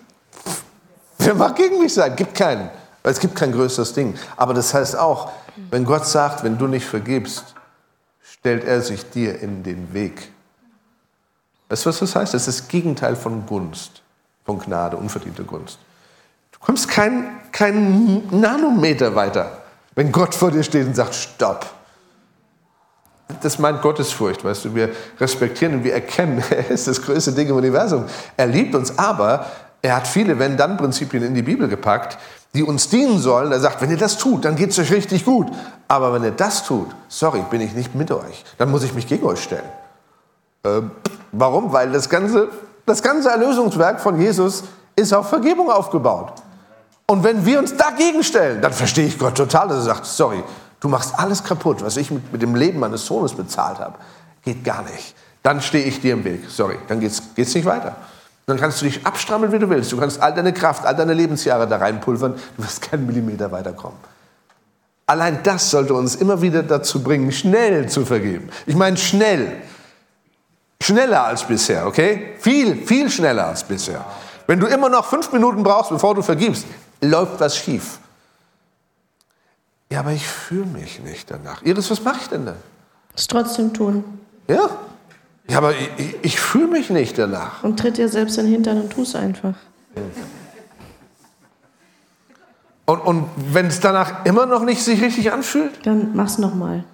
wer 1.19 1.35
mag 1.35 1.55
gegen 1.55 1.79
mich 1.79 1.93
sein? 1.93 2.15
Gibt 2.15 2.33
keinen. 2.33 2.71
Weil 3.03 3.13
es 3.13 3.19
gibt 3.19 3.35
kein 3.35 3.51
größeres 3.51 3.93
Ding. 3.93 4.15
Aber 4.35 4.55
das 4.55 4.73
heißt 4.73 4.97
auch, 4.97 5.31
wenn 5.69 5.85
Gott 5.85 6.07
sagt, 6.07 6.43
wenn 6.43 6.57
du 6.57 6.67
nicht 6.67 6.85
vergibst, 6.85 7.55
stellt 8.41 8.63
er 8.63 8.81
sich 8.81 9.07
dir 9.09 9.39
in 9.39 9.61
den 9.61 9.93
Weg. 9.93 10.31
Weißt 11.69 11.85
du, 11.85 11.89
was 11.89 11.99
das 11.99 12.15
heißt? 12.15 12.33
Das 12.33 12.47
ist 12.47 12.61
das 12.61 12.67
Gegenteil 12.67 13.15
von 13.15 13.45
Gunst, 13.45 14.01
von 14.45 14.59
Gnade, 14.59 14.97
unverdienter 14.97 15.43
Gunst. 15.43 15.77
Du 16.51 16.59
kommst 16.59 16.89
keinen 16.89 17.29
kein 17.51 18.27
Nanometer 18.31 19.15
weiter, 19.15 19.61
wenn 19.93 20.11
Gott 20.11 20.33
vor 20.33 20.49
dir 20.49 20.63
steht 20.63 20.87
und 20.87 20.95
sagt, 20.95 21.13
stopp. 21.13 21.69
Das 23.41 23.59
meint 23.59 23.81
Gottesfurcht, 23.81 24.43
weißt 24.43 24.65
du. 24.65 24.75
Wir 24.75 24.89
respektieren 25.19 25.75
und 25.75 25.83
wir 25.83 25.93
erkennen, 25.93 26.43
er 26.49 26.71
ist 26.71 26.87
das 26.87 26.99
größte 26.99 27.33
Ding 27.33 27.47
im 27.47 27.55
Universum. 27.55 28.05
Er 28.37 28.47
liebt 28.47 28.73
uns, 28.73 28.97
aber 28.97 29.45
er 29.83 29.97
hat 29.97 30.07
viele 30.07 30.39
Wenn-Dann-Prinzipien 30.39 31.23
in 31.23 31.35
die 31.35 31.43
Bibel 31.43 31.67
gepackt, 31.67 32.17
die 32.53 32.63
uns 32.63 32.89
dienen 32.89 33.19
sollen. 33.19 33.51
Er 33.51 33.59
sagt, 33.59 33.81
wenn 33.81 33.91
ihr 33.91 33.97
das 33.97 34.17
tut, 34.17 34.45
dann 34.45 34.55
geht 34.55 34.71
es 34.71 34.79
euch 34.79 34.91
richtig 34.91 35.25
gut. 35.25 35.47
Aber 35.87 36.13
wenn 36.13 36.23
ihr 36.23 36.31
das 36.31 36.63
tut, 36.63 36.87
sorry, 37.07 37.43
bin 37.49 37.61
ich 37.61 37.73
nicht 37.73 37.95
mit 37.95 38.11
euch. 38.11 38.43
Dann 38.57 38.71
muss 38.71 38.83
ich 38.83 38.93
mich 38.93 39.07
gegen 39.07 39.25
euch 39.25 39.41
stellen. 39.41 39.69
Äh, 40.63 40.81
warum? 41.31 41.71
Weil 41.71 41.91
das 41.91 42.09
ganze, 42.09 42.49
das 42.85 43.01
ganze 43.01 43.29
Erlösungswerk 43.29 44.01
von 44.01 44.19
Jesus 44.19 44.63
ist 44.95 45.13
auf 45.13 45.29
Vergebung 45.29 45.69
aufgebaut. 45.71 46.33
Und 47.07 47.23
wenn 47.23 47.45
wir 47.45 47.59
uns 47.59 47.75
dagegen 47.75 48.23
stellen, 48.23 48.61
dann 48.61 48.73
verstehe 48.73 49.05
ich 49.05 49.17
Gott 49.17 49.35
total, 49.35 49.67
dass 49.67 49.77
er 49.77 49.83
sagt, 49.83 50.05
sorry, 50.05 50.43
du 50.79 50.87
machst 50.87 51.17
alles 51.17 51.43
kaputt, 51.43 51.83
was 51.83 51.97
ich 51.97 52.11
mit, 52.11 52.31
mit 52.31 52.41
dem 52.41 52.55
Leben 52.55 52.79
meines 52.79 53.05
Sohnes 53.05 53.33
bezahlt 53.33 53.79
habe. 53.79 53.95
Geht 54.43 54.63
gar 54.63 54.83
nicht. 54.83 55.15
Dann 55.43 55.61
stehe 55.61 55.85
ich 55.85 56.01
dir 56.01 56.13
im 56.13 56.23
Weg. 56.23 56.49
Sorry, 56.49 56.77
dann 56.87 56.99
geht 56.99 57.11
es 57.11 57.55
nicht 57.55 57.65
weiter. 57.65 57.95
Dann 58.47 58.57
kannst 58.57 58.81
du 58.81 58.85
dich 58.85 59.05
abstrammeln, 59.05 59.51
wie 59.51 59.59
du 59.59 59.69
willst. 59.69 59.91
Du 59.91 59.97
kannst 59.97 60.21
all 60.21 60.33
deine 60.33 60.53
Kraft, 60.53 60.85
all 60.85 60.95
deine 60.95 61.13
Lebensjahre 61.13 61.67
da 61.67 61.77
reinpulvern. 61.77 62.35
Du 62.57 62.63
wirst 62.63 62.81
keinen 62.81 63.05
Millimeter 63.05 63.51
weiterkommen. 63.51 63.97
Allein 65.05 65.43
das 65.43 65.69
sollte 65.69 65.93
uns 65.93 66.15
immer 66.15 66.41
wieder 66.41 66.63
dazu 66.63 67.03
bringen, 67.03 67.31
schnell 67.31 67.89
zu 67.89 68.05
vergeben. 68.05 68.49
Ich 68.65 68.75
meine 68.75 68.97
schnell. 68.97 69.61
Schneller 70.81 71.25
als 71.25 71.43
bisher, 71.43 71.85
okay? 71.85 72.33
Viel, 72.39 72.87
viel 72.87 73.09
schneller 73.09 73.47
als 73.47 73.63
bisher. 73.63 74.03
Wenn 74.47 74.59
du 74.59 74.67
immer 74.67 74.89
noch 74.89 75.05
fünf 75.05 75.31
Minuten 75.31 75.63
brauchst, 75.63 75.91
bevor 75.91 76.15
du 76.15 76.21
vergibst, 76.21 76.65
läuft 77.01 77.39
was 77.39 77.55
schief. 77.55 77.99
Ja, 79.91 79.99
aber 79.99 80.11
ich 80.11 80.25
fühle 80.25 80.65
mich 80.65 81.01
nicht 81.01 81.29
danach. 81.29 81.61
Iris, 81.61 81.91
was 81.91 82.01
mache 82.03 82.19
ich 82.21 82.29
denn 82.29 82.45
dann? 82.45 82.55
Es 83.15 83.27
trotzdem 83.27 83.73
tun. 83.73 84.03
Ja, 84.47 84.69
ja, 85.51 85.57
aber 85.57 85.73
ich, 85.97 86.15
ich, 86.21 86.39
fühle 86.39 86.67
mich 86.67 86.89
nicht 86.89 87.17
danach. 87.17 87.63
Und 87.63 87.77
tritt 87.77 87.97
dir 87.97 88.07
selbst 88.07 88.37
in 88.37 88.45
den 88.45 88.53
Hintern 88.53 88.81
und 88.81 88.89
tu 88.91 89.01
es 89.01 89.15
einfach. 89.15 89.53
Und, 92.85 92.99
und 92.99 93.25
wenn 93.35 93.67
es 93.67 93.79
danach 93.79 94.25
immer 94.25 94.45
noch 94.45 94.63
nicht 94.63 94.81
sich 94.81 95.01
richtig 95.01 95.31
anfühlt? 95.31 95.85
Dann 95.85 96.11
mach's 96.15 96.37
nochmal. 96.37 96.85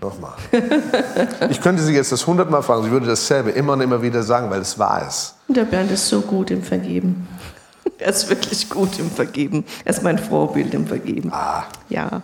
Nochmal. 0.00 0.34
ich 1.50 1.60
könnte 1.60 1.82
Sie 1.82 1.92
jetzt 1.92 2.12
das 2.12 2.26
hundertmal 2.26 2.62
fragen, 2.62 2.84
sie 2.84 2.90
würde 2.90 3.06
dasselbe 3.06 3.50
immer 3.50 3.72
und 3.72 3.80
immer 3.80 4.00
wieder 4.00 4.22
sagen, 4.22 4.50
weil 4.50 4.60
es 4.60 4.78
wahr 4.78 5.06
ist. 5.06 5.34
Der 5.48 5.64
Bernd 5.64 5.90
ist 5.90 6.08
so 6.08 6.20
gut 6.20 6.50
im 6.50 6.62
Vergeben. 6.62 7.28
Er 8.00 8.10
ist 8.10 8.28
wirklich 8.28 8.70
gut 8.70 8.96
im 9.00 9.10
Vergeben. 9.10 9.64
Er 9.84 9.92
ist 9.92 10.04
mein 10.04 10.18
Vorbild 10.18 10.72
im 10.72 10.86
Vergeben. 10.86 11.32
Ah. 11.32 11.64
Ja. 11.88 12.22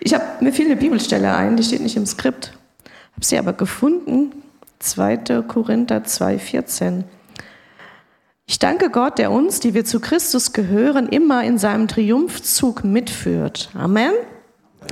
Ich 0.00 0.12
habe 0.14 0.24
mir 0.40 0.52
fiel 0.52 0.66
eine 0.66 0.74
Bibelstelle 0.74 1.32
ein, 1.32 1.56
die 1.56 1.62
steht 1.62 1.80
nicht 1.80 1.96
im 1.96 2.06
Skript. 2.06 2.52
Habe 3.14 3.24
sie 3.24 3.38
aber 3.38 3.52
gefunden, 3.52 4.32
2. 4.84 5.42
Korinther 5.48 6.02
2,14. 6.04 7.04
Ich 8.46 8.58
danke 8.58 8.90
Gott, 8.90 9.18
der 9.18 9.32
uns, 9.32 9.60
die 9.60 9.72
wir 9.72 9.86
zu 9.86 10.00
Christus 10.00 10.52
gehören, 10.52 11.08
immer 11.08 11.42
in 11.44 11.56
seinem 11.56 11.88
Triumphzug 11.88 12.84
mitführt. 12.84 13.70
Amen. 13.74 14.12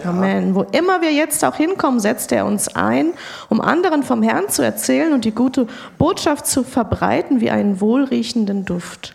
Ja. 0.03 0.09
Amen. 0.09 0.55
Wo 0.55 0.63
immer 0.63 1.03
wir 1.03 1.13
jetzt 1.13 1.45
auch 1.45 1.57
hinkommen, 1.57 2.01
setzt 2.01 2.33
er 2.33 2.47
uns 2.47 2.75
ein, 2.75 3.13
um 3.51 3.61
anderen 3.61 4.03
vom 4.03 4.23
Herrn 4.23 4.49
zu 4.49 4.63
erzählen 4.63 5.13
und 5.13 5.27
die 5.27 5.35
gute 5.35 5.67
Botschaft 5.99 6.47
zu 6.47 6.65
verbreiten 6.65 7.43
wie 7.43 7.51
einen 7.51 7.81
wohlriechenden 7.83 8.65
Duft. 8.65 9.15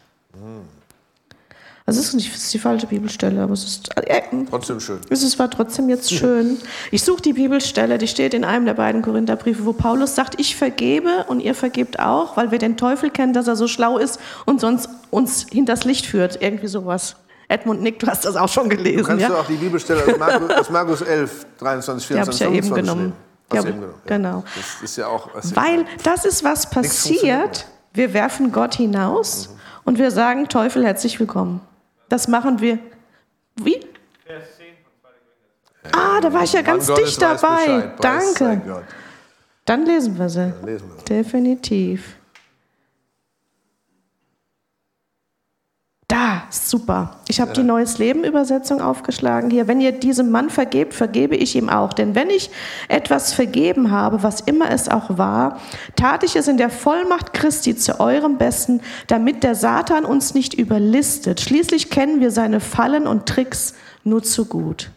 Also 1.87 2.01
es 2.01 2.07
ist 2.07 2.13
nicht 2.15 2.35
ist 2.35 2.53
die 2.53 2.59
falsche 2.59 2.85
Bibelstelle, 2.85 3.41
aber 3.41 3.53
es 3.53 3.63
ist 3.63 3.97
äh, 3.97 4.21
trotzdem 4.49 4.81
schön. 4.81 4.99
Es 5.09 5.39
war 5.39 5.49
trotzdem 5.49 5.87
jetzt 5.87 6.13
schön. 6.13 6.57
Ich 6.91 7.01
suche 7.01 7.21
die 7.21 7.31
Bibelstelle, 7.31 7.97
die 7.97 8.09
steht 8.09 8.33
in 8.33 8.43
einem 8.43 8.65
der 8.65 8.73
beiden 8.73 9.01
Korintherbriefe, 9.01 9.63
wo 9.63 9.71
Paulus 9.71 10.13
sagt, 10.13 10.37
ich 10.37 10.57
vergebe 10.57 11.23
und 11.29 11.39
ihr 11.39 11.55
vergebt 11.55 12.01
auch, 12.01 12.35
weil 12.35 12.51
wir 12.51 12.59
den 12.59 12.75
Teufel 12.75 13.09
kennen, 13.09 13.31
dass 13.31 13.47
er 13.47 13.55
so 13.55 13.69
schlau 13.69 13.97
ist 13.97 14.19
und 14.45 14.59
sonst 14.59 14.89
uns 15.11 15.45
hinters 15.49 15.85
Licht 15.85 16.05
führt. 16.05 16.41
Irgendwie 16.41 16.67
sowas. 16.67 17.15
Edmund 17.47 17.81
Nick, 17.81 17.99
du 17.99 18.07
hast 18.07 18.25
das 18.25 18.35
auch 18.35 18.49
schon 18.49 18.67
gelesen. 18.67 18.97
Du 18.97 19.03
kannst 19.05 19.21
ja? 19.21 19.29
du 19.29 19.35
auch 19.35 19.47
die 19.47 19.55
Bibelstelle 19.55 20.03
aus 20.05 20.17
Markus, 20.19 20.51
aus 20.51 20.69
Markus 20.69 21.01
11, 21.03 21.45
23, 21.57 22.05
24, 22.05 22.09
die 22.09 22.19
habe 22.19 22.31
ich 22.31 22.39
ja 22.39 22.67
eben 22.67 22.75
genommen. 22.75 23.13
Ja, 23.53 23.61
eben 23.61 23.79
genommen. 23.79 24.01
Genau. 24.05 24.43
Das 24.57 24.83
ist 24.83 24.97
ja 24.97 25.07
auch, 25.07 25.29
Weil 25.53 25.85
das 26.03 26.25
ist 26.25 26.43
was 26.43 26.69
passiert. 26.69 27.65
Wir 27.93 28.13
werfen 28.13 28.51
Gott 28.51 28.75
hinaus 28.75 29.47
mhm. 29.47 29.59
und 29.85 29.99
wir 29.99 30.11
sagen, 30.11 30.49
Teufel, 30.49 30.83
herzlich 30.83 31.17
willkommen. 31.21 31.61
Das 32.09 32.27
machen 32.27 32.59
wir. 32.59 32.79
Wie? 33.55 33.79
Ah, 35.91 36.19
da 36.21 36.31
war 36.33 36.43
ich 36.43 36.53
ja 36.53 36.61
ganz 36.61 36.87
dicht 36.93 37.21
dabei. 37.21 37.91
Danke. 38.01 38.83
Dann 39.65 39.85
lesen 39.85 40.17
wir 40.17 40.29
sie. 40.29 40.53
Lesen 40.63 40.89
wir. 40.95 41.03
Definitiv. 41.03 42.15
Da, 46.07 46.36
super. 46.51 47.17
Ich 47.27 47.39
habe 47.39 47.49
ja. 47.49 47.55
die 47.55 47.63
Neues 47.63 47.97
Leben 47.97 48.23
Übersetzung 48.23 48.81
aufgeschlagen 48.81 49.49
hier. 49.49 49.67
Wenn 49.67 49.81
ihr 49.81 49.91
diesem 49.91 50.31
Mann 50.31 50.49
vergebt, 50.49 50.93
vergebe 50.93 51.35
ich 51.35 51.55
ihm 51.55 51.69
auch. 51.69 51.93
Denn 51.93 52.15
wenn 52.15 52.29
ich 52.29 52.49
etwas 52.87 53.33
vergeben 53.33 53.91
habe, 53.91 54.23
was 54.23 54.41
immer 54.41 54.71
es 54.71 54.89
auch 54.89 55.17
war, 55.17 55.59
tat 55.95 56.23
ich 56.23 56.35
es 56.35 56.47
in 56.47 56.57
der 56.57 56.69
Vollmacht 56.69 57.33
Christi 57.33 57.75
zu 57.75 57.99
eurem 57.99 58.37
Besten, 58.37 58.81
damit 59.07 59.43
der 59.43 59.55
Satan 59.55 60.05
uns 60.05 60.33
nicht 60.33 60.53
überlistet. 60.53 61.41
Schließlich 61.41 61.89
kennen 61.89 62.19
wir 62.21 62.31
seine 62.31 62.59
Fallen 62.59 63.07
und 63.07 63.25
Tricks 63.25 63.73
nur 64.03 64.23
zu 64.23 64.45
gut. 64.45 64.91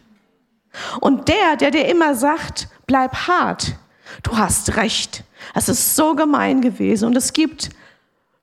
Und 0.99 1.27
der, 1.27 1.57
der 1.59 1.71
dir 1.71 1.87
immer 1.87 2.15
sagt, 2.15 2.69
bleib 2.87 3.27
hart, 3.27 3.75
du 4.23 4.37
hast 4.37 4.77
recht. 4.77 5.23
Es 5.53 5.69
ist 5.69 5.95
so 5.95 6.15
gemein 6.15 6.61
gewesen 6.61 7.05
und 7.05 7.17
es 7.17 7.33
gibt 7.33 7.69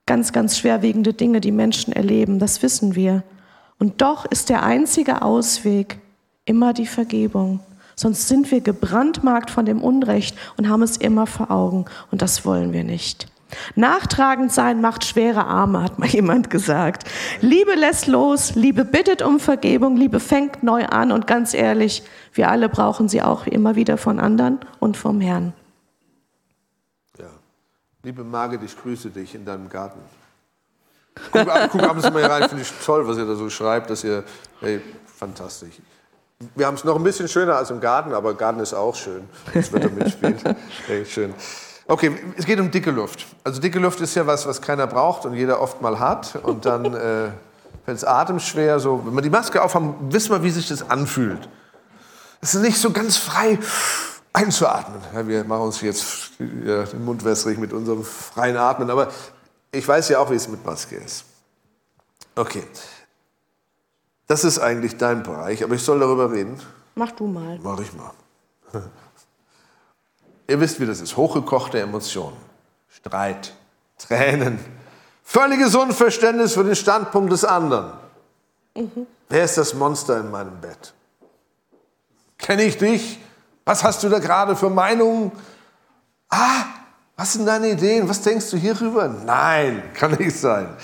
ganz, 0.09 0.33
ganz 0.33 0.59
schwerwiegende 0.59 1.13
Dinge, 1.13 1.41
die 1.41 1.53
Menschen 1.53 1.93
erleben, 1.93 2.41
das 2.41 2.63
wissen 2.63 2.97
wir. 2.97 3.23
Und 3.79 4.01
doch 4.03 4.25
ist 4.25 4.49
der 4.49 4.65
einzige 4.65 5.23
Ausweg 5.23 5.99
immer 6.45 6.73
die 6.73 6.87
Vergebung. 6.87 7.61
Sonst 7.95 8.27
sind 8.27 8.51
wir 8.51 8.61
gebrandmarkt 8.61 9.51
von 9.51 9.67
dem 9.67 9.83
Unrecht 9.83 10.37
und 10.57 10.69
haben 10.69 10.83
es 10.83 10.97
immer 10.97 11.27
vor 11.27 11.51
Augen. 11.51 11.85
Und 12.11 12.23
das 12.23 12.45
wollen 12.45 12.73
wir 12.73 12.85
nicht. 12.85 13.29
Nachtragend 13.77 14.53
sein 14.53 14.81
macht 14.81 15.05
schwere 15.05 15.47
Arme, 15.47 15.83
hat 15.83 15.99
mal 15.99 16.09
jemand 16.09 16.49
gesagt. 16.49 17.05
Liebe 17.41 17.75
lässt 17.75 18.07
los, 18.07 18.55
Liebe 18.55 18.85
bittet 18.85 19.21
um 19.21 19.39
Vergebung, 19.39 19.97
Liebe 19.97 20.21
fängt 20.21 20.63
neu 20.63 20.87
an 20.87 21.13
und 21.13 21.27
ganz 21.27 21.55
ehrlich, 21.55 22.03
wir 22.33 22.51
alle 22.51 22.69
brauchen 22.69 23.09
sie 23.09 23.23
auch 23.23 23.47
immer 23.47 23.77
wieder 23.77 23.97
von 23.99 24.21
anderen 24.21 24.59
und 24.81 24.97
vom 24.97 25.21
Herrn. 25.21 25.53
Liebe 28.09 28.25
Margit, 28.25 28.63
ich 28.63 28.75
grüße 28.75 29.11
dich 29.11 29.35
in 29.35 29.45
deinem 29.45 29.69
Garten. 29.69 30.01
Guck, 31.31 31.47
guck 31.71 31.83
abends 31.83 32.11
mal 32.11 32.21
hier 32.21 32.31
rein, 32.31 32.49
finde 32.49 32.63
ich 32.63 32.73
toll, 32.83 33.07
was 33.07 33.19
ihr 33.19 33.27
da 33.27 33.35
so 33.35 33.51
schreibt, 33.51 33.91
dass 33.91 34.03
ihr, 34.03 34.25
hey, 34.61 34.81
fantastisch. 35.19 35.75
Wir 36.55 36.67
haben 36.67 36.77
es 36.77 36.85
noch 36.85 36.97
ein 36.97 37.03
bisschen 37.03 37.29
schöner 37.29 37.57
als 37.57 37.69
im 37.69 37.81
Garten, 37.81 38.15
aber 38.15 38.33
Garten 38.33 38.61
ist 38.61 38.73
auch 38.73 38.95
schön. 38.95 39.29
Das 39.53 39.71
wird 39.71 39.83
er 39.85 39.91
mitspielt. 39.91 40.43
hey, 40.87 41.05
schön. 41.05 41.35
Okay, 41.87 42.17
es 42.39 42.47
geht 42.47 42.59
um 42.59 42.71
dicke 42.71 42.93
Luft. 42.93 43.27
Also 43.45 43.61
dicke 43.61 43.79
Luft 43.79 44.01
ist 44.01 44.15
ja 44.15 44.27
was, 44.27 44.47
was 44.47 44.63
keiner 44.63 44.87
braucht 44.87 45.27
und 45.27 45.35
jeder 45.35 45.61
oft 45.61 45.83
mal 45.83 45.99
hat. 45.99 46.35
Und 46.43 46.65
dann 46.65 46.87
äh, 46.95 47.29
fällt 47.85 47.99
es 47.99 48.05
atemschwer. 48.05 48.81
So, 48.81 49.03
wenn 49.05 49.15
wir 49.17 49.21
die 49.21 49.29
Maske 49.29 49.61
aufhaben, 49.61 49.97
wissen 50.11 50.31
wir, 50.31 50.43
wie 50.43 50.51
sich 50.51 50.67
das 50.69 50.89
anfühlt. 50.89 51.47
Es 52.41 52.55
ist 52.55 52.63
nicht 52.63 52.79
so 52.79 52.91
ganz 52.91 53.19
frei 53.19 53.59
einzuatmen. 54.39 55.01
Ja, 55.15 55.27
wir 55.27 55.45
machen 55.45 55.63
uns 55.63 55.81
jetzt 55.81 56.31
ja, 56.39 56.85
den 56.85 57.05
Mund 57.05 57.25
wässrig 57.25 57.59
mit 57.59 57.73
unserem 57.73 58.05
freien 58.05 58.57
Atmen. 58.57 58.91
Aber 58.91 59.09
ich 59.73 59.87
weiß 59.87 60.09
ja 60.11 60.21
auch, 60.21 60.31
wie 60.31 60.37
es 60.37 60.49
mit 60.49 60.65
Maske 60.65 60.97
ist. 60.97 61.25
Okay. 62.37 62.63
Das 64.27 64.45
ist 64.45 64.59
eigentlich 64.59 64.97
dein 64.97 65.23
Bereich, 65.23 65.65
aber 65.65 65.75
ich 65.75 65.83
soll 65.83 66.01
darüber 66.01 66.31
reden. 66.31 66.61
Mach 66.95 67.11
du 67.13 67.27
mal. 67.27 67.59
Mach 67.63 67.81
ich 67.81 67.93
mal. 67.93 68.13
Ihr 70.49 70.61
wisst, 70.61 70.81
wie 70.81 70.87
das 70.87 71.01
ist. 71.01 71.17
Hochgekochte 71.17 71.81
Emotionen. 71.81 72.37
Streit, 72.89 73.55
Tränen, 73.99 74.59
völliges 75.23 75.75
Unverständnis 75.75 76.55
für 76.55 76.65
den 76.65 76.77
Standpunkt 76.77 77.33
des 77.33 77.45
anderen. 77.45 77.93
Mhm. 78.77 79.07
Wer 79.29 79.45
ist 79.45 79.59
das 79.59 79.75
Monster 79.75 80.21
in 80.21 80.31
meinem 80.31 80.61
Bett? 80.61 80.95
Kenne 82.39 82.65
ich 82.65 82.79
dich? 82.79 83.19
Was 83.69 83.85
hast 83.85 84.03
du 84.03 84.09
da 84.09 84.19
gerade 84.19 84.57
für 84.57 84.71
Meinungen? 84.71 85.31
Ah, 86.31 86.65
was 87.17 87.35
sind 87.35 87.45
deine 87.45 87.69
Ideen? 87.69 88.09
Was 88.09 88.23
denkst 88.23 88.49
du 88.51 88.57
hierüber? 88.57 89.09
Nein, 89.09 89.83
kann 89.93 90.13
nicht 90.13 90.35
sein. 90.35 90.75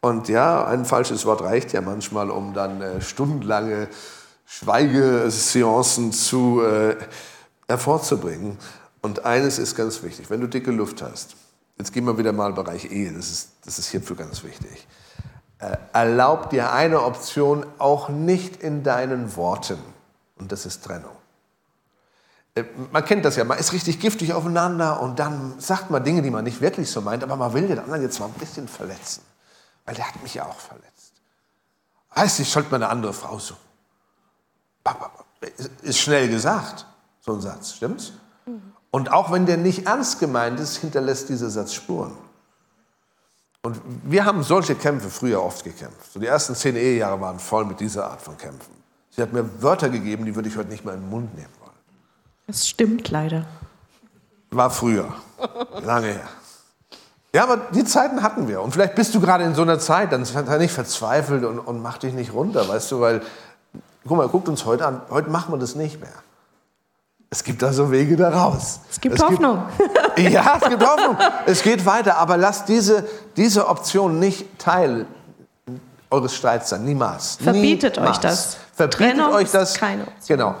Und 0.00 0.30
ja, 0.30 0.64
ein 0.64 0.86
falsches 0.86 1.26
Wort 1.26 1.42
reicht 1.42 1.74
ja 1.74 1.82
manchmal, 1.82 2.30
um 2.30 2.54
dann 2.54 2.80
äh, 2.80 3.02
stundenlange 3.02 3.88
Schweigeseancen 4.46 6.12
zu 6.12 6.62
äh, 6.62 6.96
hervorzubringen. 7.68 8.56
Und 9.02 9.26
eines 9.26 9.58
ist 9.58 9.76
ganz 9.76 10.02
wichtig, 10.02 10.30
wenn 10.30 10.40
du 10.40 10.46
dicke 10.46 10.70
Luft 10.70 11.02
hast, 11.02 11.36
jetzt 11.76 11.92
gehen 11.92 12.06
wir 12.06 12.16
wieder 12.16 12.32
mal 12.32 12.48
im 12.48 12.54
Bereich 12.54 12.90
Ehe, 12.90 13.12
das 13.12 13.30
ist, 13.30 13.50
das 13.66 13.78
ist 13.78 13.88
hierfür 13.88 14.16
ganz 14.16 14.42
wichtig, 14.42 14.88
äh, 15.58 15.76
erlaub 15.92 16.48
dir 16.48 16.72
eine 16.72 17.02
Option 17.02 17.66
auch 17.76 18.08
nicht 18.08 18.62
in 18.62 18.82
deinen 18.82 19.36
Worten, 19.36 19.78
und 20.38 20.52
das 20.52 20.64
ist 20.64 20.82
Trennung. 20.84 21.12
Äh, 22.54 22.64
man 22.92 23.04
kennt 23.04 23.24
das 23.24 23.36
ja, 23.36 23.44
man 23.44 23.58
ist 23.58 23.72
richtig 23.72 24.00
giftig 24.00 24.32
aufeinander 24.32 25.00
und 25.00 25.18
dann 25.18 25.58
sagt 25.58 25.90
man 25.90 26.04
Dinge, 26.04 26.22
die 26.22 26.30
man 26.30 26.44
nicht 26.44 26.60
wirklich 26.60 26.90
so 26.90 27.00
meint, 27.00 27.22
aber 27.22 27.36
man 27.36 27.52
will 27.52 27.66
den 27.66 27.78
anderen 27.78 28.02
jetzt 28.02 28.18
mal 28.20 28.26
ein 28.26 28.32
bisschen 28.34 28.68
verletzen. 28.68 29.22
Weil 29.84 29.94
der 29.94 30.08
hat 30.08 30.22
mich 30.22 30.34
ja 30.34 30.46
auch 30.46 30.58
verletzt. 30.58 31.12
Heißt, 32.14 32.40
ich 32.40 32.50
sollte 32.50 32.70
mal 32.70 32.76
eine 32.76 32.88
andere 32.88 33.12
Frau 33.12 33.38
suchen. 33.38 33.60
Ist 35.82 35.98
schnell 35.98 36.28
gesagt, 36.28 36.86
so 37.20 37.32
ein 37.34 37.40
Satz, 37.40 37.72
stimmt's? 37.72 38.12
Und 38.90 39.12
auch 39.12 39.32
wenn 39.32 39.44
der 39.44 39.56
nicht 39.56 39.86
ernst 39.86 40.20
gemeint 40.20 40.60
ist, 40.60 40.76
hinterlässt 40.76 41.28
dieser 41.28 41.50
Satz 41.50 41.74
Spuren. 41.74 42.16
Und 43.62 43.80
wir 44.04 44.24
haben 44.24 44.42
solche 44.42 44.74
Kämpfe 44.74 45.10
früher 45.10 45.42
oft 45.42 45.64
gekämpft. 45.64 46.12
So 46.12 46.20
die 46.20 46.26
ersten 46.26 46.54
zehn 46.54 46.76
Ehejahre 46.76 47.20
waren 47.20 47.38
voll 47.38 47.64
mit 47.64 47.80
dieser 47.80 48.10
Art 48.10 48.22
von 48.22 48.36
Kämpfen. 48.36 48.72
Sie 49.10 49.22
hat 49.22 49.32
mir 49.32 49.62
Wörter 49.62 49.88
gegeben, 49.88 50.24
die 50.24 50.34
würde 50.34 50.48
ich 50.48 50.56
heute 50.56 50.68
nicht 50.68 50.84
mehr 50.84 50.94
in 50.94 51.00
den 51.00 51.10
Mund 51.10 51.34
nehmen. 51.34 51.63
Das 52.46 52.68
stimmt 52.68 53.10
leider. 53.10 53.46
War 54.50 54.70
früher, 54.70 55.12
lange 55.82 56.08
her. 56.08 56.28
Ja, 57.34 57.42
aber 57.42 57.56
die 57.72 57.84
Zeiten 57.84 58.22
hatten 58.22 58.46
wir. 58.46 58.62
Und 58.62 58.72
vielleicht 58.72 58.94
bist 58.94 59.14
du 59.14 59.20
gerade 59.20 59.42
in 59.42 59.56
so 59.56 59.62
einer 59.62 59.80
Zeit, 59.80 60.12
dann 60.12 60.24
sei 60.24 60.58
nicht 60.58 60.72
verzweifelt 60.72 61.44
und, 61.44 61.58
und 61.58 61.82
mach 61.82 61.98
dich 61.98 62.14
nicht 62.14 62.32
runter, 62.32 62.68
weißt 62.68 62.92
du, 62.92 63.00
weil, 63.00 63.22
guck 64.06 64.16
mal, 64.16 64.28
guckt 64.28 64.48
uns 64.48 64.64
heute 64.64 64.86
an, 64.86 65.00
heute 65.10 65.30
machen 65.30 65.52
wir 65.52 65.58
das 65.58 65.74
nicht 65.74 66.00
mehr. 66.00 66.12
Es 67.30 67.42
gibt 67.42 67.64
also 67.64 67.90
Wege 67.90 68.16
daraus. 68.16 68.78
Es 68.88 69.00
gibt 69.00 69.16
es 69.16 69.24
Hoffnung. 69.24 69.64
Gibt, 70.14 70.30
ja, 70.32 70.56
es 70.62 70.68
gibt 70.68 70.86
Hoffnung. 70.86 71.16
Es 71.46 71.62
geht 71.62 71.84
weiter, 71.84 72.16
aber 72.18 72.36
lasst 72.36 72.68
diese, 72.68 73.04
diese 73.36 73.66
Option 73.66 74.20
nicht 74.20 74.56
Teil 74.60 75.06
eures 76.10 76.36
Streits 76.36 76.68
sein. 76.68 76.84
Niemals. 76.84 77.38
Verbietet 77.42 77.96
niemals. 77.96 78.18
euch 78.18 78.22
das. 78.22 78.56
Verbietet 78.74 79.16
Trennung 79.16 79.32
euch 79.32 79.50
das. 79.50 79.72
Ist 79.72 79.80
keine 79.80 80.02
Option. 80.02 80.38
Genau. 80.38 80.54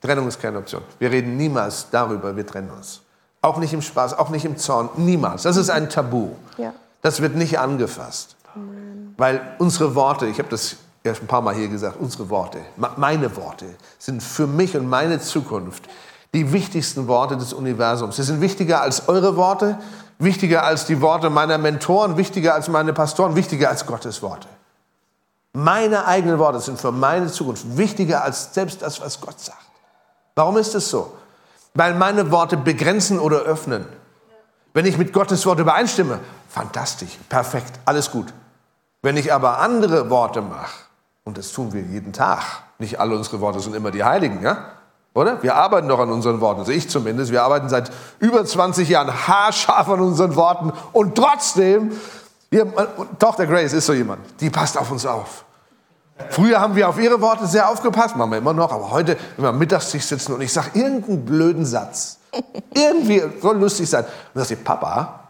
Trennung 0.00 0.28
ist 0.28 0.40
keine 0.40 0.58
Option. 0.58 0.82
Wir 0.98 1.10
reden 1.10 1.36
niemals 1.36 1.86
darüber, 1.90 2.34
wir 2.34 2.46
trennen 2.46 2.70
uns. 2.70 3.02
Auch 3.42 3.58
nicht 3.58 3.72
im 3.72 3.82
Spaß, 3.82 4.18
auch 4.18 4.30
nicht 4.30 4.44
im 4.44 4.56
Zorn, 4.56 4.90
niemals. 4.96 5.42
Das 5.42 5.56
ist 5.56 5.70
ein 5.70 5.88
Tabu. 5.88 6.30
Ja. 6.58 6.72
Das 7.02 7.20
wird 7.22 7.36
nicht 7.36 7.58
angefasst. 7.58 8.36
Amen. 8.54 9.14
Weil 9.16 9.40
unsere 9.58 9.94
Worte, 9.94 10.26
ich 10.26 10.38
habe 10.38 10.48
das 10.48 10.76
ja 11.04 11.14
schon 11.14 11.24
ein 11.24 11.28
paar 11.28 11.42
Mal 11.42 11.54
hier 11.54 11.68
gesagt, 11.68 11.96
unsere 11.98 12.28
Worte, 12.28 12.58
meine 12.96 13.34
Worte 13.36 13.66
sind 13.98 14.22
für 14.22 14.46
mich 14.46 14.76
und 14.76 14.88
meine 14.88 15.20
Zukunft 15.20 15.84
die 16.34 16.52
wichtigsten 16.52 17.08
Worte 17.08 17.36
des 17.36 17.52
Universums. 17.52 18.16
Sie 18.16 18.22
sind 18.22 18.40
wichtiger 18.40 18.82
als 18.82 19.08
eure 19.08 19.36
Worte, 19.36 19.78
wichtiger 20.18 20.64
als 20.64 20.86
die 20.86 21.00
Worte 21.00 21.30
meiner 21.30 21.58
Mentoren, 21.58 22.16
wichtiger 22.16 22.54
als 22.54 22.68
meine 22.68 22.92
Pastoren, 22.92 23.34
wichtiger 23.34 23.70
als 23.70 23.86
Gottes 23.86 24.22
Worte. 24.22 24.48
Meine 25.52 26.06
eigenen 26.06 26.38
Worte 26.38 26.60
sind 26.60 26.78
für 26.78 26.92
meine 26.92 27.26
Zukunft 27.26 27.76
wichtiger 27.76 28.22
als 28.22 28.54
selbst 28.54 28.82
das, 28.82 29.00
was 29.00 29.20
Gott 29.20 29.40
sagt. 29.40 29.69
Warum 30.34 30.56
ist 30.56 30.74
es 30.74 30.90
so? 30.90 31.12
weil 31.74 31.94
meine 31.94 32.30
Worte 32.30 32.56
begrenzen 32.56 33.18
oder 33.18 33.40
öffnen. 33.40 33.86
Wenn 34.72 34.86
ich 34.86 34.98
mit 34.98 35.12
Gottes 35.12 35.44
Wort 35.46 35.58
übereinstimme, 35.58 36.20
fantastisch, 36.48 37.18
perfekt, 37.28 37.72
alles 37.84 38.10
gut. 38.10 38.32
Wenn 39.02 39.16
ich 39.16 39.32
aber 39.32 39.58
andere 39.58 40.10
Worte 40.10 40.42
mache, 40.42 40.84
und 41.24 41.38
das 41.38 41.52
tun 41.52 41.72
wir 41.72 41.82
jeden 41.82 42.12
Tag, 42.12 42.42
nicht 42.78 43.00
alle 43.00 43.16
unsere 43.16 43.40
Worte 43.40 43.60
sind 43.60 43.74
immer 43.74 43.90
die 43.90 44.04
Heiligen, 44.04 44.42
ja? 44.42 44.72
Oder? 45.12 45.42
Wir 45.42 45.56
arbeiten 45.56 45.88
doch 45.88 45.98
an 45.98 46.12
unseren 46.12 46.40
Worten, 46.40 46.60
also 46.60 46.70
ich 46.70 46.88
zumindest. 46.88 47.32
Wir 47.32 47.42
arbeiten 47.42 47.68
seit 47.68 47.90
über 48.20 48.44
20 48.44 48.88
Jahren 48.88 49.12
haarscharf 49.26 49.88
an 49.88 50.00
unseren 50.00 50.36
Worten 50.36 50.72
und 50.92 51.16
trotzdem, 51.16 51.92
hier, 52.50 52.72
Tochter 53.18 53.46
Grace 53.46 53.72
ist 53.72 53.86
so 53.86 53.92
jemand, 53.92 54.20
die 54.40 54.50
passt 54.50 54.78
auf 54.78 54.90
uns 54.90 55.04
auf. 55.06 55.44
Früher 56.30 56.60
haben 56.60 56.76
wir 56.76 56.88
auf 56.88 56.98
ihre 56.98 57.20
Worte 57.20 57.46
sehr 57.46 57.68
aufgepasst, 57.68 58.16
machen 58.16 58.30
wir 58.30 58.38
immer 58.38 58.52
noch, 58.52 58.72
aber 58.72 58.90
heute, 58.90 59.16
wenn 59.36 59.44
wir 59.44 59.48
am 59.48 59.58
Mittagstisch 59.58 60.04
sitzen 60.04 60.34
und 60.34 60.40
ich 60.40 60.52
sage 60.52 60.78
irgendeinen 60.78 61.24
blöden 61.24 61.64
Satz, 61.64 62.18
irgendwie 62.74 63.22
soll 63.40 63.58
lustig 63.58 63.88
sein, 63.88 64.04
und 64.04 64.10
dann 64.34 64.44
sagt 64.44 64.64
Papa, 64.64 65.28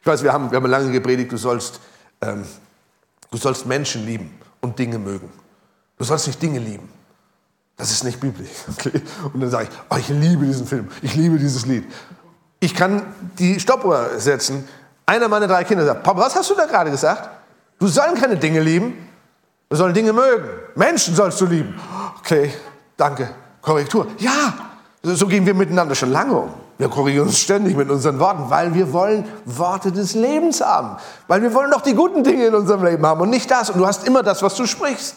ich 0.00 0.06
weiß, 0.06 0.22
wir 0.22 0.32
haben, 0.32 0.50
wir 0.50 0.56
haben 0.56 0.66
lange 0.66 0.90
gepredigt, 0.92 1.32
du 1.32 1.36
sollst, 1.36 1.80
ähm, 2.20 2.44
du 3.30 3.38
sollst 3.38 3.66
Menschen 3.66 4.04
lieben 4.04 4.38
und 4.60 4.78
Dinge 4.78 4.98
mögen. 4.98 5.30
Du 5.96 6.04
sollst 6.04 6.26
nicht 6.26 6.40
Dinge 6.40 6.60
lieben. 6.60 6.88
Das 7.76 7.90
ist 7.90 8.04
nicht 8.04 8.20
biblisch. 8.20 8.50
Okay? 8.70 9.02
Und 9.32 9.40
dann 9.40 9.50
sage 9.50 9.68
ich, 9.70 9.78
oh, 9.90 9.96
ich 9.96 10.08
liebe 10.08 10.44
diesen 10.44 10.66
Film, 10.66 10.88
ich 11.02 11.14
liebe 11.14 11.38
dieses 11.38 11.66
Lied. 11.66 11.84
Ich 12.60 12.74
kann 12.74 13.02
die 13.38 13.58
Stoppuhr 13.60 14.18
setzen. 14.18 14.68
Einer 15.06 15.28
meiner 15.28 15.46
drei 15.46 15.64
Kinder 15.64 15.84
sagt, 15.84 16.02
Papa, 16.02 16.20
was 16.20 16.34
hast 16.34 16.50
du 16.50 16.54
da 16.54 16.66
gerade 16.66 16.90
gesagt? 16.90 17.30
Du 17.78 17.86
sollst 17.86 18.20
keine 18.20 18.36
Dinge 18.36 18.60
lieben. 18.60 19.07
Wir 19.68 19.76
sollen 19.76 19.94
Dinge 19.94 20.12
mögen. 20.12 20.48
Menschen 20.74 21.14
sollst 21.14 21.40
du 21.40 21.46
lieben. 21.46 21.78
Okay, 22.18 22.52
danke. 22.96 23.30
Korrektur. 23.60 24.06
Ja, 24.18 24.54
so 25.02 25.26
gehen 25.26 25.44
wir 25.44 25.54
miteinander 25.54 25.94
schon 25.94 26.10
lange 26.10 26.34
um. 26.34 26.50
Wir 26.78 26.88
korrigieren 26.88 27.26
uns 27.26 27.38
ständig 27.38 27.76
mit 27.76 27.90
unseren 27.90 28.20
Worten, 28.20 28.50
weil 28.50 28.72
wir 28.72 28.92
wollen 28.92 29.24
Worte 29.44 29.90
des 29.90 30.14
Lebens 30.14 30.60
haben. 30.60 30.96
Weil 31.26 31.42
wir 31.42 31.52
wollen 31.52 31.70
doch 31.70 31.80
die 31.82 31.94
guten 31.94 32.22
Dinge 32.22 32.46
in 32.46 32.54
unserem 32.54 32.84
Leben 32.84 33.04
haben 33.04 33.20
und 33.20 33.30
nicht 33.30 33.50
das. 33.50 33.68
Und 33.70 33.78
du 33.78 33.86
hast 33.86 34.06
immer 34.06 34.22
das, 34.22 34.42
was 34.42 34.54
du 34.54 34.64
sprichst. 34.64 35.16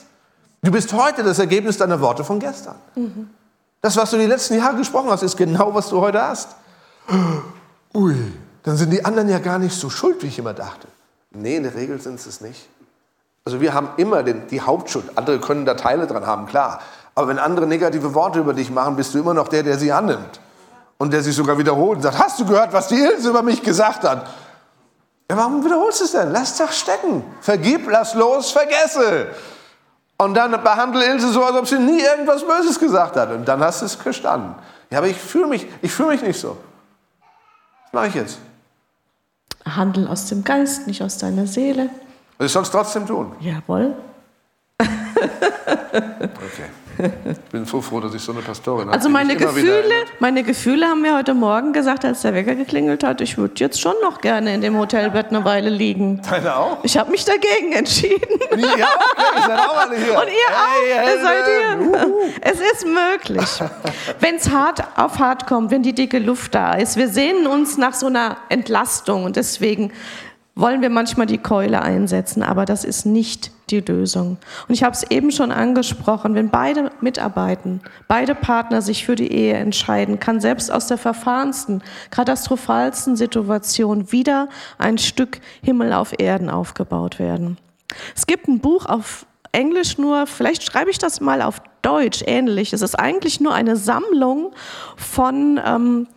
Du 0.63 0.71
bist 0.71 0.91
heute 0.93 1.23
das 1.23 1.39
Ergebnis 1.39 1.77
deiner 1.77 2.01
Worte 2.01 2.23
von 2.23 2.39
gestern. 2.39 2.75
Mhm. 2.95 3.29
Das, 3.81 3.95
was 3.95 4.11
du 4.11 4.17
die 4.17 4.25
letzten 4.25 4.55
Jahre 4.55 4.75
gesprochen 4.75 5.09
hast, 5.09 5.23
ist 5.23 5.37
genau, 5.37 5.73
was 5.73 5.89
du 5.89 6.01
heute 6.01 6.21
hast. 6.21 6.49
Ui, 7.93 8.15
dann 8.63 8.75
sind 8.75 8.91
die 8.91 9.03
anderen 9.05 9.29
ja 9.29 9.39
gar 9.39 9.59
nicht 9.59 9.75
so 9.75 9.89
schuld, 9.89 10.21
wie 10.23 10.27
ich 10.27 10.39
immer 10.39 10.53
dachte. 10.53 10.87
Nee, 11.31 11.57
in 11.57 11.63
der 11.63 11.75
Regel 11.75 12.01
sind 12.01 12.19
sie 12.19 12.29
es 12.29 12.41
nicht. 12.41 12.67
Also 13.45 13.59
wir 13.59 13.73
haben 13.73 13.89
immer 13.97 14.23
den, 14.23 14.47
die 14.47 14.61
Hauptschuld. 14.61 15.17
Andere 15.17 15.39
können 15.39 15.65
da 15.65 15.73
Teile 15.73 16.07
dran 16.07 16.25
haben, 16.25 16.45
klar. 16.45 16.81
Aber 17.15 17.27
wenn 17.27 17.39
andere 17.39 17.65
negative 17.65 18.13
Worte 18.13 18.39
über 18.39 18.53
dich 18.53 18.69
machen, 18.69 18.95
bist 18.95 19.13
du 19.13 19.19
immer 19.19 19.33
noch 19.33 19.47
der, 19.47 19.63
der 19.63 19.77
sie 19.77 19.91
annimmt. 19.91 20.39
Und 20.97 21.11
der 21.11 21.23
sich 21.23 21.35
sogar 21.35 21.57
wiederholt 21.57 21.97
und 21.97 22.03
sagt, 22.03 22.19
hast 22.19 22.39
du 22.39 22.45
gehört, 22.45 22.73
was 22.73 22.87
die 22.87 22.99
Ilse 22.99 23.29
über 23.29 23.41
mich 23.41 23.63
gesagt 23.63 24.03
hat? 24.03 24.27
Ja, 25.29 25.37
warum 25.37 25.65
wiederholst 25.65 26.01
du 26.01 26.05
es 26.05 26.11
denn? 26.11 26.31
Lass 26.31 26.57
doch 26.57 26.71
stecken. 26.71 27.23
Vergib, 27.41 27.89
lass 27.89 28.13
los, 28.13 28.51
vergesse. 28.51 29.27
Und 30.17 30.35
dann 30.35 30.51
behandle 30.51 31.03
Ilse 31.05 31.31
so, 31.31 31.43
als 31.43 31.55
ob 31.57 31.67
sie 31.67 31.79
nie 31.79 31.99
irgendwas 31.99 32.45
Böses 32.45 32.77
gesagt 32.77 33.15
hat. 33.15 33.31
Und 33.31 33.47
dann 33.47 33.59
hast 33.61 33.81
du 33.81 33.87
es 33.87 33.97
gestanden. 33.97 34.53
Ja, 34.91 34.99
aber 34.99 35.07
ich 35.07 35.17
fühle 35.17 35.47
mich, 35.47 35.67
fühl 35.85 36.07
mich 36.07 36.21
nicht 36.21 36.39
so. 36.39 36.57
Was 37.85 37.93
mache 37.93 38.07
ich 38.07 38.13
jetzt? 38.13 38.37
Handel 39.65 40.07
aus 40.07 40.27
dem 40.27 40.43
Geist, 40.43 40.85
nicht 40.85 41.01
aus 41.01 41.17
deiner 41.17 41.47
Seele. 41.47 41.89
Ich 42.43 42.51
soll 42.51 42.63
es 42.63 42.71
trotzdem 42.71 43.05
tun. 43.05 43.33
Jawohl. 43.39 43.93
Okay. 44.79 46.69
Ich 47.31 47.39
bin 47.51 47.65
so 47.65 47.81
froh, 47.81 47.99
dass 47.99 48.13
ich 48.13 48.21
so 48.21 48.31
eine 48.31 48.41
Pastorin 48.41 48.87
habe. 48.87 48.93
Also 48.93 49.09
meine 49.09 49.35
Gefühle, 49.35 49.83
meine 50.19 50.43
Gefühle 50.43 50.85
haben 50.87 51.01
mir 51.01 51.15
heute 51.15 51.33
Morgen 51.33 51.73
gesagt, 51.73 52.05
als 52.05 52.21
der 52.21 52.33
Wecker 52.33 52.53
geklingelt 52.53 53.03
hat, 53.03 53.21
ich 53.21 53.37
würde 53.37 53.53
jetzt 53.57 53.79
schon 53.81 53.93
noch 54.03 54.21
gerne 54.21 54.53
in 54.53 54.61
dem 54.61 54.77
Hotelbett 54.77 55.27
eine 55.29 55.43
Weile 55.45 55.69
liegen. 55.69 56.21
Deine 56.29 56.55
auch? 56.55 56.77
Ich 56.83 56.97
habe 56.97 57.09
mich 57.09 57.25
dagegen 57.25 57.71
entschieden. 57.73 58.39
Ja, 58.51 58.57
okay, 58.57 59.35
ihr 59.35 59.41
seid 59.41 59.59
auch 59.59 59.77
alle 59.77 59.97
hier. 59.97 60.13
Und 60.13 60.27
ihr 60.27 60.49
Hey, 60.49 60.99
auch, 60.99 61.07
ihr 61.07 61.21
seid 61.21 61.45
hier. 61.45 62.13
Es 62.41 62.59
ist 62.59 62.85
möglich. 62.85 63.49
Wenn 64.19 64.35
es 64.35 64.49
hart 64.49 64.83
auf 64.95 65.17
hart 65.17 65.47
kommt, 65.47 65.71
wenn 65.71 65.83
die 65.83 65.93
dicke 65.93 66.19
Luft 66.19 66.53
da 66.53 66.73
ist. 66.73 66.97
Wir 66.97 67.07
sehnen 67.07 67.47
uns 67.47 67.77
nach 67.77 67.93
so 67.93 68.07
einer 68.07 68.37
Entlastung 68.49 69.23
und 69.23 69.37
deswegen 69.37 69.91
wollen 70.55 70.81
wir 70.81 70.89
manchmal 70.89 71.27
die 71.27 71.37
Keule 71.37 71.81
einsetzen, 71.81 72.43
aber 72.43 72.65
das 72.65 72.83
ist 72.83 73.05
nicht 73.05 73.51
die 73.69 73.79
Lösung. 73.79 74.37
Und 74.67 74.73
ich 74.73 74.83
habe 74.83 74.93
es 74.93 75.09
eben 75.09 75.31
schon 75.31 75.51
angesprochen, 75.51 76.35
wenn 76.35 76.49
beide 76.49 76.91
mitarbeiten, 76.99 77.81
beide 78.07 78.35
Partner 78.35 78.81
sich 78.81 79.05
für 79.05 79.15
die 79.15 79.31
Ehe 79.31 79.53
entscheiden, 79.53 80.19
kann 80.19 80.41
selbst 80.41 80.71
aus 80.71 80.87
der 80.87 80.97
verfahrensten, 80.97 81.81
katastrophalsten 82.09 83.15
Situation 83.15 84.11
wieder 84.11 84.49
ein 84.77 84.97
Stück 84.97 85.39
Himmel 85.61 85.93
auf 85.93 86.19
Erden 86.19 86.49
aufgebaut 86.49 87.17
werden. 87.17 87.57
Es 88.15 88.27
gibt 88.27 88.47
ein 88.47 88.59
Buch 88.59 88.85
auf 88.85 89.25
Englisch 89.53 89.97
nur, 89.97 90.27
vielleicht 90.27 90.63
schreibe 90.63 90.91
ich 90.91 90.97
das 90.97 91.19
mal 91.19 91.41
auf 91.41 91.61
Deutsch 91.81 92.23
ähnlich. 92.25 92.73
Es 92.73 92.81
ist 92.81 92.95
eigentlich 92.95 93.39
nur 93.41 93.53
eine 93.53 93.75
Sammlung 93.75 94.53
von 94.95 95.59
ähm, 95.65 96.07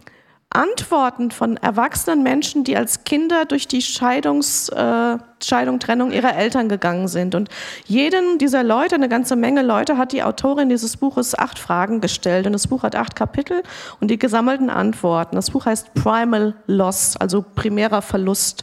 Antworten 0.54 1.30
von 1.30 1.56
erwachsenen 1.56 2.22
Menschen, 2.22 2.64
die 2.64 2.76
als 2.76 3.04
Kinder 3.04 3.44
durch 3.44 3.68
die 3.68 3.82
Scheidungs, 3.82 4.68
äh, 4.68 5.18
Scheidung, 5.42 5.78
Trennung 5.78 6.12
ihrer 6.12 6.36
Eltern 6.36 6.68
gegangen 6.68 7.08
sind. 7.08 7.34
Und 7.34 7.48
jeden 7.86 8.38
dieser 8.38 8.62
Leute, 8.62 8.94
eine 8.94 9.08
ganze 9.08 9.36
Menge 9.36 9.62
Leute, 9.62 9.98
hat 9.98 10.12
die 10.12 10.22
Autorin 10.22 10.68
dieses 10.68 10.96
Buches 10.96 11.38
acht 11.38 11.58
Fragen 11.58 12.00
gestellt. 12.00 12.46
Und 12.46 12.52
das 12.52 12.66
Buch 12.66 12.82
hat 12.82 12.96
acht 12.96 13.16
Kapitel 13.16 13.62
und 14.00 14.10
die 14.10 14.18
gesammelten 14.18 14.70
Antworten. 14.70 15.36
Das 15.36 15.50
Buch 15.50 15.66
heißt 15.66 15.94
Primal 15.94 16.54
Loss, 16.66 17.16
also 17.16 17.44
primärer 17.54 18.02
Verlust. 18.02 18.62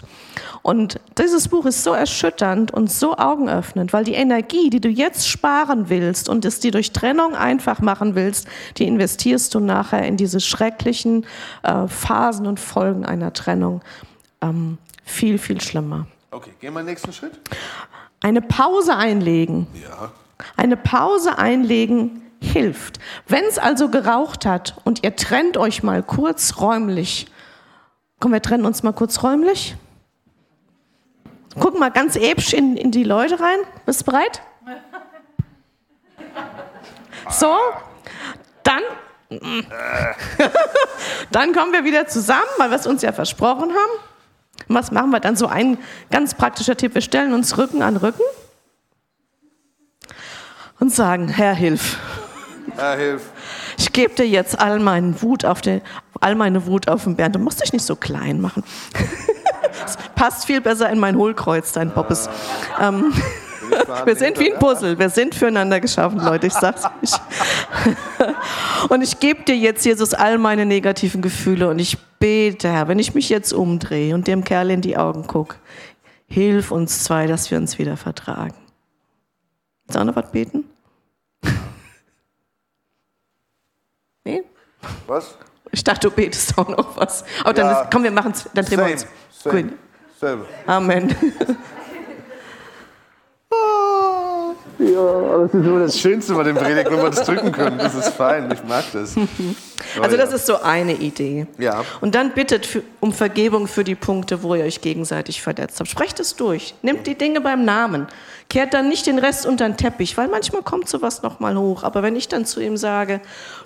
Und 0.61 0.99
dieses 1.17 1.47
Buch 1.47 1.65
ist 1.65 1.83
so 1.83 1.91
erschütternd 1.93 2.71
und 2.71 2.91
so 2.91 3.17
augenöffnend, 3.17 3.93
weil 3.93 4.03
die 4.03 4.13
Energie, 4.13 4.69
die 4.69 4.79
du 4.79 4.89
jetzt 4.89 5.27
sparen 5.27 5.89
willst 5.89 6.29
und 6.29 6.45
es 6.45 6.59
dir 6.59 6.71
durch 6.71 6.91
Trennung 6.91 7.35
einfach 7.35 7.79
machen 7.79 8.15
willst, 8.15 8.47
die 8.77 8.85
investierst 8.85 9.55
du 9.55 9.59
nachher 9.59 10.05
in 10.05 10.17
diese 10.17 10.39
schrecklichen 10.39 11.25
äh, 11.63 11.87
Phasen 11.87 12.45
und 12.45 12.59
Folgen 12.59 13.05
einer 13.05 13.33
Trennung. 13.33 13.81
Ähm, 14.41 14.77
viel, 15.03 15.37
viel 15.37 15.59
schlimmer. 15.61 16.07
Okay, 16.33 16.53
gehen 16.61 16.73
wir 16.73 16.79
den 16.79 16.85
nächsten 16.85 17.11
Schritt. 17.11 17.33
Eine 18.21 18.41
Pause 18.41 18.95
einlegen. 18.95 19.67
Ja. 19.73 20.11
Eine 20.55 20.77
Pause 20.77 21.37
einlegen 21.37 22.31
hilft. 22.41 22.99
Wenn 23.27 23.43
es 23.43 23.59
also 23.59 23.89
geraucht 23.89 24.45
hat 24.45 24.77
und 24.85 25.03
ihr 25.03 25.13
trennt 25.17 25.57
euch 25.57 25.83
mal 25.83 26.01
kurz 26.01 26.57
räumlich, 26.61 27.27
komm, 28.21 28.31
wir 28.31 28.41
trennen 28.41 28.65
uns 28.65 28.81
mal 28.81 28.93
kurz 28.93 29.23
räumlich. 29.23 29.75
Guck 31.59 31.77
mal 31.77 31.91
ganz 31.91 32.15
episch 32.15 32.53
in, 32.53 32.77
in 32.77 32.91
die 32.91 33.03
Leute 33.03 33.41
rein. 33.41 33.59
Bist 33.85 34.01
du 34.01 34.05
bereit? 34.05 34.41
So, 37.29 37.57
dann, 38.63 38.81
dann 41.31 41.53
kommen 41.53 41.73
wir 41.73 41.83
wieder 41.83 42.07
zusammen, 42.07 42.47
weil 42.57 42.69
wir 42.69 42.77
es 42.77 42.87
uns 42.87 43.01
ja 43.01 43.11
versprochen 43.11 43.71
haben. 43.71 44.10
Und 44.71 44.77
was 44.77 44.89
machen 44.89 45.09
wir 45.09 45.19
dann? 45.19 45.35
So 45.35 45.47
ein 45.47 45.77
ganz 46.11 46.33
praktischer 46.33 46.77
Tipp. 46.77 46.95
Wir 46.95 47.01
stellen 47.01 47.33
uns 47.33 47.57
Rücken 47.57 47.81
an 47.81 47.97
Rücken 47.97 48.21
und 50.79 50.93
sagen, 50.93 51.27
Herr, 51.27 51.53
hilf. 51.53 51.97
Herr, 52.77 52.95
hilf. 52.95 53.21
Ich 53.77 53.91
gebe 53.91 54.15
dir 54.15 54.25
jetzt 54.25 54.57
all, 54.57 54.79
meinen 54.79 55.21
Wut 55.21 55.43
auf 55.43 55.59
den, 55.59 55.81
all 56.21 56.35
meine 56.35 56.67
Wut 56.67 56.87
auf 56.87 57.03
den 57.03 57.17
Bernd. 57.17 57.35
Du 57.35 57.39
musst 57.39 57.61
dich 57.61 57.73
nicht 57.73 57.83
so 57.85 57.97
klein 57.97 58.39
machen. 58.39 58.63
Das 59.83 59.97
passt 60.15 60.45
viel 60.45 60.61
besser 60.61 60.89
in 60.89 60.99
mein 60.99 61.15
Hohlkreuz, 61.15 61.71
dein 61.71 61.91
Poppes. 61.91 62.29
Ähm, 62.79 63.13
wir 64.05 64.15
sind 64.15 64.39
wie 64.39 64.51
ein 64.53 64.59
Puzzle. 64.59 64.97
Wir 64.99 65.09
sind 65.09 65.33
füreinander 65.35 65.79
geschaffen, 65.79 66.19
Leute. 66.19 66.47
Ich 66.47 66.53
sag's 66.53 66.83
euch. 66.85 67.11
Und 68.89 69.01
ich 69.01 69.19
gebe 69.19 69.43
dir 69.43 69.55
jetzt, 69.55 69.85
Jesus, 69.85 70.13
all 70.13 70.37
meine 70.37 70.65
negativen 70.65 71.21
Gefühle 71.21 71.69
und 71.69 71.79
ich 71.79 71.97
bete, 72.19 72.69
Herr, 72.69 72.87
wenn 72.87 72.99
ich 72.99 73.13
mich 73.13 73.29
jetzt 73.29 73.53
umdrehe 73.53 74.13
und 74.15 74.27
dem 74.27 74.43
Kerl 74.43 74.71
in 74.71 74.81
die 74.81 74.97
Augen 74.97 75.27
gucke, 75.27 75.55
hilf 76.27 76.71
uns 76.71 77.03
zwei, 77.03 77.27
dass 77.27 77.51
wir 77.51 77.57
uns 77.57 77.77
wieder 77.77 77.95
vertragen. 77.97 78.55
Willst 79.85 79.95
du 79.95 79.99
auch 79.99 80.05
noch 80.05 80.15
was 80.15 80.31
beten? 80.31 80.65
Nee? 84.23 84.43
Was? 85.07 85.35
Ich 85.71 85.83
dachte, 85.83 86.09
du 86.09 86.15
betest 86.15 86.57
auch 86.57 86.67
noch 86.67 86.95
was. 86.97 87.23
Aber 87.43 87.53
dann, 87.53 87.67
Ja. 87.67 87.81
ist, 87.81 87.91
komm, 87.91 88.03
wir 88.03 88.11
machen 88.11 88.33
es, 88.33 88.47
dann 88.53 88.65
drehen 88.65 88.79
wir 88.79 88.91
uns. 88.91 89.07
Same. 89.31 89.63
Gut. 89.63 89.73
Selbe. 90.19 90.45
Amen. 90.67 91.15
Ja, 95.01 95.37
das 95.39 95.53
ist 95.53 95.65
immer 95.65 95.79
das 95.79 95.99
Schönste 95.99 96.33
bei 96.33 96.43
den 96.43 96.55
Predigten, 96.57 96.93
wenn 96.93 96.99
wir 96.99 97.05
uns 97.07 97.21
drücken 97.21 97.51
können. 97.51 97.77
Das 97.77 97.95
ist 97.95 98.09
fein, 98.09 98.51
ich 98.51 98.63
mag 98.67 98.83
das. 98.93 99.15
Also 100.01 100.17
das 100.17 100.31
ist 100.33 100.45
so 100.45 100.61
eine 100.61 100.93
Idee. 100.93 101.47
Ja. 101.57 101.83
Und 102.01 102.15
dann 102.15 102.31
bittet 102.33 102.65
für, 102.65 102.83
um 102.99 103.13
Vergebung 103.13 103.67
für 103.67 103.83
die 103.83 103.95
Punkte, 103.95 104.43
wo 104.43 104.55
ihr 104.55 104.63
euch 104.65 104.81
gegenseitig 104.81 105.41
verletzt 105.41 105.79
habt. 105.79 105.89
Sprecht 105.89 106.19
es 106.19 106.35
durch. 106.35 106.73
Nehmt 106.81 107.07
die 107.07 107.15
Dinge 107.17 107.41
beim 107.41 107.65
Namen. 107.65 108.07
Kehrt 108.49 108.73
dann 108.73 108.89
nicht 108.89 109.07
den 109.07 109.17
Rest 109.17 109.45
unter 109.45 109.65
den 109.67 109.77
Teppich, 109.77 110.17
weil 110.17 110.27
manchmal 110.27 110.61
kommt 110.61 110.89
sowas 110.89 111.21
nochmal 111.23 111.57
hoch. 111.57 111.83
Aber 111.83 112.03
wenn 112.03 112.15
ich 112.17 112.27
dann 112.27 112.45
zu 112.45 112.59
ihm 112.59 112.75
sage, 112.75 113.21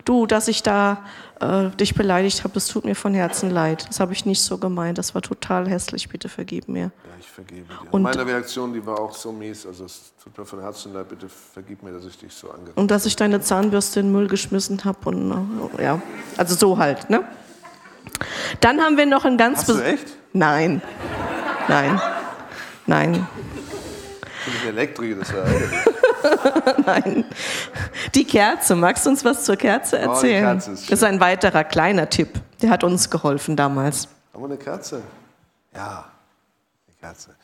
du, 0.05 0.27
dass 0.27 0.47
ich 0.47 0.61
da 0.61 1.03
äh, 1.41 1.69
dich 1.71 1.95
beleidigt 1.95 2.43
habe, 2.43 2.53
das 2.53 2.67
tut 2.67 2.85
mir 2.85 2.95
von 2.95 3.13
Herzen 3.15 3.49
leid. 3.49 3.87
Das 3.89 3.99
habe 3.99 4.13
ich 4.13 4.25
nicht 4.25 4.41
so 4.41 4.57
gemeint. 4.59 4.97
Das 4.99 5.15
war 5.15 5.21
total 5.23 5.67
hässlich. 5.67 6.07
Bitte 6.09 6.29
vergib 6.29 6.67
mir. 6.67 6.81
Ja, 6.83 6.91
ich 7.19 7.25
vergebe 7.27 7.61
dir. 7.67 7.93
Und- 7.93 8.03
Meine 8.03 8.25
Reaktion, 8.27 8.73
die 8.73 8.85
war 8.85 8.99
auch 8.99 9.13
so 9.15 9.31
mies. 9.31 9.65
Also 9.65 9.85
es 9.85 10.13
tut 10.23 10.37
mir 10.37 10.45
von 10.45 10.61
Herzen 10.61 10.93
leid, 10.93 11.09
bitte 11.09 11.27
vergib 11.29 11.81
mir, 11.81 11.91
dass 11.91 12.05
ich 12.05 12.17
dich 12.19 12.31
so 12.33 12.49
angefangen 12.51 12.73
Und 12.75 12.91
dass 12.91 13.05
ich 13.07 13.15
deine 13.15 13.41
Zahnbürste 13.41 13.99
in 14.01 14.07
den 14.07 14.11
Müll 14.13 14.27
geschmissen 14.27 14.83
habe. 14.85 14.99
Und 15.09 15.31
äh, 15.79 15.83
ja, 15.83 15.99
also 16.37 16.55
so 16.55 16.77
halt. 16.77 17.09
Ne? 17.09 17.23
Dann 18.61 18.79
haben 18.81 18.97
wir 18.97 19.05
noch 19.05 19.25
ein 19.25 19.37
ganz 19.37 19.59
Hast 19.59 19.69
du 19.69 19.79
echt? 19.81 20.07
Nein. 20.33 20.81
Nein. 21.67 21.99
Nein. 22.85 23.27
Ich 24.47 24.61
bin 24.61 24.69
Elektriker, 24.69 25.15
das 25.19 25.33
war. 25.33 26.75
Nein. 26.85 27.25
Die 28.13 28.25
Kerze. 28.25 28.75
Magst 28.75 29.05
du 29.05 29.09
uns 29.09 29.25
was 29.25 29.43
zur 29.43 29.55
Kerze 29.55 29.97
Oh, 29.97 30.11
erzählen? 30.11 30.43
Kerze 30.43 30.71
ist 30.71 30.89
ist 30.91 31.03
ein 31.03 31.19
weiterer 31.19 31.63
kleiner 31.63 32.09
Tipp. 32.09 32.39
Der 32.61 32.69
hat 32.69 32.83
uns 32.83 33.09
geholfen 33.09 33.55
damals. 33.55 34.07
Haben 34.33 34.43
wir 34.43 34.45
eine 34.49 34.57
Kerze? 34.57 35.01
Ja, 35.73 36.05
eine 36.87 36.95
Kerze. 36.99 37.35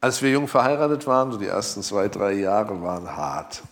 Als 0.00 0.20
wir 0.22 0.30
jung 0.30 0.48
verheiratet 0.48 1.06
waren, 1.06 1.30
so 1.32 1.38
die 1.38 1.46
ersten 1.46 1.82
zwei, 1.82 2.08
drei 2.08 2.32
Jahre 2.32 2.82
waren 2.82 3.14
hart. 3.14 3.62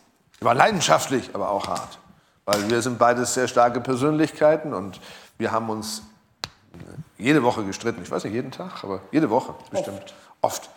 Die 0.41 0.45
waren 0.45 0.57
leidenschaftlich, 0.59 1.31
aber 1.33 1.51
auch 1.51 1.67
hart. 1.67 1.99
Weil 2.45 2.69
wir 2.71 2.83
sind 2.83 2.99
beides 2.99 3.35
sehr 3.35 3.49
starke 3.49 3.81
Persönlichkeiten 3.81 4.73
und 4.75 5.01
wir 5.39 5.53
haben 5.53 5.71
uns 5.71 6.03
jede 7.19 7.43
Woche 7.43 7.65
gestritten. 7.65 8.01
Ich 8.03 8.11
weiß 8.11 8.25
nicht, 8.25 8.33
jeden 8.33 8.51
Tag, 8.51 8.83
aber 8.83 9.01
jede 9.13 9.31
Woche 9.31 9.55
bestimmt. 9.71 10.15
Oft. 10.41 10.71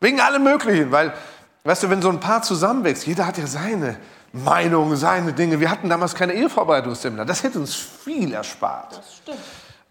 Wegen 0.00 0.20
allem 0.20 0.44
Möglichen, 0.44 0.90
weil, 0.92 1.12
weißt 1.64 1.82
du, 1.84 1.90
wenn 1.90 2.02
so 2.02 2.08
ein 2.10 2.20
Paar 2.20 2.42
zusammenwächst, 2.42 3.06
jeder 3.06 3.26
hat 3.26 3.38
ja 3.38 3.46
seine 3.46 3.96
Meinung, 4.32 4.94
seine 4.96 5.32
Dinge. 5.32 5.58
Wir 5.60 5.70
hatten 5.70 5.88
damals 5.88 6.14
keine 6.14 6.34
Ehevorbereitungsseminar. 6.34 7.26
Das 7.26 7.42
hätte 7.42 7.58
uns 7.58 7.74
viel 7.74 8.32
erspart. 8.32 8.98
Das 8.98 9.16
stimmt. 9.16 9.38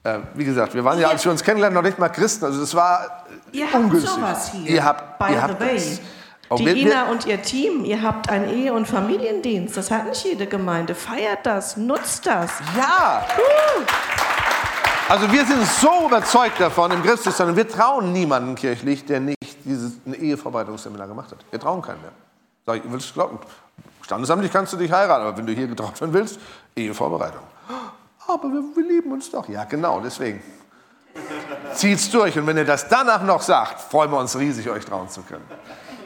Äh, 0.04 0.19
wie 0.34 0.45
gesagt, 0.45 0.74
wir 0.74 0.84
waren 0.86 0.98
ja, 1.00 1.10
als 1.10 1.26
wir 1.26 1.32
uns 1.32 1.43
kennenlernen, 1.43 1.76
noch 1.76 1.82
nicht 1.84 2.00
mal 2.00 2.10
Christen. 2.10 2.45
Also 2.45 2.62
das 2.62 2.74
war 2.74 3.26
Ihr 3.52 3.65
habt 3.65 3.76
ungünstig. 3.76 4.10
sowas 4.12 4.52
hier. 4.52 4.69
Ihr 4.69 4.84
habt, 4.86 5.19
by 5.19 5.34
ihr 5.34 5.41
habt 5.41 5.60
way. 5.60 5.76
das. 5.76 6.00
Die 6.58 6.66
wir- 6.66 6.76
wir- 6.76 6.82
Ina 6.88 7.12
und 7.12 7.26
ihr 7.28 7.42
Team, 7.42 7.86
ihr 7.86 8.02
habt 8.02 8.30
einen 8.30 8.50
Ehe- 8.50 8.74
und 8.74 8.88
Familiendienst. 8.88 9.78
Das 9.78 9.92
hat 9.92 10.08
nicht 10.08 10.24
jede 10.26 10.48
Gemeinde. 10.48 10.96
Feiert 10.96 11.46
das, 11.46 11.78
nutzt 11.78 12.26
das. 12.26 12.52
Ja! 12.76 13.26
Also 15.08 15.32
wir 15.32 15.46
sind 15.46 15.65
so 15.65 16.06
überzeugt 16.08 16.60
davon 16.60 16.92
im 16.92 17.02
Christussein 17.04 17.50
und 17.50 17.56
wir 17.56 17.67
trauen 17.67 18.13
niemanden 18.13 18.54
kirchlich, 18.56 19.06
der 19.06 19.19
nicht 19.19 19.38
dieses 19.65 19.94
ein 20.06 20.13
Ehevorbereitungsseminar 20.13 21.08
gemacht 21.08 21.32
hat. 21.32 21.40
Wir 21.50 21.60
trauen 21.60 21.82
keinen 21.82 22.02
mehr. 22.02 22.12
Sag 22.65 22.78
ich, 22.78 22.84
willst 22.92 23.10
du 23.10 23.13
glauben? 23.15 23.40
Standesamtlich 24.04 24.52
kannst 24.52 24.73
du 24.73 24.78
dich 24.78 24.92
heiraten, 24.92 25.26
aber 25.26 25.38
wenn 25.38 25.46
du 25.48 25.54
hier 25.54 25.67
getraut 25.67 26.00
werden 26.00 26.13
willst, 26.13 26.40
Ehevorbereitung. 26.76 27.42
Aber 28.28 28.44
wir, 28.50 28.62
wir 28.76 28.84
lieben 28.88 29.12
uns 29.12 29.32
doch. 29.32 29.48
Ja, 29.50 29.63
genau, 29.63 30.00
deswegen. 30.00 30.42
Zieht's 31.73 32.10
durch 32.12 32.38
und 32.38 32.46
wenn 32.46 32.58
ihr 32.58 32.65
das 32.65 32.88
danach 32.88 33.23
noch 33.23 33.42
sagt, 33.42 33.82
freuen 33.82 34.12
wir 34.12 34.19
uns 34.19 34.38
riesig, 34.38 34.69
euch 34.69 34.86
trauen 34.86 35.10
zu 35.10 35.21
können. 35.23 35.44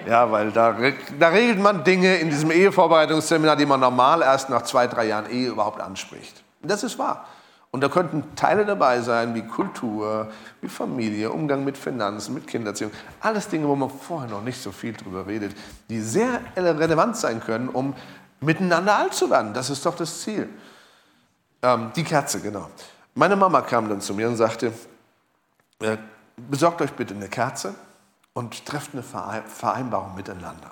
Ja, 0.07 0.31
weil 0.31 0.51
da, 0.51 0.75
da 1.19 1.27
regelt 1.29 1.59
man 1.59 1.83
Dinge 1.83 2.15
in 2.17 2.29
diesem 2.29 2.51
Ehevorbereitungsseminar, 2.51 3.55
die 3.55 3.65
man 3.65 3.79
normal 3.79 4.21
erst 4.21 4.49
nach 4.49 4.63
zwei, 4.63 4.87
drei 4.87 5.05
Jahren 5.05 5.29
Ehe 5.29 5.49
überhaupt 5.49 5.79
anspricht. 5.79 6.43
Und 6.61 6.69
das 6.69 6.83
ist 6.83 6.97
wahr. 6.99 7.25
Und 7.71 7.81
da 7.81 7.89
könnten 7.89 8.35
Teile 8.35 8.65
dabei 8.65 9.01
sein 9.01 9.33
wie 9.33 9.41
Kultur, 9.41 10.31
wie 10.61 10.67
Familie, 10.67 11.31
Umgang 11.31 11.63
mit 11.63 11.77
Finanzen, 11.77 12.35
mit 12.35 12.45
Kindererziehung. 12.45 12.91
Alles 13.19 13.47
Dinge, 13.47 13.67
wo 13.67 13.75
man 13.75 13.89
vorher 13.89 14.29
noch 14.29 14.43
nicht 14.43 14.61
so 14.61 14.71
viel 14.71 14.93
drüber 14.93 15.25
redet, 15.25 15.55
die 15.89 15.99
sehr 15.99 16.39
relevant 16.55 17.17
sein 17.17 17.39
können, 17.39 17.69
um 17.69 17.95
miteinander 18.41 18.95
alt 18.95 19.15
zu 19.15 19.29
werden. 19.29 19.53
Das 19.53 19.71
ist 19.71 19.85
doch 19.85 19.95
das 19.95 20.21
Ziel. 20.21 20.49
Ähm, 21.63 21.91
die 21.95 22.03
Kerze, 22.03 22.41
genau. 22.41 22.69
Meine 23.15 23.35
Mama 23.35 23.61
kam 23.61 23.89
dann 23.89 24.01
zu 24.01 24.13
mir 24.13 24.27
und 24.27 24.35
sagte, 24.35 24.71
äh, 25.79 25.97
besorgt 26.37 26.81
euch 26.81 26.91
bitte 26.93 27.15
eine 27.15 27.27
Kerze 27.27 27.73
und 28.33 28.65
trefft 28.65 28.91
eine 28.93 29.03
Vereinbarung 29.03 30.15
miteinander. 30.15 30.71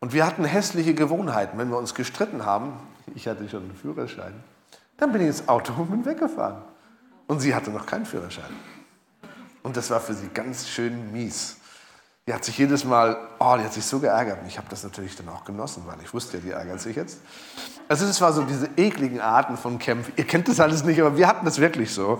Und 0.00 0.12
wir 0.12 0.26
hatten 0.26 0.44
hässliche 0.44 0.94
Gewohnheiten. 0.94 1.58
Wenn 1.58 1.70
wir 1.70 1.78
uns 1.78 1.94
gestritten 1.94 2.44
haben, 2.44 2.74
ich 3.14 3.26
hatte 3.26 3.48
schon 3.48 3.62
einen 3.62 3.74
Führerschein, 3.74 4.34
dann 4.98 5.12
bin 5.12 5.22
ich 5.22 5.28
ins 5.28 5.48
Auto 5.48 5.72
und 5.72 5.90
bin 5.90 6.04
weggefahren. 6.04 6.62
Und 7.26 7.40
sie 7.40 7.54
hatte 7.54 7.70
noch 7.70 7.86
keinen 7.86 8.04
Führerschein. 8.04 8.44
Und 9.62 9.78
das 9.78 9.90
war 9.90 10.00
für 10.00 10.12
sie 10.12 10.28
ganz 10.28 10.68
schön 10.68 11.10
mies. 11.12 11.56
Die 12.26 12.32
hat 12.32 12.44
sich 12.44 12.56
jedes 12.56 12.84
Mal, 12.84 13.16
oh, 13.38 13.56
die 13.58 13.64
hat 13.64 13.72
sich 13.72 13.84
so 13.84 13.98
geärgert. 13.98 14.40
Und 14.42 14.46
ich 14.46 14.58
habe 14.58 14.68
das 14.68 14.82
natürlich 14.82 15.16
dann 15.16 15.28
auch 15.28 15.44
genossen, 15.44 15.84
weil 15.86 15.96
ich 16.02 16.12
wusste 16.12 16.36
ja, 16.36 16.42
die 16.42 16.50
ärgert 16.50 16.80
sich 16.80 16.96
jetzt. 16.96 17.18
Also 17.88 18.06
es 18.06 18.20
war 18.20 18.32
so 18.32 18.42
diese 18.42 18.68
ekligen 18.76 19.20
Arten 19.20 19.56
von 19.56 19.78
Kämpfen. 19.78 20.12
Ihr 20.16 20.26
kennt 20.26 20.48
das 20.48 20.60
alles 20.60 20.84
nicht, 20.84 21.00
aber 21.00 21.16
wir 21.16 21.26
hatten 21.26 21.44
das 21.44 21.58
wirklich 21.58 21.92
so. 21.92 22.18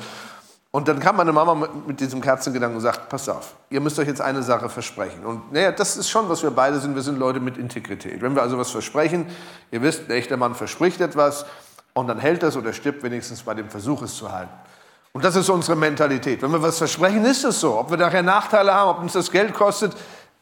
Und 0.74 0.88
dann 0.88 0.98
kam 0.98 1.14
meine 1.14 1.32
Mama 1.32 1.68
mit, 1.86 2.00
diesem 2.00 2.20
Kerzengedanken 2.20 2.78
und 2.78 2.82
sagt, 2.82 3.08
pass 3.08 3.28
auf, 3.28 3.54
ihr 3.70 3.80
müsst 3.80 3.96
euch 4.00 4.08
jetzt 4.08 4.20
eine 4.20 4.42
Sache 4.42 4.68
versprechen. 4.68 5.24
Und 5.24 5.52
naja, 5.52 5.70
das 5.70 5.96
ist 5.96 6.10
schon, 6.10 6.28
was 6.28 6.42
wir 6.42 6.50
beide 6.50 6.80
sind. 6.80 6.96
Wir 6.96 7.02
sind 7.02 7.16
Leute 7.16 7.38
mit 7.38 7.56
Integrität. 7.56 8.20
Wenn 8.20 8.34
wir 8.34 8.42
also 8.42 8.58
was 8.58 8.72
versprechen, 8.72 9.26
ihr 9.70 9.82
wisst, 9.82 10.08
ein 10.08 10.10
echter 10.10 10.36
Mann 10.36 10.56
verspricht 10.56 11.00
etwas, 11.00 11.46
und 11.92 12.08
dann 12.08 12.18
hält 12.18 12.42
es 12.42 12.56
oder 12.56 12.72
stirbt 12.72 13.04
wenigstens 13.04 13.44
bei 13.44 13.54
dem 13.54 13.70
Versuch, 13.70 14.02
es 14.02 14.16
zu 14.16 14.32
halten. 14.32 14.50
Und 15.12 15.24
das 15.24 15.36
ist 15.36 15.48
unsere 15.48 15.76
Mentalität. 15.76 16.42
Wenn 16.42 16.50
wir 16.50 16.60
was 16.60 16.78
versprechen, 16.78 17.24
ist 17.24 17.44
es 17.44 17.60
so. 17.60 17.78
Ob 17.78 17.90
wir 17.90 17.96
nachher 17.96 18.24
Nachteile 18.24 18.74
haben, 18.74 18.90
ob 18.90 18.98
uns 19.00 19.12
das 19.12 19.30
Geld 19.30 19.54
kostet, 19.54 19.92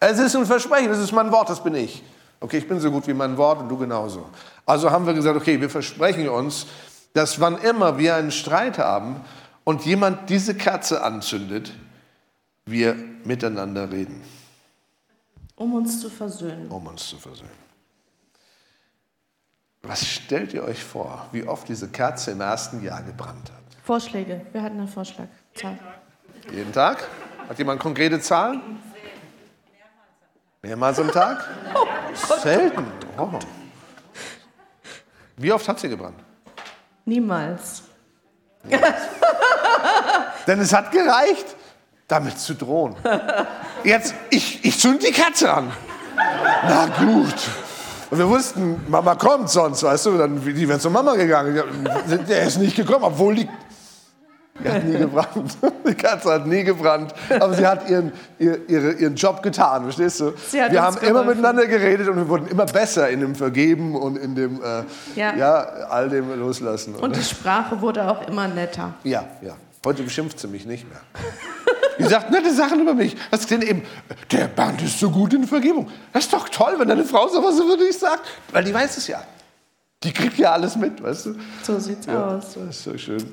es 0.00 0.18
ist 0.18 0.34
ein 0.34 0.46
Versprechen, 0.46 0.90
es 0.90 0.98
ist 0.98 1.12
mein 1.12 1.30
Wort, 1.30 1.50
das 1.50 1.62
bin 1.62 1.74
ich. 1.74 2.02
Okay, 2.40 2.56
ich 2.56 2.66
bin 2.66 2.80
so 2.80 2.90
gut 2.90 3.06
wie 3.06 3.12
mein 3.12 3.36
Wort 3.36 3.60
und 3.60 3.68
du 3.68 3.76
genauso. 3.76 4.24
Also 4.64 4.90
haben 4.90 5.04
wir 5.04 5.12
gesagt, 5.12 5.36
okay, 5.36 5.60
wir 5.60 5.68
versprechen 5.68 6.30
uns, 6.30 6.68
dass 7.12 7.38
wann 7.38 7.58
immer 7.58 7.98
wir 7.98 8.14
einen 8.14 8.30
Streit 8.30 8.78
haben 8.78 9.20
und 9.64 9.84
jemand 9.84 10.30
diese 10.30 10.54
Kerze 10.54 11.02
anzündet, 11.02 11.72
wir 12.66 12.94
miteinander 13.24 13.90
reden. 13.90 14.22
Um 15.56 15.74
uns 15.74 16.00
zu 16.00 16.10
versöhnen. 16.10 16.68
Um 16.68 16.86
uns 16.86 17.08
zu 17.08 17.18
versöhnen. 17.18 17.50
Was 19.82 20.06
stellt 20.06 20.54
ihr 20.54 20.62
euch 20.62 20.82
vor, 20.82 21.26
wie 21.32 21.44
oft 21.44 21.68
diese 21.68 21.88
Kerze 21.88 22.30
im 22.32 22.40
ersten 22.40 22.82
Jahr 22.82 23.02
gebrannt 23.02 23.50
hat? 23.50 23.62
Vorschläge. 23.84 24.46
Wir 24.52 24.62
hatten 24.62 24.78
einen 24.78 24.88
Vorschlag. 24.88 25.26
Zahl. 25.54 25.78
Jeden 26.50 26.72
Tag? 26.72 27.08
Hat 27.48 27.58
jemand 27.58 27.80
konkrete 27.80 28.20
Zahlen? 28.20 28.80
Mehrmals 30.62 31.00
am 31.00 31.10
Tag? 31.10 31.48
Oh 31.74 31.86
Selten. 32.40 32.86
Oh. 33.18 33.38
Wie 35.36 35.52
oft 35.52 35.68
hat 35.68 35.80
sie 35.80 35.88
gebrannt? 35.88 36.20
Niemals. 37.04 37.82
Denn 40.46 40.60
es 40.60 40.72
hat 40.72 40.90
gereicht, 40.92 41.46
damit 42.08 42.38
zu 42.38 42.54
drohen. 42.54 42.94
Jetzt, 43.84 44.14
ich, 44.30 44.64
ich 44.64 44.78
zünd 44.78 45.02
die 45.02 45.12
Katze 45.12 45.52
an. 45.52 45.72
Na 46.64 46.86
gut. 46.86 47.34
Und 48.10 48.18
wir 48.18 48.28
wussten, 48.28 48.84
Mama 48.88 49.14
kommt 49.14 49.48
sonst, 49.48 49.82
weißt 49.82 50.06
du, 50.06 50.18
dann 50.18 50.44
die 50.44 50.68
wären 50.68 50.78
zur 50.78 50.90
Mama 50.90 51.14
gegangen. 51.14 51.58
Der 52.28 52.42
ist 52.42 52.58
nicht 52.58 52.76
gekommen, 52.76 53.04
obwohl 53.04 53.36
die, 53.36 53.48
die 54.62 54.68
hat 54.68 54.84
nie 54.84 54.98
gebrannt. 54.98 55.56
Die 55.88 55.94
Katze 55.94 56.32
hat 56.32 56.46
nie 56.46 56.62
gebrannt, 56.62 57.12
aber 57.40 57.54
sie 57.54 57.66
hat 57.66 57.88
ihren, 57.88 58.12
ihr, 58.38 58.68
ihre, 58.68 58.92
ihren 58.92 59.14
Job 59.16 59.42
getan, 59.42 59.82
verstehst 59.84 60.20
du? 60.20 60.32
wir 60.52 60.82
haben 60.82 60.96
immer 60.98 61.24
miteinander 61.24 61.66
geredet 61.66 62.08
und 62.08 62.16
wir 62.16 62.28
wurden 62.28 62.46
immer 62.46 62.66
besser 62.66 63.08
in 63.08 63.20
dem 63.20 63.34
Vergeben 63.34 63.96
und 63.96 64.16
in 64.16 64.34
dem, 64.34 64.62
äh, 64.62 64.84
ja. 65.16 65.34
ja. 65.34 65.54
all 65.88 66.08
dem 66.08 66.38
Loslassen. 66.38 66.94
Und 66.94 67.16
die 67.16 67.22
Sprache 67.22 67.80
wurde 67.80 68.08
auch 68.08 68.28
immer 68.28 68.46
netter. 68.46 68.94
Ja, 69.02 69.24
ja. 69.40 69.54
Heute 69.84 70.02
beschimpft 70.04 70.38
sie 70.38 70.46
mich 70.46 70.64
nicht 70.64 70.88
mehr. 70.88 71.00
Die 71.98 72.04
sagt 72.04 72.30
nette 72.30 72.52
Sachen 72.52 72.80
über 72.80 72.94
mich. 72.94 73.16
Das 73.30 73.46
denn 73.46 73.62
eben, 73.62 73.82
der 74.30 74.48
Band 74.48 74.80
ist 74.82 74.98
so 74.98 75.10
gut 75.10 75.34
in 75.34 75.46
Vergebung. 75.46 75.90
Das 76.12 76.24
ist 76.24 76.32
doch 76.32 76.48
toll, 76.48 76.74
wenn 76.78 76.88
deine 76.88 77.04
Frau 77.04 77.28
sowas 77.28 77.58
über 77.58 77.76
dich 77.76 77.98
sagt. 77.98 78.26
Weil 78.50 78.64
die 78.64 78.72
weiß 78.72 78.96
es 78.96 79.08
ja. 79.08 79.22
Die 80.02 80.12
kriegt 80.12 80.38
ja 80.38 80.52
alles 80.52 80.76
mit, 80.76 81.02
weißt 81.02 81.26
du? 81.26 81.34
So 81.62 81.78
sieht's 81.78 82.06
ja, 82.06 82.36
aus. 82.36 82.54
Das 82.54 82.76
ist 82.76 82.84
so 82.84 82.96
schön. 82.96 83.32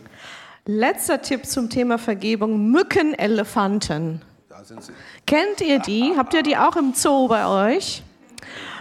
Letzter 0.65 1.21
Tipp 1.21 1.45
zum 1.45 1.69
Thema 1.69 1.97
Vergebung: 1.97 2.69
Mückenelefanten. 2.71 4.21
Da 4.49 4.63
sind 4.63 4.83
sie. 4.83 4.91
Kennt 5.25 5.61
ihr 5.61 5.79
die? 5.79 6.13
Habt 6.17 6.33
ihr 6.33 6.43
die 6.43 6.57
auch 6.57 6.75
im 6.75 6.93
Zoo 6.93 7.27
bei 7.27 7.75
euch? 7.75 8.03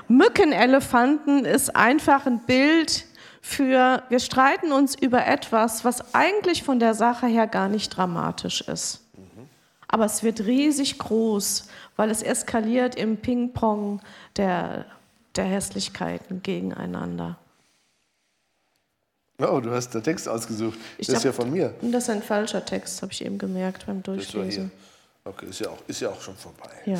Mückenelefanten 0.08 1.44
ist 1.44 1.76
einfach 1.76 2.26
ein 2.26 2.40
Bild 2.40 3.04
für, 3.48 4.02
wir 4.08 4.20
streiten 4.20 4.72
uns 4.72 4.94
über 4.94 5.26
etwas, 5.26 5.84
was 5.84 6.14
eigentlich 6.14 6.62
von 6.62 6.78
der 6.78 6.94
Sache 6.94 7.26
her 7.26 7.46
gar 7.46 7.68
nicht 7.68 7.96
dramatisch 7.96 8.60
ist 8.62 9.02
aber 9.88 10.04
es 10.04 10.22
wird 10.22 10.40
riesig 10.40 10.98
groß, 10.98 11.64
weil 11.96 12.10
es 12.10 12.22
eskaliert 12.22 12.94
im 12.94 13.16
Ping-Pong 13.16 14.00
der, 14.36 14.84
der 15.34 15.44
Hässlichkeiten 15.44 16.42
gegeneinander. 16.42 17.38
Oh, 19.40 19.60
du 19.60 19.70
hast 19.70 19.94
den 19.94 20.02
Text 20.02 20.28
ausgesucht. 20.28 20.78
Ich 20.98 21.06
das 21.06 21.14
dachte, 21.14 21.28
ist 21.28 21.36
ja 21.36 21.42
von 21.42 21.50
mir. 21.50 21.74
Das 21.80 22.04
ist 22.04 22.10
ein 22.10 22.22
falscher 22.22 22.64
Text, 22.64 23.00
habe 23.02 23.12
ich 23.12 23.24
eben 23.24 23.38
gemerkt 23.38 23.86
beim 23.86 24.02
Durchlesen. 24.02 24.70
Okay, 25.24 25.46
ist 25.46 25.60
ja, 25.60 25.68
auch, 25.68 25.78
ist 25.86 26.00
ja 26.00 26.10
auch 26.10 26.20
schon 26.20 26.36
vorbei. 26.36 26.70
Ja. 26.84 26.98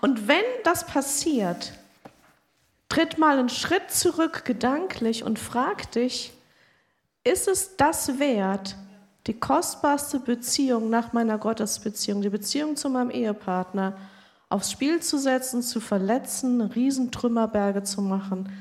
Und 0.00 0.26
wenn 0.26 0.44
das 0.64 0.86
passiert, 0.86 1.72
tritt 2.88 3.18
mal 3.18 3.38
einen 3.38 3.48
Schritt 3.48 3.90
zurück 3.90 4.44
gedanklich 4.44 5.24
und 5.24 5.38
frag 5.38 5.90
dich, 5.92 6.32
ist 7.24 7.48
es 7.48 7.76
das 7.76 8.18
wert, 8.18 8.76
die 9.26 9.38
kostbarste 9.38 10.20
Beziehung 10.20 10.90
nach 10.90 11.12
meiner 11.12 11.38
Gottesbeziehung, 11.38 12.22
die 12.22 12.28
Beziehung 12.28 12.76
zu 12.76 12.88
meinem 12.88 13.10
Ehepartner, 13.10 13.96
aufs 14.48 14.70
Spiel 14.70 15.00
zu 15.00 15.18
setzen, 15.18 15.62
zu 15.62 15.80
verletzen, 15.80 16.60
Riesentrümmerberge 16.60 17.82
zu 17.82 18.00
machen, 18.00 18.52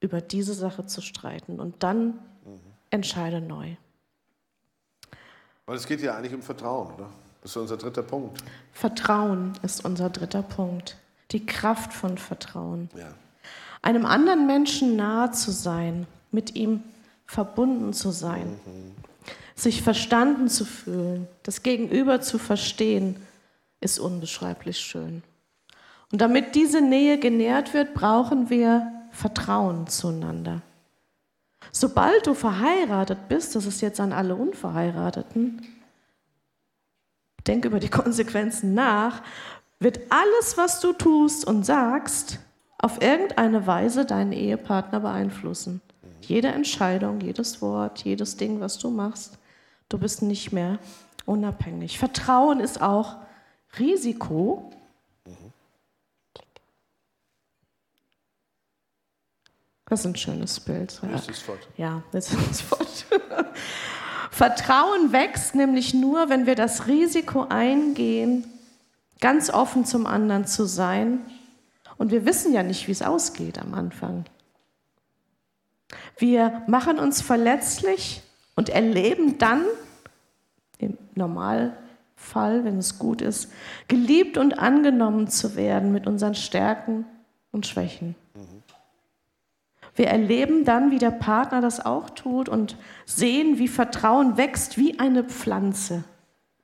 über 0.00 0.20
diese 0.20 0.54
Sache 0.54 0.86
zu 0.86 1.00
streiten 1.00 1.60
und 1.60 1.82
dann 1.82 2.06
mhm. 2.06 2.60
entscheide 2.90 3.40
neu. 3.40 3.76
Weil 5.66 5.76
es 5.76 5.86
geht 5.86 6.00
ja 6.00 6.16
eigentlich 6.16 6.34
um 6.34 6.42
Vertrauen, 6.42 6.94
oder? 6.94 7.08
Das 7.42 7.52
ist 7.52 7.56
unser 7.56 7.76
dritter 7.76 8.02
Punkt. 8.02 8.42
Vertrauen 8.72 9.52
ist 9.62 9.84
unser 9.84 10.10
dritter 10.10 10.42
Punkt. 10.42 10.96
Die 11.32 11.46
Kraft 11.46 11.92
von 11.92 12.18
Vertrauen. 12.18 12.90
Ja. 12.96 13.12
Einem 13.82 14.04
anderen 14.04 14.46
Menschen 14.46 14.96
nahe 14.96 15.30
zu 15.30 15.52
sein, 15.52 16.06
mit 16.30 16.54
ihm 16.54 16.82
verbunden 17.26 17.92
zu 17.92 18.10
sein. 18.10 18.48
Mhm. 18.66 18.94
Sich 19.54 19.82
verstanden 19.82 20.48
zu 20.48 20.64
fühlen, 20.64 21.28
das 21.42 21.62
Gegenüber 21.62 22.20
zu 22.20 22.38
verstehen, 22.38 23.16
ist 23.80 23.98
unbeschreiblich 23.98 24.78
schön. 24.78 25.22
Und 26.12 26.20
damit 26.20 26.54
diese 26.54 26.80
Nähe 26.80 27.18
genährt 27.18 27.72
wird, 27.72 27.94
brauchen 27.94 28.50
wir 28.50 28.90
Vertrauen 29.12 29.86
zueinander. 29.86 30.62
Sobald 31.72 32.26
du 32.26 32.34
verheiratet 32.34 33.28
bist, 33.28 33.54
das 33.54 33.66
ist 33.66 33.80
jetzt 33.80 34.00
an 34.00 34.12
alle 34.12 34.34
Unverheirateten, 34.34 35.62
denk 37.46 37.64
über 37.64 37.80
die 37.80 37.88
Konsequenzen 37.90 38.74
nach, 38.74 39.22
wird 39.80 40.00
alles, 40.10 40.56
was 40.56 40.80
du 40.80 40.92
tust 40.92 41.46
und 41.46 41.64
sagst, 41.64 42.38
auf 42.78 43.02
irgendeine 43.02 43.66
Weise 43.66 44.04
deinen 44.04 44.32
Ehepartner 44.32 45.00
beeinflussen. 45.00 45.80
Jede 46.20 46.48
Entscheidung, 46.48 47.20
jedes 47.20 47.60
Wort, 47.60 48.04
jedes 48.04 48.36
Ding, 48.36 48.60
was 48.60 48.78
du 48.78 48.90
machst. 48.90 49.38
Du 49.88 49.98
bist 49.98 50.22
nicht 50.22 50.52
mehr 50.52 50.78
unabhängig. 51.26 51.98
Vertrauen 51.98 52.60
ist 52.60 52.80
auch 52.80 53.16
Risiko. 53.78 54.70
Das 59.86 60.00
ist 60.00 60.06
ein 60.06 60.16
schönes 60.16 60.60
Bild. 60.60 61.00
Das 61.10 61.28
ist 61.28 61.42
fort. 61.42 61.58
Ja, 61.76 62.02
das 62.12 62.32
ist 62.32 62.62
fort. 62.62 63.06
Vertrauen 64.30 65.12
wächst 65.12 65.54
nämlich 65.54 65.94
nur, 65.94 66.28
wenn 66.28 66.46
wir 66.46 66.54
das 66.54 66.86
Risiko 66.86 67.46
eingehen, 67.48 68.44
ganz 69.20 69.50
offen 69.50 69.84
zum 69.84 70.06
anderen 70.06 70.46
zu 70.46 70.64
sein. 70.64 71.20
Und 71.98 72.10
wir 72.10 72.24
wissen 72.24 72.52
ja 72.52 72.62
nicht, 72.62 72.88
wie 72.88 72.92
es 72.92 73.02
ausgeht 73.02 73.58
am 73.58 73.74
Anfang. 73.74 74.24
Wir 76.18 76.62
machen 76.66 76.98
uns 76.98 77.20
verletzlich 77.20 78.22
und 78.56 78.68
erleben 78.68 79.38
dann 79.38 79.64
im 80.78 80.96
Normalfall, 81.14 82.64
wenn 82.64 82.78
es 82.78 82.98
gut 82.98 83.22
ist, 83.22 83.52
geliebt 83.88 84.38
und 84.38 84.58
angenommen 84.58 85.28
zu 85.28 85.56
werden 85.56 85.92
mit 85.92 86.06
unseren 86.06 86.34
Stärken 86.34 87.04
und 87.52 87.66
Schwächen. 87.66 88.14
Wir 89.94 90.06
erleben 90.06 90.64
dann, 90.64 90.90
wie 90.90 90.98
der 90.98 91.10
Partner 91.10 91.60
das 91.60 91.84
auch 91.84 92.10
tut 92.10 92.48
und 92.48 92.76
sehen, 93.04 93.58
wie 93.58 93.68
Vertrauen 93.68 94.36
wächst 94.36 94.78
wie 94.78 94.98
eine 94.98 95.24
Pflanze. 95.24 96.04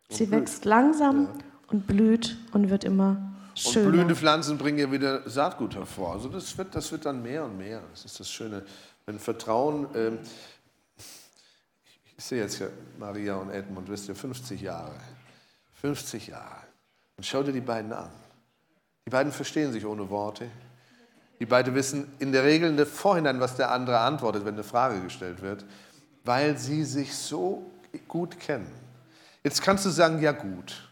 Sie 0.08 0.30
wächst 0.30 0.64
langsam. 0.64 1.28
Und 1.68 1.86
blüht 1.86 2.36
und 2.52 2.70
wird 2.70 2.84
immer 2.84 3.16
schöner. 3.54 3.86
Und 3.86 3.92
blühende 3.92 4.16
Pflanzen 4.16 4.58
bringen 4.58 4.78
ja 4.78 4.90
wieder 4.90 5.28
Saatgut 5.28 5.74
hervor. 5.74 6.12
Also 6.12 6.28
das 6.28 6.56
wird, 6.56 6.74
das 6.74 6.90
wird 6.92 7.06
dann 7.06 7.22
mehr 7.22 7.44
und 7.44 7.58
mehr. 7.58 7.82
Das 7.90 8.04
ist 8.04 8.20
das 8.20 8.30
Schöne. 8.30 8.62
Wenn 9.06 9.18
Vertrauen, 9.18 9.94
äh, 9.94 10.12
ich 12.16 12.24
sehe 12.24 12.40
jetzt 12.42 12.58
ja 12.58 12.68
Maria 12.98 13.36
und 13.36 13.50
Edmund, 13.50 13.88
wisst 13.88 14.08
ihr, 14.08 14.14
50 14.14 14.60
Jahre. 14.60 14.94
50 15.80 16.28
Jahre. 16.28 16.62
Und 17.16 17.24
schau 17.24 17.42
dir 17.42 17.52
die 17.52 17.60
beiden 17.60 17.92
an. 17.92 18.10
Die 19.06 19.10
beiden 19.10 19.32
verstehen 19.32 19.72
sich 19.72 19.86
ohne 19.86 20.10
Worte. 20.10 20.48
Die 21.38 21.46
beiden 21.46 21.74
wissen 21.74 22.10
in 22.18 22.32
der 22.32 22.44
Regel 22.44 22.76
im 22.76 22.86
Vorhinein, 22.86 23.40
was 23.40 23.56
der 23.56 23.70
andere 23.70 23.98
antwortet, 24.00 24.44
wenn 24.44 24.54
eine 24.54 24.64
Frage 24.64 25.00
gestellt 25.02 25.42
wird, 25.42 25.64
weil 26.24 26.58
sie 26.58 26.84
sich 26.84 27.14
so 27.14 27.70
gut 28.08 28.40
kennen. 28.40 28.70
Jetzt 29.44 29.62
kannst 29.62 29.84
du 29.84 29.90
sagen, 29.90 30.20
ja 30.20 30.32
gut, 30.32 30.85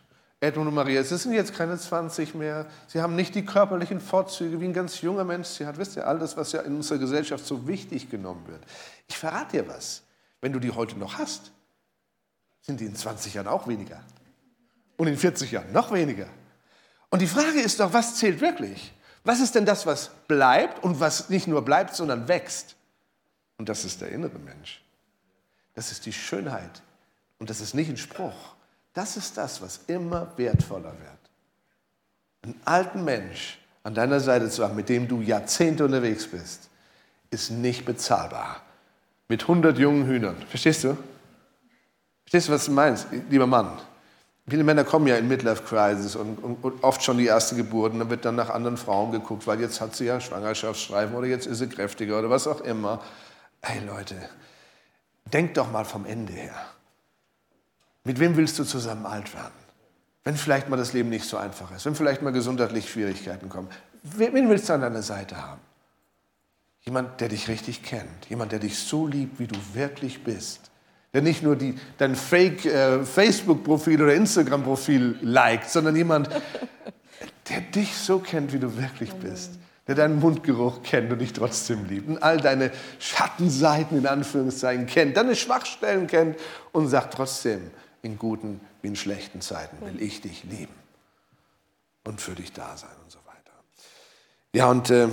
Edmund 0.44 0.68
und 0.68 0.74
Maria, 0.74 1.02
sie 1.02 1.16
sind 1.16 1.32
jetzt 1.32 1.54
keine 1.54 1.78
20 1.78 2.34
mehr, 2.34 2.66
sie 2.86 3.00
haben 3.00 3.16
nicht 3.16 3.34
die 3.34 3.44
körperlichen 3.44 4.00
Vorzüge, 4.00 4.60
wie 4.60 4.66
ein 4.66 4.72
ganz 4.72 5.00
junger 5.00 5.24
Mensch 5.24 5.48
sie 5.48 5.66
hat. 5.66 5.78
Wisst 5.78 5.96
ihr, 5.96 6.06
all 6.06 6.18
das, 6.18 6.36
was 6.36 6.52
ja 6.52 6.60
in 6.60 6.76
unserer 6.76 6.98
Gesellschaft 6.98 7.46
so 7.46 7.66
wichtig 7.66 8.10
genommen 8.10 8.46
wird. 8.46 8.62
Ich 9.08 9.16
verrate 9.16 9.58
dir 9.62 9.68
was, 9.68 10.02
wenn 10.40 10.52
du 10.52 10.60
die 10.60 10.70
heute 10.70 10.98
noch 10.98 11.18
hast, 11.18 11.50
sind 12.60 12.80
die 12.80 12.86
in 12.86 12.94
20 12.94 13.34
Jahren 13.34 13.48
auch 13.48 13.66
weniger. 13.66 14.00
Und 14.96 15.08
in 15.08 15.16
40 15.16 15.50
Jahren 15.50 15.72
noch 15.72 15.92
weniger. 15.92 16.26
Und 17.10 17.20
die 17.20 17.26
Frage 17.26 17.60
ist 17.60 17.80
doch, 17.80 17.92
was 17.92 18.16
zählt 18.16 18.40
wirklich? 18.40 18.92
Was 19.24 19.40
ist 19.40 19.54
denn 19.54 19.64
das, 19.64 19.86
was 19.86 20.10
bleibt 20.28 20.84
und 20.84 21.00
was 21.00 21.30
nicht 21.30 21.46
nur 21.46 21.64
bleibt, 21.64 21.94
sondern 21.94 22.28
wächst? 22.28 22.76
Und 23.56 23.68
das 23.68 23.84
ist 23.84 24.00
der 24.00 24.10
innere 24.10 24.38
Mensch. 24.38 24.82
Das 25.74 25.90
ist 25.90 26.04
die 26.06 26.12
Schönheit. 26.12 26.82
Und 27.38 27.50
das 27.50 27.60
ist 27.60 27.74
nicht 27.74 27.88
ein 27.88 27.96
Spruch. 27.96 28.54
Das 28.94 29.16
ist 29.16 29.36
das, 29.36 29.60
was 29.60 29.80
immer 29.88 30.28
wertvoller 30.36 30.92
wird. 30.92 31.10
Einen 32.42 32.60
alten 32.64 33.04
Mensch 33.04 33.58
an 33.82 33.94
deiner 33.94 34.20
Seite 34.20 34.48
zu 34.48 34.64
haben, 34.64 34.76
mit 34.76 34.88
dem 34.88 35.08
du 35.08 35.20
Jahrzehnte 35.20 35.84
unterwegs 35.84 36.26
bist, 36.26 36.70
ist 37.30 37.50
nicht 37.50 37.84
bezahlbar. 37.84 38.62
Mit 39.28 39.42
100 39.42 39.76
jungen 39.78 40.06
Hühnern. 40.06 40.36
Verstehst 40.48 40.84
du? 40.84 40.96
Verstehst 42.22 42.48
du, 42.48 42.52
was 42.52 42.66
du 42.66 42.72
meinst, 42.72 43.08
lieber 43.30 43.46
Mann? 43.46 43.78
Viele 44.46 44.62
Männer 44.62 44.84
kommen 44.84 45.06
ja 45.06 45.16
in 45.16 45.26
Midlife 45.26 45.62
Crisis 45.62 46.16
und, 46.16 46.36
und, 46.36 46.62
und, 46.62 46.84
oft 46.84 47.02
schon 47.02 47.16
die 47.16 47.26
erste 47.26 47.56
Geburt 47.56 47.94
und 47.94 47.98
dann 47.98 48.10
wird 48.10 48.26
dann 48.26 48.36
nach 48.36 48.50
anderen 48.50 48.76
Frauen 48.76 49.10
geguckt, 49.10 49.46
weil 49.46 49.58
jetzt 49.60 49.80
hat 49.80 49.96
sie 49.96 50.04
ja 50.04 50.20
Schwangerschaftsstreifen 50.20 51.16
oder 51.16 51.26
jetzt 51.26 51.46
ist 51.46 51.58
sie 51.58 51.66
kräftiger 51.66 52.18
oder 52.18 52.28
was 52.28 52.46
auch 52.46 52.60
immer. 52.60 53.00
Hey 53.62 53.80
Leute, 53.86 54.16
denkt 55.32 55.56
doch 55.56 55.72
mal 55.72 55.86
vom 55.86 56.04
Ende 56.04 56.34
her. 56.34 56.54
Mit 58.04 58.20
wem 58.20 58.36
willst 58.36 58.58
du 58.58 58.64
zusammen 58.64 59.06
alt 59.06 59.34
werden? 59.34 59.52
Wenn 60.22 60.36
vielleicht 60.36 60.68
mal 60.68 60.76
das 60.76 60.92
Leben 60.92 61.08
nicht 61.08 61.24
so 61.24 61.36
einfach 61.36 61.70
ist, 61.74 61.84
wenn 61.86 61.94
vielleicht 61.94 62.22
mal 62.22 62.32
gesundheitlich 62.32 62.90
Schwierigkeiten 62.90 63.48
kommen. 63.48 63.68
Wen 64.02 64.48
willst 64.48 64.68
du 64.68 64.74
an 64.74 64.82
deiner 64.82 65.02
Seite 65.02 65.36
haben? 65.36 65.60
Jemand, 66.82 67.20
der 67.20 67.28
dich 67.28 67.48
richtig 67.48 67.82
kennt, 67.82 68.26
jemand, 68.28 68.52
der 68.52 68.58
dich 68.58 68.78
so 68.78 69.06
liebt, 69.06 69.38
wie 69.38 69.46
du 69.46 69.58
wirklich 69.74 70.22
bist 70.22 70.70
der 71.14 71.22
nicht 71.22 71.42
nur 71.44 71.56
die, 71.56 71.78
dein 71.96 72.16
Fake-Facebook-Profil 72.16 74.00
äh, 74.00 74.02
oder 74.02 74.14
Instagram-Profil 74.14 75.18
liked, 75.22 75.70
sondern 75.70 75.94
jemand, 75.94 76.28
der 77.48 77.60
dich 77.60 77.94
so 77.94 78.18
kennt, 78.18 78.52
wie 78.52 78.58
du 78.58 78.76
wirklich 78.76 79.12
bist. 79.14 79.52
Der 79.86 79.94
deinen 79.94 80.18
Mundgeruch 80.18 80.82
kennt 80.82 81.12
und 81.12 81.20
dich 81.20 81.32
trotzdem 81.32 81.84
liebt. 81.84 82.08
Und 82.08 82.22
all 82.22 82.38
deine 82.38 82.72
Schattenseiten 82.98 83.98
in 83.98 84.06
Anführungszeichen 84.06 84.86
kennt, 84.86 85.16
deine 85.16 85.36
Schwachstellen 85.36 86.06
kennt 86.06 86.36
und 86.72 86.88
sagt 86.88 87.14
trotzdem, 87.14 87.70
in 88.04 88.18
guten 88.18 88.60
wie 88.82 88.88
in 88.88 88.96
schlechten 88.96 89.40
Zeiten 89.40 89.80
will 89.84 90.00
ich 90.00 90.20
dich 90.20 90.44
lieben 90.44 90.74
und 92.04 92.20
für 92.20 92.34
dich 92.34 92.52
da 92.52 92.76
sein 92.76 92.90
und 93.02 93.10
so 93.10 93.18
weiter. 93.26 93.52
Ja, 94.52 94.70
und 94.70 94.90
äh, 94.90 95.08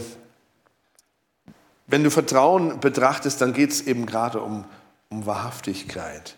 wenn 1.87 2.03
du 2.03 2.11
Vertrauen 2.11 2.79
betrachtest, 2.79 3.41
dann 3.41 3.53
geht 3.53 3.71
es 3.71 3.81
eben 3.81 4.05
gerade 4.05 4.41
um 4.41 4.65
um 5.11 5.25
Wahrhaftigkeit 5.25 6.35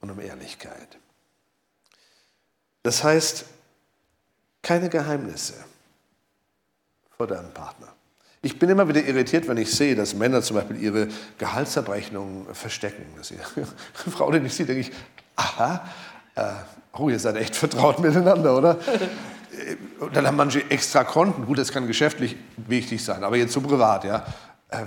und 0.00 0.10
um 0.10 0.20
Ehrlichkeit. 0.20 0.98
Das 2.82 3.02
heißt, 3.02 3.46
keine 4.62 4.88
Geheimnisse 4.88 5.54
vor 7.16 7.26
deinem 7.26 7.54
Partner. 7.54 7.94
Ich 8.42 8.58
bin 8.58 8.68
immer 8.68 8.86
wieder 8.88 9.02
irritiert, 9.02 9.48
wenn 9.48 9.56
ich 9.56 9.70
sehe, 9.70 9.94
dass 9.94 10.14
Männer 10.14 10.42
zum 10.42 10.56
Beispiel 10.56 10.76
ihre 10.76 11.08
Gehaltsabrechnungen 11.38 12.52
verstecken. 12.54 13.06
Dass 13.16 13.30
ihre 13.30 13.44
Frau 13.94 14.30
den 14.30 14.42
nicht 14.42 14.54
sieht, 14.54 14.68
denke 14.68 14.82
ich, 14.82 14.92
aha, 15.36 15.84
äh, 16.34 16.42
oh, 16.92 17.08
ihr 17.08 17.18
seid 17.18 17.36
echt 17.36 17.54
vertraut 17.56 17.98
miteinander, 17.98 18.56
oder? 18.56 18.78
Und 20.00 20.14
dann 20.14 20.26
haben 20.26 20.36
manche 20.36 20.70
extra 20.70 21.04
Konten. 21.04 21.46
Gut, 21.46 21.58
das 21.58 21.72
kann 21.72 21.86
geschäftlich 21.86 22.36
wichtig 22.56 23.04
sein, 23.04 23.24
aber 23.24 23.36
jetzt 23.36 23.52
so 23.52 23.60
privat, 23.60 24.04
ja. 24.04 24.24
Äh, 24.68 24.84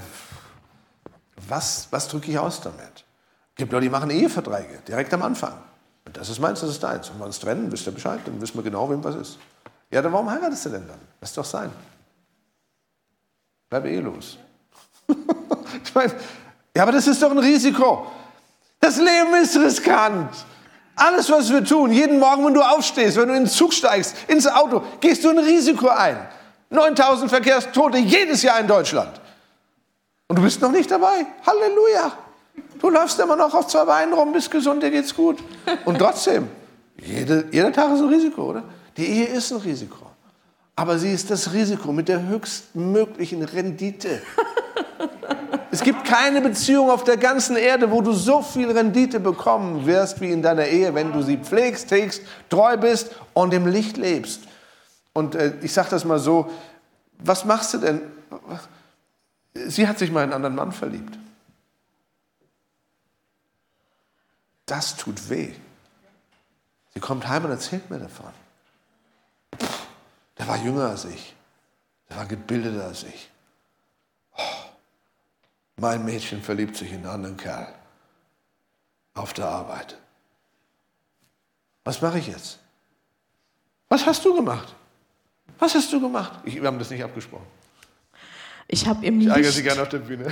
was, 1.48 1.88
was 1.92 2.08
drücke 2.08 2.32
ich 2.32 2.38
aus 2.38 2.62
damit? 2.62 3.06
Es 3.54 3.56
gibt 3.56 3.72
Leute, 3.72 3.84
die 3.84 3.90
machen 3.90 4.10
Eheverträge 4.10 4.80
direkt 4.88 5.14
am 5.14 5.24
Anfang. 5.24 5.54
Und 6.06 6.18
das 6.18 6.30
ist 6.30 6.40
meins, 6.40 6.62
das 6.62 6.70
ist 6.72 6.84
deins. 6.84 7.10
Wenn 7.10 7.20
wir 7.20 7.26
uns 7.26 7.40
trennen, 7.40 7.72
wisst 7.72 7.88
ihr 7.88 7.94
Bescheid, 7.94 8.20
dann 8.26 8.40
wissen 8.42 8.56
wir 8.56 8.64
genau, 8.64 8.90
wem 8.90 9.04
was 9.04 9.16
ist. 9.16 9.38
Ja, 9.92 10.02
dann 10.02 10.14
warum 10.14 10.30
heiratest 10.30 10.66
du 10.66 10.70
denn 10.70 10.88
dann? 10.88 11.00
Lass 11.20 11.34
doch 11.34 11.46
sein. 11.46 11.72
Bleib 13.70 13.86
ehelos. 13.86 14.38
ich 15.84 15.96
meine, 15.96 16.14
ja, 16.76 16.84
aber 16.84 16.92
das 16.92 17.08
ist 17.08 17.22
doch 17.22 17.32
ein 17.32 17.40
Risiko. 17.40 18.12
Das 18.80 18.98
Leben 18.98 19.34
ist 19.42 19.58
riskant. 19.58 20.30
Alles, 20.96 21.30
was 21.30 21.50
wir 21.50 21.64
tun, 21.64 21.92
jeden 21.92 22.20
Morgen, 22.20 22.46
wenn 22.46 22.54
du 22.54 22.62
aufstehst, 22.62 23.18
wenn 23.18 23.30
du 23.30 23.36
in 23.36 23.44
den 23.44 23.50
Zug 23.50 23.74
steigst, 23.74 24.16
ins 24.28 24.48
Auto, 24.48 24.84
gehst 25.00 25.24
du 25.24 25.30
ein 25.30 25.40
Risiko 25.40 25.88
ein. 25.88 26.18
9000 26.70 27.30
Verkehrstote 27.30 27.98
jedes 27.98 28.44
Jahr 28.44 28.60
in 28.60 28.68
Deutschland. 28.68 29.20
Und 30.28 30.38
du 30.38 30.44
bist 30.44 30.62
noch 30.62 30.72
nicht 30.72 30.92
dabei. 30.92 31.26
Halleluja. 31.46 32.12
Du 32.80 32.90
läufst 32.90 33.20
immer 33.20 33.36
noch 33.36 33.54
auf 33.54 33.68
zwei 33.68 33.86
Beinen 33.86 34.14
rum, 34.14 34.32
bist 34.32 34.52
gesund, 34.52 34.84
dir 34.84 34.92
geht's 34.92 35.16
gut. 35.16 35.40
Und 35.86 35.98
trotzdem, 35.98 36.48
jede, 36.98 37.46
jeder 37.52 37.72
Tag 37.72 37.94
ist 37.94 38.02
ein 38.02 38.10
Risiko, 38.10 38.44
oder? 38.44 38.64
Die 38.96 39.06
Ehe 39.06 39.26
ist 39.26 39.52
ein 39.52 39.58
Risiko. 39.58 40.09
Aber 40.80 40.98
sie 40.98 41.12
ist 41.12 41.30
das 41.30 41.52
Risiko 41.52 41.92
mit 41.92 42.08
der 42.08 42.26
höchstmöglichen 42.26 43.44
Rendite. 43.44 44.22
Es 45.72 45.84
gibt 45.84 46.04
keine 46.04 46.42
Beziehung 46.42 46.90
auf 46.90 47.04
der 47.04 47.18
ganzen 47.18 47.56
Erde, 47.56 47.92
wo 47.92 48.02
du 48.02 48.12
so 48.12 48.42
viel 48.42 48.72
Rendite 48.72 49.20
bekommen 49.20 49.86
wirst 49.86 50.20
wie 50.20 50.32
in 50.32 50.42
deiner 50.42 50.66
Ehe, 50.66 50.96
wenn 50.96 51.12
du 51.14 51.22
sie 51.22 51.38
pflegst, 51.38 51.92
hegst, 51.92 52.24
treu 52.50 52.76
bist 52.76 53.16
und 53.36 53.54
im 53.54 53.68
Licht 53.68 53.96
lebst. 53.96 54.42
Und 55.14 55.36
äh, 55.36 55.54
ich 55.62 55.72
sage 55.72 55.90
das 55.92 56.06
mal 56.06 56.18
so, 56.18 56.50
was 57.20 57.46
machst 57.46 57.76
du 57.76 57.78
denn? 57.78 58.02
Sie 59.54 59.88
hat 59.88 60.00
sich 60.00 60.12
mal 60.12 60.24
in 60.24 60.34
einen 60.34 60.44
anderen 60.44 60.56
Mann 60.56 60.72
verliebt. 60.72 61.20
Das 64.66 64.96
tut 64.96 65.30
weh. 65.30 65.54
Sie 66.96 67.00
kommt 67.00 67.28
heim 67.28 67.46
und 67.46 67.52
erzählt 67.52 67.92
mir 67.92 68.00
davon. 68.00 68.32
Der 70.40 70.48
war 70.48 70.58
jünger 70.58 70.90
als 70.90 71.06
ich. 71.06 71.36
Der 72.10 72.18
war 72.18 72.26
gebildeter 72.26 72.86
als 72.86 73.04
ich. 73.04 73.30
Oh, 74.36 74.42
mein 75.78 76.04
Mädchen 76.04 76.42
verliebt 76.42 76.76
sich 76.76 76.92
in 76.92 77.00
einen 77.00 77.08
anderen 77.08 77.38
Kerl. 77.38 77.68
Auf 79.14 79.34
der 79.34 79.46
Arbeit. 79.46 79.98
Was 81.84 82.02
mache 82.02 82.20
ich 82.20 82.28
jetzt? 82.28 82.60
Was 83.90 84.06
hast 84.06 84.24
du 84.24 84.34
gemacht? 84.34 84.76
Was 85.60 85.76
hast 85.76 85.92
du 85.92 86.00
gemacht? 86.00 86.40
Ich, 86.46 86.56
wir 86.56 86.68
haben 86.68 86.80
das 86.80 86.90
nicht 86.90 87.04
abgesprochen. 87.04 87.46
Ich 88.72 88.86
habe 88.86 89.04
im 89.06 89.20
ich 89.20 89.28
Licht. 89.28 89.52
Sie 89.54 89.64
gerne 89.64 89.82
auf 89.82 89.90
der 89.90 89.98
Bühne. 89.98 90.32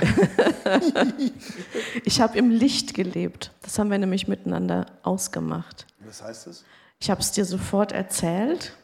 ich 2.04 2.20
habe 2.20 2.38
im 2.38 2.50
Licht 2.50 2.94
gelebt. 2.94 3.50
Das 3.62 3.78
haben 3.78 3.90
wir 3.90 3.98
nämlich 3.98 4.28
miteinander 4.28 4.86
ausgemacht. 5.02 5.86
Was 6.06 6.22
heißt 6.22 6.46
das? 6.46 6.64
Ich 7.00 7.10
habe 7.10 7.20
es 7.20 7.32
dir 7.32 7.44
sofort 7.44 7.90
erzählt. 7.90 8.76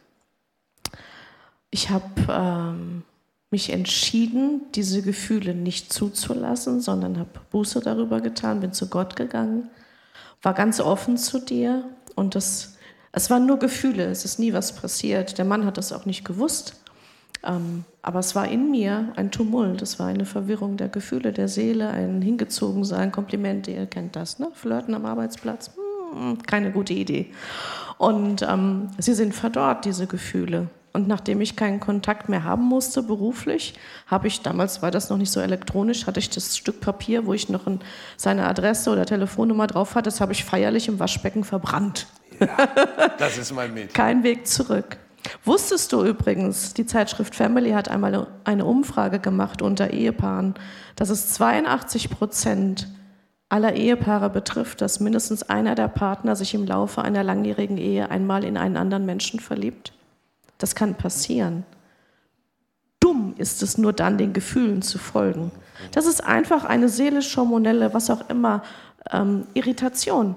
Ich 1.74 1.90
habe 1.90 2.04
ähm, 2.28 3.02
mich 3.50 3.72
entschieden, 3.72 4.60
diese 4.76 5.02
Gefühle 5.02 5.56
nicht 5.56 5.92
zuzulassen, 5.92 6.80
sondern 6.80 7.18
habe 7.18 7.40
Buße 7.50 7.80
darüber 7.80 8.20
getan, 8.20 8.60
bin 8.60 8.72
zu 8.72 8.88
Gott 8.88 9.16
gegangen, 9.16 9.70
war 10.40 10.54
ganz 10.54 10.78
offen 10.78 11.16
zu 11.16 11.40
dir 11.40 11.82
und 12.14 12.36
das, 12.36 12.76
es 13.10 13.28
waren 13.28 13.46
nur 13.46 13.58
Gefühle, 13.58 14.04
es 14.04 14.24
ist 14.24 14.38
nie 14.38 14.52
was 14.52 14.76
passiert. 14.76 15.36
Der 15.36 15.44
Mann 15.44 15.66
hat 15.66 15.76
das 15.76 15.92
auch 15.92 16.06
nicht 16.06 16.24
gewusst. 16.24 16.80
Ähm, 17.42 17.84
aber 18.02 18.20
es 18.20 18.36
war 18.36 18.46
in 18.46 18.70
mir 18.70 19.12
ein 19.16 19.32
Tumult, 19.32 19.82
es 19.82 19.98
war 19.98 20.06
eine 20.06 20.26
Verwirrung 20.26 20.76
der 20.76 20.90
Gefühle, 20.90 21.32
der 21.32 21.48
Seele, 21.48 21.88
ein 21.88 22.22
Hingezogensein, 22.22 23.10
Komplimente, 23.10 23.72
ihr 23.72 23.86
kennt 23.86 24.14
das, 24.14 24.38
ne? 24.38 24.46
Flirten 24.54 24.94
am 24.94 25.06
Arbeitsplatz, 25.06 25.72
hm, 26.12 26.40
keine 26.46 26.70
gute 26.70 26.92
Idee. 26.92 27.32
Und 27.98 28.42
ähm, 28.42 28.90
sie 28.98 29.14
sind 29.14 29.34
verdorrt, 29.34 29.84
diese 29.84 30.06
Gefühle. 30.06 30.68
Und 30.94 31.08
nachdem 31.08 31.40
ich 31.40 31.56
keinen 31.56 31.80
Kontakt 31.80 32.28
mehr 32.28 32.44
haben 32.44 32.62
musste 32.62 33.02
beruflich, 33.02 33.74
habe 34.06 34.28
ich, 34.28 34.42
damals 34.42 34.80
war 34.80 34.92
das 34.92 35.10
noch 35.10 35.16
nicht 35.16 35.32
so 35.32 35.40
elektronisch, 35.40 36.06
hatte 36.06 36.20
ich 36.20 36.30
das 36.30 36.56
Stück 36.56 36.80
Papier, 36.80 37.26
wo 37.26 37.34
ich 37.34 37.48
noch 37.48 37.66
ein, 37.66 37.80
seine 38.16 38.46
Adresse 38.46 38.90
oder 38.90 39.04
Telefonnummer 39.04 39.66
drauf 39.66 39.96
hatte, 39.96 40.04
das 40.04 40.20
habe 40.20 40.30
ich 40.30 40.44
feierlich 40.44 40.86
im 40.86 41.00
Waschbecken 41.00 41.42
verbrannt. 41.42 42.06
Ja, 42.38 42.46
das 43.18 43.38
ist 43.38 43.52
mein 43.52 43.74
Mädchen. 43.74 43.92
Kein 43.92 44.22
Weg 44.22 44.46
zurück. 44.46 44.98
Wusstest 45.44 45.92
du 45.92 46.04
übrigens, 46.04 46.74
die 46.74 46.86
Zeitschrift 46.86 47.34
Family 47.34 47.72
hat 47.72 47.88
einmal 47.88 48.28
eine 48.44 48.64
Umfrage 48.64 49.18
gemacht 49.18 49.62
unter 49.62 49.90
Ehepaaren, 49.90 50.54
dass 50.94 51.10
es 51.10 51.32
82 51.32 52.08
Prozent 52.08 52.86
aller 53.48 53.74
Ehepaare 53.74 54.30
betrifft, 54.30 54.80
dass 54.80 55.00
mindestens 55.00 55.42
einer 55.42 55.74
der 55.74 55.88
Partner 55.88 56.36
sich 56.36 56.54
im 56.54 56.64
Laufe 56.64 57.02
einer 57.02 57.24
langjährigen 57.24 57.78
Ehe 57.78 58.12
einmal 58.12 58.44
in 58.44 58.56
einen 58.56 58.76
anderen 58.76 59.06
Menschen 59.06 59.40
verliebt? 59.40 59.92
Das 60.58 60.74
kann 60.74 60.94
passieren. 60.94 61.64
Dumm 63.00 63.34
ist 63.36 63.62
es 63.62 63.76
nur 63.76 63.92
dann, 63.92 64.16
den 64.16 64.32
Gefühlen 64.32 64.80
zu 64.80 64.98
folgen. 64.98 65.50
Das 65.92 66.06
ist 66.06 66.24
einfach 66.24 66.64
eine 66.64 66.88
seelisch-hormonelle, 66.88 67.92
was 67.92 68.08
auch 68.10 68.28
immer, 68.30 68.62
ähm, 69.10 69.46
Irritation. 69.54 70.36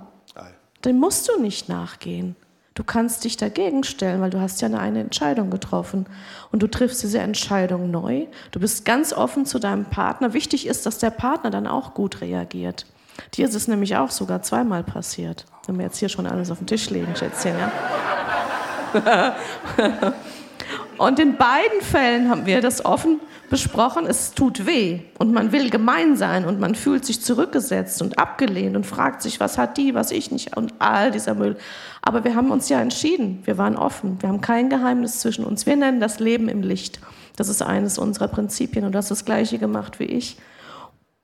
Dem 0.86 1.00
musst 1.00 1.28
du 1.28 1.42
nicht 1.42 1.70
nachgehen. 1.70 2.36
Du 2.74 2.84
kannst 2.84 3.24
dich 3.24 3.38
dagegen 3.38 3.84
stellen, 3.84 4.22
weil 4.22 4.30
du 4.30 4.40
hast 4.40 4.62
ja 4.62 4.68
eine 4.68 5.00
Entscheidung 5.00 5.50
getroffen 5.50 6.06
und 6.52 6.62
du 6.62 6.68
triffst 6.68 7.02
diese 7.02 7.20
Entscheidung 7.20 7.90
neu. 7.90 8.28
Du 8.52 8.60
bist 8.60 8.86
ganz 8.86 9.14
offen 9.14 9.48
zu 9.48 9.58
deinem 9.58 9.86
Partner. 9.86 10.34
Wichtig 10.34 10.68
ist, 10.68 10.86
dass 10.86 11.00
der 11.00 11.10
Partner 11.10 11.50
dann 11.50 11.66
auch 11.66 11.96
gut 11.96 12.22
reagiert. 12.22 12.86
Dir 13.34 13.48
ist 13.48 13.56
es 13.56 13.68
nämlich 13.68 13.98
auch 13.98 14.12
sogar 14.12 14.44
zweimal 14.44 14.84
passiert. 14.84 15.46
Wenn 15.66 15.78
wir 15.78 15.86
jetzt 15.86 15.98
hier 15.98 16.10
schon 16.10 16.28
alles 16.28 16.52
auf 16.52 16.60
den 16.60 16.68
Tisch 16.68 16.92
legen, 16.92 17.16
Schätzchen, 17.16 17.58
ja? 17.58 17.72
und 20.98 21.20
in 21.20 21.38
beiden 21.38 21.82
Fällen 21.82 22.30
haben 22.30 22.46
wir 22.46 22.62
das 22.62 22.84
offen 22.86 23.20
besprochen, 23.50 24.06
es 24.06 24.34
tut 24.34 24.66
weh 24.66 25.00
und 25.18 25.32
man 25.34 25.52
will 25.52 25.70
gemein 25.70 26.18
sein 26.18 26.46
und 26.46 26.60
man 26.60 26.76
fühlt 26.76 27.06
sich 27.06 27.22
zurückgesetzt 27.22 28.02
und 28.02 28.20
abgelehnt 28.20 28.76
und 28.76 28.86
fragt 28.86 29.22
sich, 29.22 29.40
was 29.40 29.58
hat 29.58 29.78
die, 29.78 29.94
was 29.94 30.12
ich 30.12 30.32
nicht 30.32 30.58
und 30.58 30.74
all 30.80 31.12
dieser 31.12 31.34
Müll. 31.34 31.58
Aber 32.02 32.24
wir 32.24 32.36
haben 32.36 32.52
uns 32.52 32.70
ja 32.70 32.82
entschieden, 32.82 33.42
wir 33.46 33.58
waren 33.58 33.78
offen, 33.78 34.22
wir 34.22 34.30
haben 34.30 34.42
kein 34.42 34.70
Geheimnis 34.70 35.20
zwischen 35.20 35.46
uns. 35.46 35.66
Wir 35.66 35.76
nennen 35.76 36.00
das 36.00 36.20
Leben 36.20 36.50
im 36.50 36.62
Licht. 36.62 37.00
Das 37.36 37.50
ist 37.50 37.62
eines 37.62 37.98
unserer 37.98 38.28
Prinzipien 38.28 38.86
und 38.86 38.94
du 38.94 38.98
hast 38.98 39.12
das 39.12 39.26
gleiche 39.26 39.60
gemacht 39.60 40.00
wie 40.00 40.06
ich. 40.06 40.38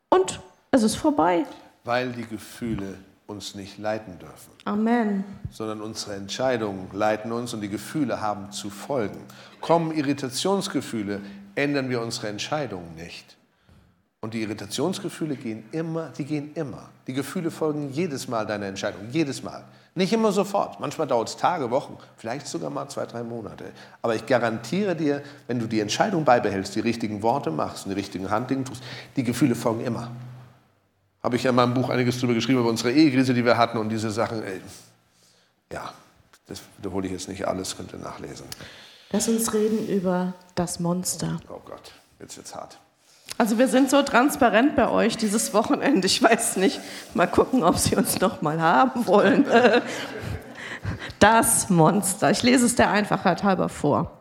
Und 0.10 0.40
es 0.72 0.84
ist 0.84 0.96
vorbei. 0.96 1.46
Weil 1.84 2.12
die 2.12 2.26
Gefühle 2.26 2.98
uns 3.28 3.56
nicht 3.56 3.78
leiten 3.78 4.20
dürfen. 4.20 4.52
Amen. 4.66 5.24
Sondern 5.52 5.82
unsere 5.82 6.16
Entscheidungen 6.16 6.90
leiten 6.92 7.32
uns 7.32 7.54
und 7.54 7.62
die 7.62 7.70
Gefühle 7.70 8.22
haben 8.22 8.52
zu 8.52 8.70
folgen. 8.70 9.20
Kommen 9.62 9.92
Irritationsgefühle, 9.92 11.22
ändern 11.56 11.90
wir 11.90 12.02
unsere 12.02 12.28
Entscheidungen 12.28 12.96
nicht. 12.96 13.38
Und 14.22 14.34
die 14.34 14.42
Irritationsgefühle 14.42 15.36
gehen 15.36 15.66
immer, 15.72 16.10
die 16.18 16.24
gehen 16.24 16.52
immer. 16.56 16.90
Die 17.08 17.14
Gefühle 17.14 17.52
folgen 17.52 17.90
jedes 17.92 18.28
Mal 18.28 18.46
deiner 18.46 18.68
Entscheidung, 18.68 19.02
jedes 19.12 19.44
Mal. 19.44 19.66
Nicht 19.96 20.14
immer 20.14 20.32
sofort. 20.32 20.80
Manchmal 20.80 21.08
dauert 21.08 21.30
es 21.30 21.38
Tage, 21.38 21.70
Wochen, 21.70 21.98
vielleicht 22.18 22.48
sogar 22.48 22.70
mal 22.70 22.88
zwei, 22.88 23.06
drei 23.06 23.22
Monate. 23.22 23.66
Aber 24.02 24.16
ich 24.16 24.26
garantiere 24.26 24.96
dir, 24.96 25.22
wenn 25.48 25.60
du 25.60 25.68
die 25.68 25.82
Entscheidung 25.82 26.24
beibehältst, 26.24 26.74
die 26.76 26.80
richtigen 26.80 27.22
Worte 27.22 27.52
machst 27.52 27.86
und 27.86 27.90
die 27.92 27.96
richtigen 27.96 28.30
Handlungen 28.30 28.66
tust, 28.66 28.82
die 29.16 29.24
Gefühle 29.24 29.56
folgen 29.56 29.82
immer 29.82 30.10
habe 31.24 31.38
ich 31.38 31.44
ja 31.44 31.52
in 31.52 31.56
meinem 31.56 31.74
Buch 31.74 31.90
einiges 31.90 32.18
darüber 32.18 32.34
geschrieben, 32.34 32.60
über 32.60 32.70
unsere 32.70 32.92
Ehekrise, 32.92 33.34
die 33.34 33.46
wir 33.46 33.58
hatten 33.58 33.78
und 33.78 33.90
diese 33.90 34.12
Sachen. 34.12 34.44
Ey, 34.44 34.60
ja, 35.72 35.94
das 36.48 36.62
wiederhole 36.78 37.08
ich 37.08 37.14
jetzt 37.14 37.30
nicht 37.30 37.48
alles, 37.48 37.78
könnt 37.78 37.94
ihr 37.94 38.00
nachlesen. 38.00 38.46
Lass 39.12 39.28
uns 39.30 39.54
reden 39.54 39.88
über 39.88 40.34
das 40.56 40.80
Monster. 40.80 41.40
Oh 41.50 41.62
Gott, 41.66 41.94
jetzt 42.20 42.36
wird's 42.36 42.54
hart. 42.54 42.78
Also 43.38 43.58
wir 43.58 43.68
sind 43.68 43.90
so 43.90 44.02
transparent 44.04 44.76
bei 44.76 44.90
euch 44.90 45.18
dieses 45.18 45.54
Wochenende. 45.54 46.06
Ich 46.06 46.22
weiß 46.22 46.58
nicht, 46.58 46.80
mal 47.14 47.28
gucken, 47.28 47.64
ob 47.64 47.78
Sie 47.78 47.96
uns 47.96 48.20
noch 48.20 48.42
mal 48.42 48.62
haben 48.62 49.08
wollen. 49.08 49.46
Das 51.20 51.70
Monster. 51.70 52.32
Ich 52.32 52.44
lese 52.44 52.66
es 52.66 52.76
der 52.76 52.92
Einfachheit 52.92 53.44
halber 53.44 53.70
vor. 53.70 54.20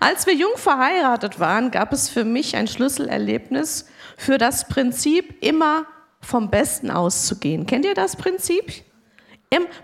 Als 0.00 0.26
wir 0.26 0.34
jung 0.34 0.52
verheiratet 0.56 1.40
waren, 1.40 1.70
gab 1.70 1.94
es 1.94 2.10
für 2.10 2.24
mich 2.24 2.56
ein 2.56 2.68
Schlüsselerlebnis 2.68 3.86
für 4.18 4.36
das 4.36 4.68
Prinzip 4.68 5.42
immer 5.42 5.86
vom 6.22 6.50
Besten 6.50 6.90
auszugehen. 6.90 7.66
Kennt 7.66 7.84
ihr 7.84 7.94
das 7.94 8.16
Prinzip? 8.16 8.84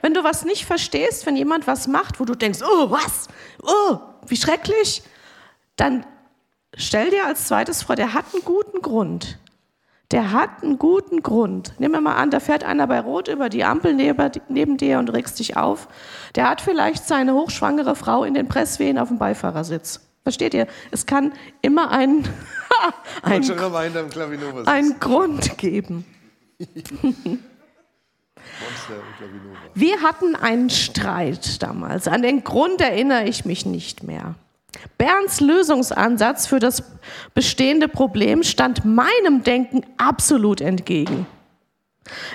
Wenn 0.01 0.15
du 0.15 0.25
was 0.25 0.45
nicht 0.45 0.65
verstehst, 0.65 1.27
wenn 1.27 1.37
jemand 1.37 1.67
was 1.67 1.89
macht, 1.89 2.21
wo 2.21 2.25
du 2.25 2.35
denkst, 2.35 2.61
oh, 2.63 2.91
was? 2.91 3.29
Oh, 3.63 3.99
wie 4.27 4.37
schrecklich, 4.37 5.03
dann 5.77 6.07
stell 6.75 7.11
dir 7.11 7.27
als 7.27 7.49
zweites 7.49 7.83
vor, 7.83 7.97
der 7.97 8.15
hat 8.15 8.25
einen 8.33 8.45
guten 8.45 8.81
Grund. 8.81 9.39
Der 10.11 10.33
hat 10.33 10.63
einen 10.63 10.79
guten 10.79 11.23
Grund. 11.23 11.79
Nehmen 11.79 11.93
wir 11.93 12.01
mal 12.01 12.15
an, 12.15 12.31
da 12.31 12.41
fährt 12.41 12.65
einer 12.65 12.87
bei 12.87 12.99
Rot 13.01 13.29
über 13.29 13.51
die 13.51 13.65
Ampel 13.65 13.93
neben 13.95 14.77
dir 14.79 14.99
und 14.99 15.13
regst 15.13 15.39
dich 15.39 15.59
auf. 15.59 15.87
Der 16.35 16.49
hat 16.49 16.63
vielleicht 16.63 17.07
seine 17.07 17.35
hochschwangere 17.35 17.95
Frau 17.95 18.25
in 18.25 18.33
den 18.33 18.49
Presswehen 18.49 18.97
auf 18.99 19.09
dem 19.09 19.19
Beifahrersitz. 19.19 20.01
Versteht 20.23 20.55
ihr? 20.55 20.67
Es 20.91 21.05
kann 21.05 21.35
immer 21.61 21.91
einen, 21.91 22.27
einen, 23.23 23.45
einen 24.67 24.99
Grund 24.99 25.59
geben. 25.59 26.07
Wir 29.75 30.03
hatten 30.03 30.35
einen 30.35 30.71
Streit 30.71 31.63
damals. 31.63 32.09
An 32.09 32.23
den 32.23 32.43
Grund 32.45 32.81
erinnere 32.81 33.25
ich 33.25 33.45
mich 33.45 33.67
nicht 33.67 34.03
mehr. 34.03 34.35
Bernds 34.97 35.41
Lösungsansatz 35.41 36.47
für 36.47 36.59
das 36.59 36.83
bestehende 37.35 37.89
Problem 37.89 38.43
stand 38.43 38.85
meinem 38.85 39.43
Denken 39.45 39.83
absolut 39.97 40.61
entgegen. 40.61 41.27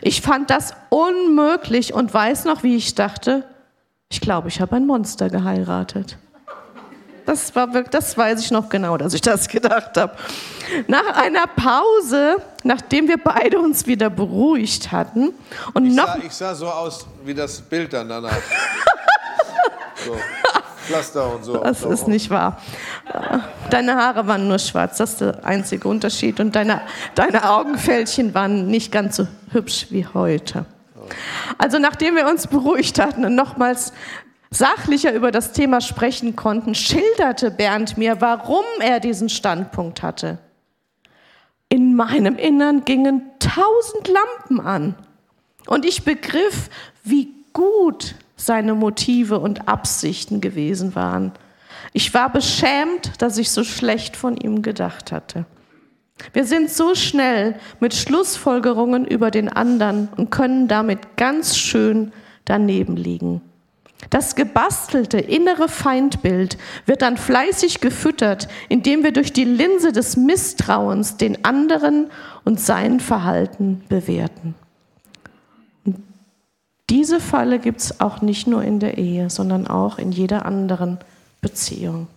Ich 0.02 0.22
fand 0.22 0.50
das 0.50 0.74
unmöglich 0.90 1.94
und 1.94 2.14
weiß 2.14 2.46
noch, 2.46 2.64
wie 2.64 2.76
ich 2.76 2.96
dachte, 2.96 3.46
ich 4.10 4.22
glaube, 4.22 4.48
ich 4.48 4.62
habe 4.62 4.76
ein 4.76 4.86
Monster 4.86 5.30
geheiratet. 5.30 6.18
Das, 7.26 7.56
war, 7.56 7.68
das 7.68 8.18
weiß 8.18 8.42
ich 8.42 8.52
noch 8.52 8.70
genau, 8.70 8.98
dass 8.98 9.14
ich 9.14 9.22
das 9.22 9.48
gedacht 9.50 9.98
habe. 9.98 10.14
Nach 10.88 11.16
einer 11.16 11.48
Pause, 11.48 12.38
nachdem 12.64 13.08
wir 13.08 13.18
beide 13.18 13.60
uns 13.60 13.86
wieder 13.86 14.10
beruhigt 14.10 14.92
hatten 14.92 15.34
und 15.74 15.86
ich 15.86 15.96
noch 15.96 16.08
sah, 16.08 16.20
ich 16.26 16.34
sah 16.34 16.56
so 16.56 16.68
aus 16.68 17.06
wie 17.24 17.34
das 17.34 17.62
Bild 17.62 17.94
dann 17.94 18.10
danach. 18.10 18.32
so. 20.06 20.16
Pflaster 20.86 21.34
und 21.34 21.44
so. 21.46 21.58
Das 21.58 21.84
ist 21.84 22.08
nicht 22.08 22.30
wahr. 22.30 22.62
Deine 23.70 23.96
Haare 23.96 24.28
waren 24.28 24.48
nur 24.48 24.60
schwarz, 24.60 24.98
das 24.98 25.12
ist 25.12 25.22
der 25.22 25.46
einzige 25.46 25.88
Unterschied. 25.88 26.40
Und 26.40 26.56
deine, 26.56 26.82
deine 27.16 27.50
Augenfältchen 27.50 28.34
waren 28.34 28.68
nicht 28.68 28.92
ganz 28.92 29.16
so 29.16 29.28
hübsch 29.52 29.88
wie 29.92 30.06
heute. 30.14 30.66
Also 31.58 31.80
nachdem 31.80 32.16
wir 32.16 32.28
uns 32.28 32.48
beruhigt 32.48 33.00
hatten 33.00 33.26
und 33.26 33.36
nochmals 33.36 33.94
sachlicher 34.56 35.14
über 35.14 35.32
das 35.32 35.52
Thema 35.52 35.82
sprechen 35.82 36.36
konnten, 36.36 36.76
schilderte 36.76 37.52
Bernd 37.52 37.98
mir, 37.98 38.22
warum 38.22 38.66
er 38.80 39.00
diesen 39.00 39.30
Standpunkt 39.30 40.04
hatte. 40.04 40.38
In 41.70 41.96
meinem 41.96 42.38
Innern 42.38 42.86
gingen 42.86 43.24
tausend 43.40 44.08
Lampen 44.08 44.60
an 44.60 44.96
und 45.68 45.86
ich 45.86 46.04
begriff, 46.04 46.70
wie 47.04 47.30
gut 47.54 48.16
seine 48.36 48.76
Motive 48.76 49.40
und 49.40 49.68
Absichten 49.68 50.42
gewesen 50.42 50.96
waren. 50.96 51.32
Ich 51.94 52.14
war 52.14 52.32
beschämt, 52.32 53.22
dass 53.22 53.38
ich 53.38 53.52
so 53.52 53.64
schlecht 53.64 54.16
von 54.16 54.38
ihm 54.38 54.62
gedacht 54.62 55.12
hatte. 55.12 55.46
Wir 56.32 56.46
sind 56.46 56.70
so 56.70 56.96
schnell 56.96 57.56
mit 57.80 57.94
Schlussfolgerungen 57.94 59.06
über 59.06 59.32
den 59.32 59.50
anderen 59.50 60.10
und 60.16 60.30
können 60.30 60.68
damit 60.68 61.18
ganz 61.18 61.58
schön 61.58 62.12
daneben 62.46 62.96
liegen. 62.96 63.42
Das 64.10 64.36
gebastelte 64.36 65.18
innere 65.18 65.68
Feindbild 65.68 66.58
wird 66.86 67.02
dann 67.02 67.18
fleißig 67.18 67.82
gefüttert, 67.82 68.48
indem 68.70 69.04
wir 69.04 69.12
durch 69.12 69.34
die 69.34 69.46
Linse 69.46 69.92
des 69.92 70.18
Misstrauens 70.18 71.18
den 71.18 71.46
anderen 71.46 72.10
und 72.44 72.60
sein 72.60 73.00
Verhalten 73.00 73.84
bewerten. 73.90 74.56
Und 75.86 76.04
diese 76.90 77.20
Falle 77.20 77.60
gibt 77.60 77.82
es 77.82 78.00
auch 78.00 78.22
nicht 78.22 78.48
nur 78.48 78.64
in 78.64 78.80
der 78.80 78.98
Ehe, 78.98 79.30
sondern 79.30 79.68
auch 79.68 79.98
in 79.98 80.12
jeder 80.12 80.46
anderen 80.46 81.00
Beziehung. 81.42 82.08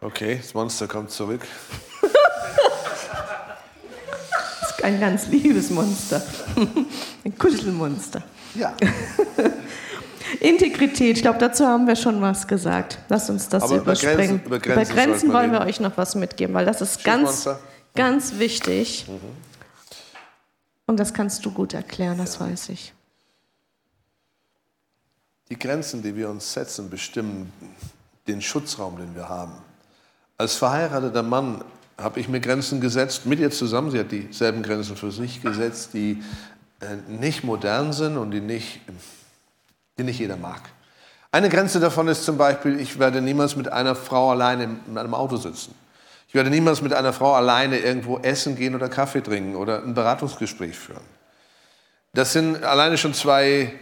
Okay, 0.00 0.38
das 0.38 0.52
Monster 0.52 0.88
kommt 0.88 1.12
zurück. 1.12 1.46
das 4.60 4.70
ist 4.70 4.82
ein 4.82 4.98
ganz 4.98 5.28
liebes 5.28 5.70
Monster. 5.70 6.20
Ein 7.24 7.38
Kuschelmonster. 7.38 8.24
Ja. 8.54 8.74
Integrität, 10.40 11.16
ich 11.16 11.22
glaube, 11.22 11.38
dazu 11.38 11.66
haben 11.66 11.86
wir 11.86 11.96
schon 11.96 12.20
was 12.20 12.46
gesagt. 12.46 12.98
Lass 13.08 13.28
uns 13.28 13.48
das 13.48 13.62
Aber 13.62 13.76
überspringen. 13.76 14.42
Über 14.44 14.58
Grenzen, 14.58 14.58
über 14.58 14.58
Grenzen, 14.58 14.92
über 14.92 14.94
Grenzen 14.94 15.32
wollen 15.32 15.52
wir 15.52 15.60
euch 15.60 15.80
noch 15.80 15.96
was 15.96 16.14
mitgeben, 16.14 16.54
weil 16.54 16.64
das 16.64 16.80
ist 16.80 17.04
ganz, 17.04 17.48
ganz 17.94 18.38
wichtig. 18.38 19.06
Mhm. 19.08 19.20
Und 20.86 20.98
das 20.98 21.14
kannst 21.14 21.44
du 21.44 21.50
gut 21.50 21.74
erklären, 21.74 22.18
das 22.18 22.38
ja. 22.38 22.46
weiß 22.46 22.70
ich. 22.70 22.92
Die 25.48 25.58
Grenzen, 25.58 26.02
die 26.02 26.16
wir 26.16 26.30
uns 26.30 26.52
setzen, 26.52 26.88
bestimmen 26.88 27.52
den 28.26 28.40
Schutzraum, 28.40 28.96
den 28.96 29.14
wir 29.14 29.28
haben. 29.28 29.52
Als 30.38 30.54
verheirateter 30.54 31.22
Mann 31.22 31.62
habe 31.98 32.20
ich 32.20 32.28
mir 32.28 32.40
Grenzen 32.40 32.80
gesetzt, 32.80 33.26
mit 33.26 33.38
ihr 33.38 33.50
zusammen. 33.50 33.90
Sie 33.90 33.98
hat 33.98 34.10
dieselben 34.10 34.62
Grenzen 34.62 34.96
für 34.96 35.12
sich 35.12 35.42
gesetzt, 35.42 35.90
die 35.92 36.22
nicht 37.08 37.44
modern 37.44 37.92
sind 37.92 38.16
und 38.16 38.30
die 38.30 38.40
nicht, 38.40 38.80
die 39.98 40.04
nicht 40.04 40.18
jeder 40.18 40.36
mag. 40.36 40.60
Eine 41.30 41.48
Grenze 41.48 41.80
davon 41.80 42.08
ist 42.08 42.24
zum 42.24 42.36
Beispiel, 42.36 42.78
ich 42.78 42.98
werde 42.98 43.22
niemals 43.22 43.56
mit 43.56 43.72
einer 43.72 43.94
Frau 43.94 44.30
alleine 44.30 44.76
in 44.86 44.98
einem 44.98 45.14
Auto 45.14 45.36
sitzen. 45.36 45.74
Ich 46.28 46.34
werde 46.34 46.50
niemals 46.50 46.82
mit 46.82 46.92
einer 46.92 47.12
Frau 47.12 47.34
alleine 47.34 47.78
irgendwo 47.78 48.18
essen 48.18 48.56
gehen 48.56 48.74
oder 48.74 48.88
Kaffee 48.88 49.22
trinken 49.22 49.54
oder 49.56 49.82
ein 49.82 49.94
Beratungsgespräch 49.94 50.78
führen. 50.78 51.04
Das 52.14 52.32
sind 52.32 52.62
alleine 52.64 52.98
schon 52.98 53.14
zwei. 53.14 53.72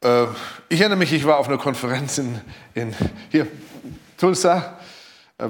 Äh, 0.00 0.24
ich 0.68 0.80
erinnere 0.80 0.98
mich, 0.98 1.12
ich 1.12 1.24
war 1.24 1.38
auf 1.38 1.48
einer 1.48 1.58
Konferenz 1.58 2.18
in, 2.18 2.40
in 2.74 2.94
hier, 3.30 3.46
Tulsa, 4.16 4.78
äh, 5.38 5.48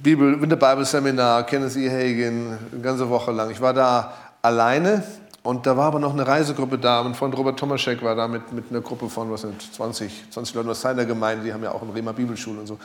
Bibel, 0.00 0.40
Winter 0.40 0.56
Bible 0.56 0.84
Seminar, 0.84 1.46
Kenneth 1.46 1.76
E. 1.76 1.88
Hagen, 1.88 2.58
eine 2.72 2.80
ganze 2.80 3.08
Woche 3.08 3.32
lang. 3.32 3.50
Ich 3.50 3.60
war 3.60 3.72
da 3.72 4.12
alleine 4.42 5.04
und 5.46 5.64
da 5.64 5.76
war 5.76 5.86
aber 5.86 6.00
noch 6.00 6.12
eine 6.12 6.26
Reisegruppe 6.26 6.76
da 6.76 7.02
und 7.02 7.16
von 7.16 7.32
Robert 7.32 7.56
Tomaschek 7.56 8.02
war 8.02 8.16
da 8.16 8.26
mit, 8.26 8.52
mit 8.52 8.64
einer 8.70 8.80
Gruppe 8.80 9.08
von 9.08 9.30
was 9.30 9.42
sind 9.42 9.62
20, 9.74 10.30
20 10.30 10.56
Leuten 10.56 10.70
aus 10.70 10.80
seiner 10.80 11.04
Gemeinde, 11.04 11.44
die 11.44 11.52
haben 11.52 11.62
ja 11.62 11.70
auch 11.70 11.82
eine 11.82 11.94
Rema 11.94 12.10
Bibelschule 12.10 12.58
und 12.58 12.66
so. 12.66 12.78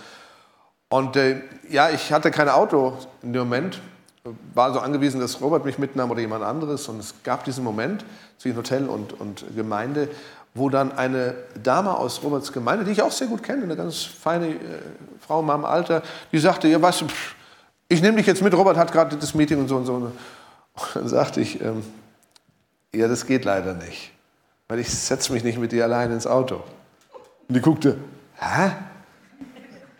Und 0.89 1.15
äh, 1.15 1.41
ja, 1.69 1.89
ich 1.89 2.13
hatte 2.13 2.29
kein 2.29 2.49
Auto 2.49 2.93
in 3.23 3.33
dem 3.33 3.43
Moment, 3.43 3.81
war 4.53 4.71
so 4.73 4.79
angewiesen, 4.79 5.19
dass 5.19 5.41
Robert 5.41 5.65
mich 5.65 5.79
mitnahm 5.79 6.11
oder 6.11 6.21
jemand 6.21 6.43
anderes. 6.43 6.87
Und 6.87 6.99
es 6.99 7.15
gab 7.23 7.45
diesen 7.45 7.63
Moment 7.63 8.05
zwischen 8.37 8.57
Hotel 8.57 8.87
und, 8.87 9.19
und 9.19 9.43
Gemeinde, 9.55 10.09
wo 10.53 10.69
dann 10.69 10.91
eine 10.91 11.33
Dame 11.63 11.97
aus 11.97 12.21
Roberts 12.21 12.53
Gemeinde, 12.53 12.85
die 12.85 12.91
ich 12.91 13.01
auch 13.01 13.11
sehr 13.11 13.27
gut 13.27 13.41
kenne, 13.41 13.63
eine 13.63 13.75
ganz 13.75 14.03
feine 14.03 14.49
äh, 14.49 14.57
Frau 15.25 15.39
in 15.39 15.47
meinem 15.47 15.65
Alter, 15.65 16.03
die 16.31 16.37
sagte, 16.37 16.67
ja, 16.67 16.79
weißt 16.79 17.01
du, 17.01 17.05
ich 17.87 18.03
nehme 18.03 18.17
dich 18.17 18.27
jetzt 18.27 18.43
mit, 18.43 18.53
Robert 18.53 18.77
hat 18.77 18.91
gerade 18.91 19.15
das 19.15 19.33
Meeting 19.33 19.59
und 19.59 19.67
so 19.67 19.77
und 19.77 19.85
so. 19.87 19.93
Und 19.93 20.11
dann 20.93 21.07
sagte 21.07 21.41
ich, 21.41 21.59
ähm, 21.59 21.83
ja, 22.93 23.07
das 23.07 23.25
geht 23.25 23.45
leider 23.45 23.73
nicht, 23.73 24.11
weil 24.67 24.79
ich 24.79 24.89
setze 24.89 25.31
mich 25.31 25.43
nicht 25.43 25.57
mit 25.57 25.71
dir 25.71 25.85
allein 25.85 26.11
ins 26.11 26.27
Auto. 26.27 26.63
Und 27.47 27.55
die 27.55 27.61
guckte, 27.61 27.97
hä? 28.35 28.71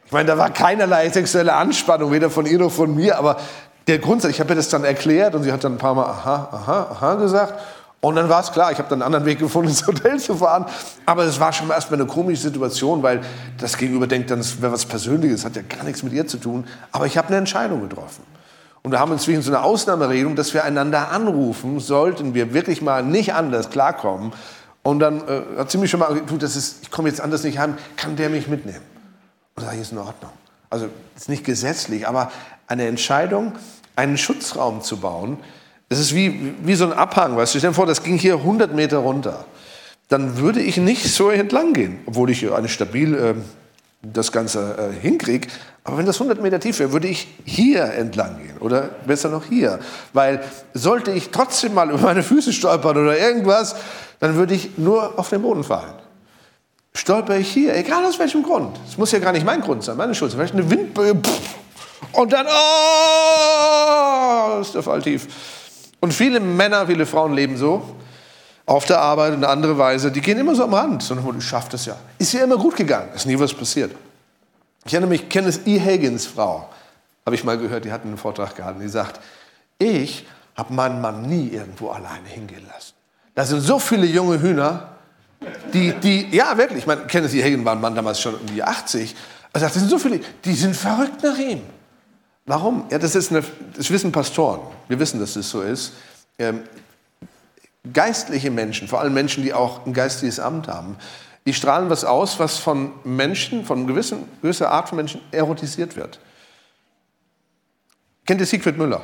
Ich 0.06 0.12
meine, 0.12 0.28
da 0.28 0.38
war 0.38 0.50
keinerlei 0.50 1.10
sexuelle 1.10 1.54
Anspannung, 1.54 2.12
weder 2.12 2.30
von 2.30 2.46
ihr 2.46 2.60
noch 2.60 2.72
von 2.72 2.94
mir, 2.94 3.18
aber 3.18 3.40
der 3.88 4.00
Grundsatz, 4.00 4.32
ich 4.32 4.40
habe 4.40 4.52
ihr 4.54 4.58
das 4.58 4.70
dann 4.70 4.84
erklärt 4.84 5.36
und 5.36 5.44
sie 5.44 5.52
hat 5.52 5.64
dann 5.64 5.76
ein 5.76 5.78
paar 5.78 5.96
Mal 5.96 6.06
aha, 6.06 6.50
aha, 6.52 6.88
aha 6.92 7.16
gesagt. 7.16 7.54
Und 8.02 8.16
dann 8.16 8.28
war 8.30 8.42
es 8.42 8.52
klar, 8.52 8.72
ich 8.72 8.80
habe 8.80 8.90
dann 8.90 9.02
einen 9.02 9.14
anderen 9.14 9.26
Weg 9.26 9.40
gefunden, 9.40 9.70
ins 9.70 9.86
Hotel 9.88 10.20
zu 10.20 10.36
fahren. 10.36 10.66
Aber 11.06 11.24
es 11.24 11.40
war 11.40 11.54
schon 11.54 11.70
erstmal 11.70 12.00
eine 12.00 12.10
komische 12.10 12.42
Situation, 12.42 13.04
weil 13.04 13.22
das 13.58 13.78
Gegenüber 13.78 14.08
denkt 14.08 14.32
dann, 14.32 14.40
es 14.40 14.62
wäre 14.62 14.72
was 14.72 14.86
Persönliches, 14.86 15.46
hat 15.46 15.56
ja 15.56 15.62
gar 15.62 15.84
nichts 15.84 16.04
mit 16.04 16.12
ihr 16.12 16.28
zu 16.28 16.38
tun. 16.38 16.68
Aber 16.92 17.06
ich 17.06 17.18
habe 17.18 17.30
eine 17.30 17.38
Entscheidung 17.38 17.88
getroffen. 17.88 18.24
Und 18.84 18.92
wir 18.92 19.00
haben 19.00 19.12
inzwischen 19.12 19.42
so 19.42 19.52
eine 19.52 19.64
Ausnahmeregelung, 19.64 20.36
dass 20.36 20.54
wir 20.54 20.64
einander 20.64 21.12
anrufen, 21.12 21.80
sollten 21.80 22.34
wir 22.34 22.54
wirklich 22.54 22.82
mal 22.82 23.04
nicht 23.04 23.34
anders 23.34 23.70
klarkommen. 23.70 24.34
Und 24.84 25.00
dann 25.00 25.28
äh, 25.28 25.42
hat 25.58 25.70
sie 25.70 25.78
mich 25.78 25.92
schon 25.92 26.00
mal, 26.00 26.22
du, 26.26 26.38
das 26.38 26.56
ist, 26.56 26.80
ich 26.82 26.92
komme 26.92 27.10
jetzt 27.10 27.22
anders 27.22 27.44
nicht 27.44 27.60
heim, 27.60 27.78
kann 27.96 28.16
der 28.16 28.30
mich 28.30 28.48
mitnehmen? 28.48 28.82
Und 29.56 29.64
sage 29.64 29.76
ich, 29.76 29.82
ist 29.84 29.92
in 29.92 30.00
Ordnung. 30.00 30.32
Also 30.70 30.88
ist 31.16 31.30
nicht 31.30 31.44
gesetzlich, 31.44 32.08
aber 32.08 32.32
eine 32.68 32.88
Entscheidung, 32.88 33.54
einen 33.96 34.18
Schutzraum 34.18 34.82
zu 34.82 34.98
bauen, 34.98 35.38
das 35.90 36.00
ist 36.00 36.16
wie, 36.16 36.54
wie 36.64 36.76
so 36.76 36.86
ein 36.86 36.94
Abhang, 36.94 37.36
weißt 37.36 37.54
du, 37.54 37.60
stell 37.60 37.72
dir 37.72 37.76
vor, 37.76 37.86
das 37.86 38.02
ging 38.02 38.18
hier 38.18 38.36
100 38.36 38.74
Meter 38.74 39.00
runter. 39.00 39.46
Dann 40.08 40.38
würde 40.38 40.62
ich 40.62 40.78
nicht 40.78 41.04
so 41.04 41.30
entlang 41.30 41.74
gehen, 41.74 42.00
obwohl 42.06 42.30
ich 42.30 42.52
eine 42.52 42.70
stabil 42.70 43.14
äh, 43.14 43.36
das 44.02 44.32
Ganze 44.32 44.78
äh, 44.78 45.02
hinkriege. 45.02 45.48
Aber 45.84 45.98
wenn 45.98 46.06
das 46.06 46.20
100 46.20 46.42
Meter 46.42 46.60
tief 46.60 46.80
wäre, 46.80 46.92
würde 46.92 47.08
ich 47.08 47.28
hier 47.46 47.86
entlang 47.86 48.38
gehen 48.38 48.58
oder 48.60 48.90
besser 49.06 49.30
noch 49.30 49.46
hier. 49.46 49.80
Weil 50.14 50.44
sollte 50.74 51.12
ich 51.12 51.30
trotzdem 51.30 51.74
mal 51.74 51.90
über 51.92 52.02
meine 52.02 52.24
Füße 52.24 52.54
stolpern 52.54 52.98
oder 52.98 53.18
irgendwas, 53.18 53.76
dann 54.20 54.36
würde 54.36 54.54
ich 54.54 54.78
nur 54.78 55.18
auf 55.20 55.30
den 55.30 55.42
Boden 55.42 55.64
fallen 55.64 55.94
stolper 56.94 57.38
ich 57.38 57.50
hier, 57.50 57.74
egal 57.76 58.06
aus 58.06 58.20
welchem 58.20 58.44
Grund. 58.44 58.78
Es 58.86 58.98
muss 58.98 59.14
ja 59.14 59.20
gar 59.20 59.32
nicht 59.32 59.46
mein 59.46 59.62
Grund 59.62 59.82
sein, 59.82 59.96
meine 59.96 60.14
Schuld. 60.14 60.34
Vielleicht 60.34 60.54
eine 60.54 60.70
Windböe 60.70 61.16
pff, 61.16 61.56
und 62.14 62.34
dann, 62.34 62.46
oh, 62.48 62.52
ist 64.62 64.76
der 64.76 64.84
Fall 64.84 65.02
tief. 65.02 65.28
Und 66.00 66.14
viele 66.14 66.40
Männer, 66.40 66.88
viele 66.88 67.06
Frauen 67.06 67.34
leben 67.34 67.58
so, 67.58 67.84
auf 68.72 68.86
der 68.86 69.00
Arbeit 69.00 69.34
eine 69.34 69.50
andere 69.50 69.78
Weise, 69.78 70.12
die 70.12 70.22
gehen 70.22 70.40
immer 70.40 70.56
so 70.56 70.64
am 70.64 70.74
Rand. 70.74 71.04
Sondern, 71.04 71.38
ich 71.38 71.44
schaffe 71.44 71.72
das 71.72 71.86
ja. 71.86 71.98
Ist 72.18 72.32
ja 72.32 72.42
immer 72.44 72.58
gut 72.58 72.78
gegangen, 72.78 73.10
ist 73.14 73.26
nie 73.26 73.38
was 73.38 73.54
passiert. 73.54 73.92
Ich 74.86 74.94
erinnere 74.94 75.10
mich, 75.10 75.28
Kenneth 75.28 75.68
E. 75.68 75.78
Hagins 75.78 76.26
Frau, 76.26 76.70
habe 77.26 77.36
ich 77.36 77.44
mal 77.44 77.58
gehört, 77.58 77.84
die 77.84 77.92
hat 77.92 78.04
einen 78.04 78.18
Vortrag 78.18 78.56
gehalten, 78.56 78.80
die 78.80 78.88
sagt, 78.88 79.20
ich 79.78 80.26
habe 80.56 80.74
meinen 80.74 81.02
Mann 81.02 81.24
nie 81.24 81.50
irgendwo 81.50 81.90
alleine 81.90 82.28
hingehen 82.28 82.66
lassen. 82.74 82.94
Da 83.36 83.44
sind 83.44 83.60
so 83.60 83.78
viele 83.78 84.06
junge 84.06 84.42
Hühner, 84.42 84.88
die, 85.74 85.92
die, 85.94 86.28
ja, 86.32 86.58
wirklich, 86.58 86.80
ich 86.80 86.88
meine, 86.88 87.02
Kenneth 87.08 87.34
Hagen 87.44 87.66
war 87.66 87.74
ein 87.74 87.82
Mann 87.82 87.94
damals 87.94 88.22
schon 88.22 88.36
um 88.36 88.46
die 88.46 88.64
80. 88.64 89.16
Er 89.52 89.60
sagt, 89.60 89.76
es 89.76 89.82
sind 89.82 89.90
so 89.90 90.00
viele, 90.00 90.22
die 90.46 90.54
sind 90.54 90.78
verrückt 90.78 91.22
nach 91.24 91.38
ihm. 91.38 91.62
Warum? 92.46 92.86
Ja, 92.90 93.00
das, 93.00 93.16
ist 93.16 93.32
eine, 93.32 93.44
das 93.76 93.92
wissen 93.92 94.14
Pastoren. 94.14 94.62
Wir 94.88 94.98
wissen, 94.98 95.20
dass 95.20 95.34
das 95.34 95.50
so 95.50 95.62
ist. 95.62 95.92
Ähm, 96.40 96.62
geistliche 97.94 98.52
Menschen, 98.52 98.88
vor 98.88 99.00
allem 99.00 99.14
Menschen, 99.14 99.44
die 99.44 99.54
auch 99.54 99.86
ein 99.86 99.94
geistliches 99.94 100.40
Amt 100.40 100.68
haben, 100.68 100.98
die 101.46 101.54
strahlen 101.54 101.90
was 101.90 102.04
aus, 102.06 102.40
was 102.40 102.58
von 102.58 102.92
Menschen, 103.04 103.66
von 103.66 103.88
gewissen, 103.88 104.30
gewisser 104.42 104.72
Art 104.72 104.90
von 104.90 104.98
Menschen 104.98 105.22
erotisiert 105.32 105.96
wird. 105.96 106.20
Kennt 108.26 108.40
ihr 108.40 108.46
Siegfried 108.46 108.78
Müller? 108.78 109.02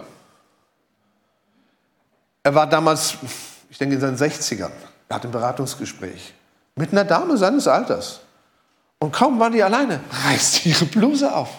Er 2.43 2.53
war 2.53 2.67
damals, 2.67 3.17
ich 3.69 3.77
denke, 3.77 3.95
in 3.95 4.01
seinen 4.01 4.17
60ern. 4.17 4.71
Er 5.09 5.15
hat 5.15 5.25
ein 5.25 5.31
Beratungsgespräch 5.31 6.33
mit 6.75 6.91
einer 6.91 7.03
Dame 7.03 7.35
seines 7.37 7.67
Alters. 7.67 8.21
Und 8.99 9.11
kaum 9.11 9.39
waren 9.39 9.53
die 9.53 9.61
alleine, 9.61 9.99
reißt 10.25 10.65
ihre 10.65 10.85
Bluse 10.85 11.33
auf. 11.33 11.49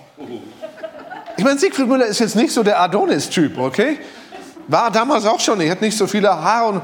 Ich 1.37 1.45
meine, 1.45 1.59
Siegfried 1.59 1.87
Müller 1.87 2.07
ist 2.07 2.21
jetzt 2.21 2.37
nicht 2.37 2.53
so 2.53 2.62
der 2.62 2.81
Adonis-Typ, 2.81 3.59
okay? 3.59 3.99
War 4.66 4.91
damals 4.91 5.25
auch 5.25 5.39
schon, 5.41 5.61
er 5.61 5.71
hat 5.71 5.81
nicht 5.81 5.97
so 5.97 6.07
viele 6.07 6.31
Haare. 6.31 6.69
Und, 6.69 6.83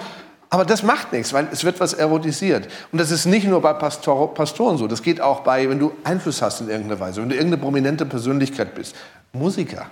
aber 0.55 0.65
das 0.65 0.85
macht 0.85 1.13
nichts, 1.13 1.33
weil 1.33 1.49
es 1.51 1.65
wird 1.65 1.81
was 1.81 1.95
erotisiert. 1.95 2.69
Und 2.93 3.01
das 3.01 3.11
ist 3.11 3.27
nicht 3.27 3.45
nur 3.45 3.61
bei 3.61 3.73
Pastor, 3.73 4.33
Pastoren 4.35 4.79
so, 4.79 4.87
das 4.87 5.03
geht 5.03 5.21
auch 5.21 5.41
bei, 5.41 5.69
wenn 5.69 5.81
du 5.81 5.91
Einfluss 6.05 6.43
hast 6.43 6.61
in 6.61 6.69
irgendeiner 6.69 7.01
Weise, 7.01 7.21
wenn 7.21 7.29
du 7.29 7.35
irgendeine 7.35 7.61
prominente 7.61 8.07
Persönlichkeit 8.07 8.73
bist. 8.73 8.95
Musiker, 9.33 9.87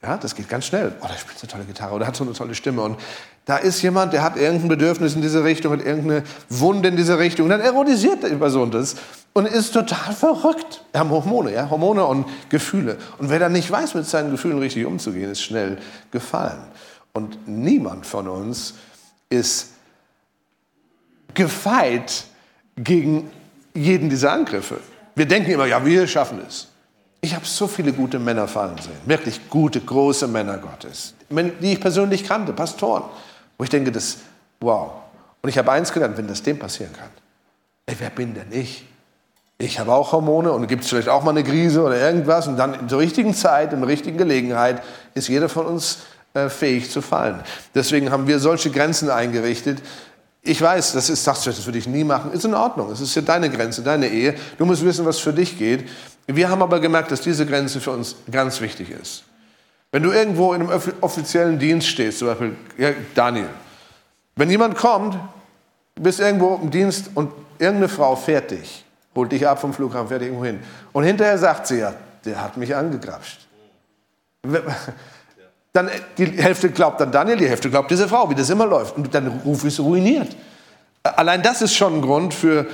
ja, 0.00 0.16
das 0.16 0.36
geht 0.36 0.48
ganz 0.48 0.66
schnell. 0.66 0.92
Oh, 1.00 1.08
der 1.08 1.18
spielt 1.18 1.40
so 1.40 1.46
eine 1.46 1.50
tolle 1.50 1.64
Gitarre 1.64 1.94
oder 1.96 2.06
hat 2.06 2.14
so 2.14 2.22
eine 2.22 2.34
tolle 2.34 2.54
Stimme. 2.54 2.82
Und 2.82 3.00
da 3.46 3.56
ist 3.56 3.82
jemand, 3.82 4.12
der 4.12 4.22
hat 4.22 4.36
irgendein 4.36 4.68
Bedürfnis 4.68 5.16
in 5.16 5.22
diese 5.22 5.42
Richtung, 5.42 5.72
hat 5.72 5.84
irgendeine 5.84 6.22
Wunde 6.50 6.88
in 6.88 6.96
diese 6.96 7.18
Richtung. 7.18 7.46
Und 7.46 7.50
dann 7.50 7.60
erotisiert 7.60 8.22
die 8.22 8.36
Person 8.36 8.70
das 8.70 8.94
und 9.32 9.48
ist 9.48 9.72
total 9.72 10.14
verrückt. 10.14 10.84
Wir 10.92 11.00
haben 11.00 11.10
Hormone, 11.10 11.52
ja, 11.52 11.68
Hormone 11.68 12.06
und 12.06 12.26
Gefühle. 12.48 12.96
Und 13.18 13.28
wer 13.28 13.40
dann 13.40 13.50
nicht 13.50 13.68
weiß, 13.68 13.94
mit 13.94 14.06
seinen 14.06 14.30
Gefühlen 14.30 14.60
richtig 14.60 14.86
umzugehen, 14.86 15.32
ist 15.32 15.42
schnell 15.42 15.78
gefallen. 16.12 16.62
Und 17.12 17.48
niemand 17.48 18.06
von 18.06 18.28
uns 18.28 18.74
ist 19.30 19.70
gefeit 21.36 22.24
gegen 22.76 23.30
jeden 23.74 24.10
dieser 24.10 24.32
Angriffe. 24.32 24.80
Wir 25.14 25.26
denken 25.26 25.52
immer, 25.52 25.66
ja, 25.66 25.84
wir 25.84 26.06
schaffen 26.08 26.40
es. 26.46 26.68
Ich 27.20 27.34
habe 27.34 27.46
so 27.46 27.66
viele 27.66 27.92
gute 27.92 28.18
Männer 28.18 28.46
fallen 28.48 28.76
sehen, 28.78 28.96
wirklich 29.04 29.48
gute, 29.48 29.80
große 29.80 30.28
Männer 30.28 30.58
Gottes, 30.58 31.14
die 31.30 31.72
ich 31.72 31.80
persönlich 31.80 32.24
kannte, 32.24 32.52
Pastoren, 32.52 33.04
wo 33.56 33.64
ich 33.64 33.70
denke, 33.70 33.90
das, 33.90 34.18
wow. 34.60 34.92
Und 35.42 35.48
ich 35.48 35.58
habe 35.58 35.72
eins 35.72 35.92
gelernt, 35.92 36.16
wenn 36.18 36.28
das 36.28 36.42
dem 36.42 36.58
passieren 36.58 36.92
kann, 36.92 37.08
ey, 37.86 37.96
wer 37.98 38.10
bin 38.10 38.34
denn 38.34 38.52
ich? 38.52 38.84
Ich 39.58 39.78
habe 39.78 39.92
auch 39.92 40.12
Hormone 40.12 40.52
und 40.52 40.66
gibt 40.66 40.84
es 40.84 40.90
vielleicht 40.90 41.08
auch 41.08 41.22
mal 41.22 41.30
eine 41.30 41.42
Krise 41.42 41.82
oder 41.82 41.98
irgendwas 41.98 42.46
und 42.46 42.58
dann 42.58 42.74
in 42.74 42.88
der 42.88 42.98
richtigen 42.98 43.32
Zeit, 43.32 43.72
in 43.72 43.80
der 43.80 43.88
richtigen 43.88 44.18
Gelegenheit 44.18 44.82
ist 45.14 45.28
jeder 45.28 45.48
von 45.48 45.64
uns 45.64 46.00
äh, 46.34 46.50
fähig 46.50 46.90
zu 46.90 47.00
fallen. 47.00 47.40
Deswegen 47.74 48.10
haben 48.10 48.26
wir 48.26 48.38
solche 48.38 48.70
Grenzen 48.70 49.08
eingerichtet. 49.08 49.80
Ich 50.46 50.62
weiß, 50.62 50.92
das 50.92 51.10
ist, 51.10 51.24
sagst 51.24 51.44
du, 51.44 51.50
das 51.50 51.66
würde 51.66 51.78
ich 51.78 51.88
nie 51.88 52.04
machen. 52.04 52.32
Ist 52.32 52.44
in 52.44 52.54
Ordnung. 52.54 52.90
Es 52.92 53.00
ist 53.00 53.14
ja 53.16 53.22
deine 53.22 53.50
Grenze, 53.50 53.82
deine 53.82 54.08
Ehe. 54.08 54.34
Du 54.58 54.64
musst 54.64 54.84
wissen, 54.84 55.04
was 55.04 55.18
für 55.18 55.32
dich 55.32 55.58
geht. 55.58 55.88
Wir 56.26 56.48
haben 56.48 56.62
aber 56.62 56.78
gemerkt, 56.80 57.10
dass 57.10 57.20
diese 57.20 57.44
Grenze 57.46 57.80
für 57.80 57.90
uns 57.90 58.16
ganz 58.30 58.60
wichtig 58.60 58.90
ist. 58.90 59.24
Wenn 59.90 60.02
du 60.02 60.12
irgendwo 60.12 60.52
in 60.52 60.62
einem 60.62 60.80
offiziellen 61.00 61.58
Dienst 61.58 61.88
stehst, 61.88 62.18
zum 62.20 62.28
Beispiel 62.28 62.56
ja, 62.78 62.90
Daniel, 63.14 63.48
wenn 64.36 64.50
jemand 64.50 64.76
kommt, 64.76 65.16
bist 65.94 66.20
irgendwo 66.20 66.60
im 66.62 66.70
Dienst 66.70 67.10
und 67.14 67.32
irgendeine 67.58 67.88
Frau 67.88 68.14
fährt 68.14 68.50
dich, 68.50 68.84
holt 69.14 69.32
dich 69.32 69.46
ab 69.48 69.60
vom 69.60 69.72
Flughafen, 69.72 70.08
fährt 70.08 70.20
dich 70.20 70.28
irgendwo 70.28 70.44
hin. 70.44 70.60
Und 70.92 71.04
hinterher 71.04 71.38
sagt 71.38 71.66
sie 71.66 71.78
ja, 71.78 71.94
der 72.24 72.42
hat 72.42 72.56
mich 72.56 72.74
angegrapscht. 72.74 73.46
Dann 75.76 75.90
die 76.16 76.24
Hälfte 76.24 76.70
glaubt 76.70 77.00
dann 77.00 77.12
Daniel, 77.12 77.36
die 77.36 77.48
Hälfte 77.48 77.68
glaubt 77.68 77.90
diese 77.90 78.08
Frau, 78.08 78.30
wie 78.30 78.34
das 78.34 78.48
immer 78.48 78.66
läuft. 78.66 78.96
Und 78.96 79.14
dein 79.14 79.26
Ruf 79.26 79.62
ist 79.64 79.78
ruiniert. 79.78 80.34
Allein 81.02 81.42
das 81.42 81.60
ist 81.60 81.74
schon 81.74 81.96
ein 81.96 82.02
Grund 82.02 82.32
für 82.32 82.66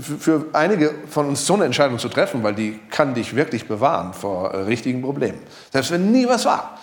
für 0.00 0.46
einige 0.52 0.94
von 1.08 1.26
uns 1.26 1.44
so 1.44 1.54
eine 1.54 1.64
Entscheidung 1.64 1.98
zu 1.98 2.08
treffen, 2.08 2.42
weil 2.42 2.54
die 2.54 2.78
kann 2.90 3.14
dich 3.14 3.34
wirklich 3.34 3.66
bewahren 3.66 4.12
vor 4.12 4.52
äh, 4.52 4.58
richtigen 4.58 5.02
Problemen. 5.02 5.38
Selbst 5.72 5.90
wenn 5.90 6.12
nie 6.12 6.26
was 6.28 6.44
war. 6.44 6.78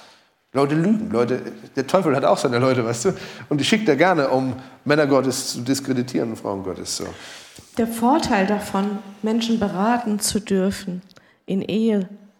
Leute 0.51 0.75
lügen, 0.75 1.09
Leute, 1.11 1.41
der 1.75 1.87
Teufel 1.87 2.15
hat 2.15 2.23
auch 2.23 2.37
seine 2.37 2.59
Leute, 2.59 2.85
weißt 2.85 3.05
du, 3.05 3.13
und 3.49 3.59
die 3.59 3.65
schickt 3.65 3.89
er 3.89 3.97
gerne, 3.97 4.29
um 4.29 4.53
Männer 4.85 5.05
Gottes 5.05 5.53
zu 5.53 5.61
diskreditieren 5.61 6.31
und 6.31 6.37
Frauen 6.37 6.63
Gottes 6.63 6.97
so. 6.97 7.05
Der 7.77 7.87
Vorteil 7.87 8.47
davon, 8.47 8.99
Menschen 9.21 9.59
beraten 9.59 10.19
zu 10.19 10.39
dürfen 10.39 11.01
in 11.45 11.61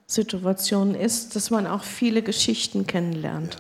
Ehesituationen 0.08 0.96
ist, 0.96 1.36
dass 1.36 1.50
man 1.50 1.68
auch 1.68 1.84
viele 1.84 2.22
Geschichten 2.22 2.86
kennenlernt. 2.86 3.58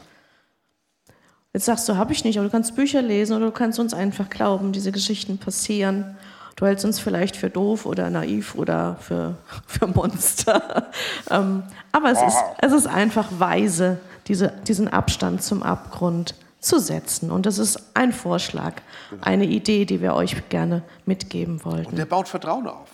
Jetzt 1.53 1.65
sagst 1.65 1.87
du, 1.87 1.95
habe 1.95 2.13
ich 2.13 2.23
nicht, 2.23 2.37
aber 2.37 2.45
du 2.45 2.51
kannst 2.51 2.75
Bücher 2.75 3.01
lesen 3.01 3.35
oder 3.35 3.47
du 3.47 3.51
kannst 3.51 3.79
uns 3.79 3.93
einfach 3.93 4.29
glauben, 4.29 4.71
diese 4.71 4.91
Geschichten 4.91 5.37
passieren. 5.37 6.17
Du 6.55 6.65
hältst 6.65 6.85
uns 6.85 6.99
vielleicht 6.99 7.35
für 7.35 7.49
doof 7.49 7.85
oder 7.85 8.09
naiv 8.09 8.55
oder 8.55 8.97
für, 9.01 9.37
für 9.67 9.87
Monster. 9.87 10.91
ähm, 11.31 11.63
aber 11.91 12.11
es 12.11 12.21
ist, 12.21 12.37
es 12.59 12.73
ist 12.73 12.87
einfach 12.87 13.27
weise, 13.37 13.99
diese, 14.27 14.53
diesen 14.67 14.87
Abstand 14.87 15.43
zum 15.43 15.63
Abgrund 15.63 16.35
zu 16.59 16.79
setzen. 16.79 17.31
Und 17.31 17.45
das 17.45 17.57
ist 17.57 17.91
ein 17.95 18.11
Vorschlag, 18.11 18.73
eine 19.21 19.45
Idee, 19.45 19.85
die 19.85 20.01
wir 20.01 20.13
euch 20.13 20.49
gerne 20.49 20.83
mitgeben 21.05 21.63
wollten. 21.63 21.91
Und 21.91 21.97
der 21.97 22.05
baut 22.05 22.27
Vertrauen 22.27 22.67
auf. 22.67 22.89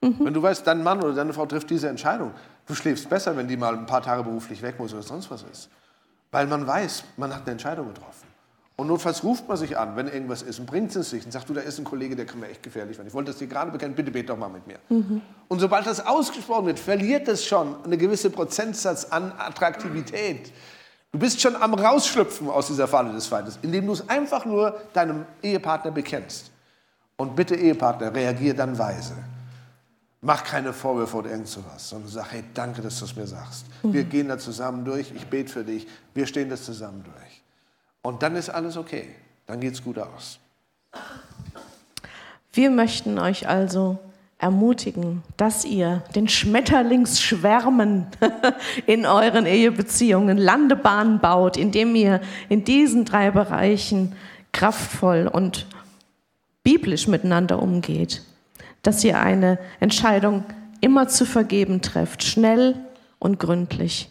Mhm. 0.00 0.16
Wenn 0.20 0.34
du 0.34 0.42
weißt, 0.42 0.66
dein 0.66 0.82
Mann 0.82 1.02
oder 1.02 1.14
deine 1.14 1.32
Frau 1.32 1.46
trifft 1.46 1.70
diese 1.70 1.88
Entscheidung, 1.88 2.32
du 2.68 2.74
schläfst 2.74 3.08
besser, 3.08 3.36
wenn 3.36 3.48
die 3.48 3.56
mal 3.56 3.74
ein 3.74 3.86
paar 3.86 4.02
Tage 4.02 4.22
beruflich 4.22 4.62
weg 4.62 4.78
muss 4.78 4.92
oder 4.92 5.02
sonst 5.02 5.30
was 5.30 5.42
ist. 5.42 5.68
Weil 6.30 6.46
man 6.46 6.66
weiß, 6.66 7.04
man 7.16 7.34
hat 7.34 7.42
eine 7.42 7.52
Entscheidung 7.52 7.88
getroffen. 7.88 8.28
Und 8.76 8.86
notfalls 8.86 9.24
ruft 9.24 9.48
man 9.48 9.56
sich 9.56 9.76
an, 9.76 9.96
wenn 9.96 10.06
irgendwas 10.06 10.42
ist 10.42 10.60
und 10.60 10.66
bringt 10.66 10.94
es 10.94 11.10
sich 11.10 11.24
und 11.24 11.32
sagt, 11.32 11.48
du, 11.48 11.54
da 11.54 11.62
ist 11.62 11.80
ein 11.80 11.84
Kollege, 11.84 12.14
der 12.14 12.26
kann 12.26 12.38
mir 12.38 12.46
echt 12.46 12.62
gefährlich 12.62 12.96
werden. 12.96 13.08
Ich 13.08 13.14
wollte 13.14 13.32
das 13.32 13.38
dir 13.38 13.48
gerade 13.48 13.72
bekennen, 13.72 13.96
bitte 13.96 14.12
bete 14.12 14.28
doch 14.28 14.36
mal 14.36 14.48
mit 14.48 14.68
mir. 14.68 14.78
Mhm. 14.88 15.20
Und 15.48 15.58
sobald 15.58 15.84
das 15.84 16.06
ausgesprochen 16.06 16.66
wird, 16.66 16.78
verliert 16.78 17.26
es 17.26 17.44
schon 17.44 17.74
eine 17.84 17.96
gewisse 17.96 18.30
Prozentsatz 18.30 19.06
an 19.06 19.32
Attraktivität. 19.36 20.52
Du 21.10 21.18
bist 21.18 21.40
schon 21.40 21.56
am 21.56 21.74
Rausschlüpfen 21.74 22.48
aus 22.48 22.68
dieser 22.68 22.86
Falle 22.86 23.12
des 23.12 23.26
Feindes, 23.26 23.58
indem 23.62 23.86
du 23.86 23.94
es 23.94 24.08
einfach 24.08 24.44
nur 24.44 24.80
deinem 24.92 25.24
Ehepartner 25.42 25.90
bekennst. 25.90 26.52
Und 27.16 27.34
bitte, 27.34 27.56
Ehepartner, 27.56 28.14
reagier 28.14 28.54
dann 28.54 28.78
weise. 28.78 29.14
Mach 30.20 30.42
keine 30.42 30.72
Vorwürfe 30.72 31.16
oder 31.16 31.30
irgend 31.30 31.46
sowas, 31.46 31.88
sondern 31.88 32.10
sag, 32.10 32.32
hey, 32.32 32.42
danke, 32.52 32.82
dass 32.82 32.98
du 32.98 33.04
es 33.04 33.14
mir 33.14 33.26
sagst. 33.26 33.66
Mhm. 33.82 33.92
Wir 33.92 34.04
gehen 34.04 34.28
da 34.28 34.38
zusammen 34.38 34.84
durch, 34.84 35.12
ich 35.14 35.26
bete 35.26 35.52
für 35.52 35.64
dich, 35.64 35.86
wir 36.14 36.26
stehen 36.26 36.50
das 36.50 36.64
zusammen 36.64 37.04
durch. 37.04 37.42
Und 38.02 38.22
dann 38.22 38.34
ist 38.34 38.50
alles 38.50 38.76
okay, 38.76 39.14
dann 39.46 39.60
geht 39.60 39.74
es 39.74 39.82
gut 39.82 39.98
aus. 39.98 40.40
Wir 42.52 42.70
möchten 42.70 43.18
euch 43.18 43.48
also 43.48 43.98
ermutigen, 44.38 45.22
dass 45.36 45.64
ihr 45.64 46.02
den 46.14 46.28
Schmetterlingsschwärmen 46.28 48.06
in 48.86 49.06
euren 49.06 49.46
Ehebeziehungen 49.46 50.38
Landebahnen 50.38 51.20
baut, 51.20 51.56
indem 51.56 51.94
ihr 51.94 52.20
in 52.48 52.64
diesen 52.64 53.04
drei 53.04 53.30
Bereichen 53.30 54.14
kraftvoll 54.52 55.28
und 55.30 55.66
biblisch 56.62 57.08
miteinander 57.08 57.60
umgeht. 57.60 58.22
Dass 58.88 59.04
ihr 59.04 59.20
eine 59.20 59.58
Entscheidung 59.80 60.44
immer 60.80 61.08
zu 61.08 61.26
vergeben 61.26 61.82
trefft, 61.82 62.24
schnell 62.24 62.74
und 63.18 63.38
gründlich. 63.38 64.10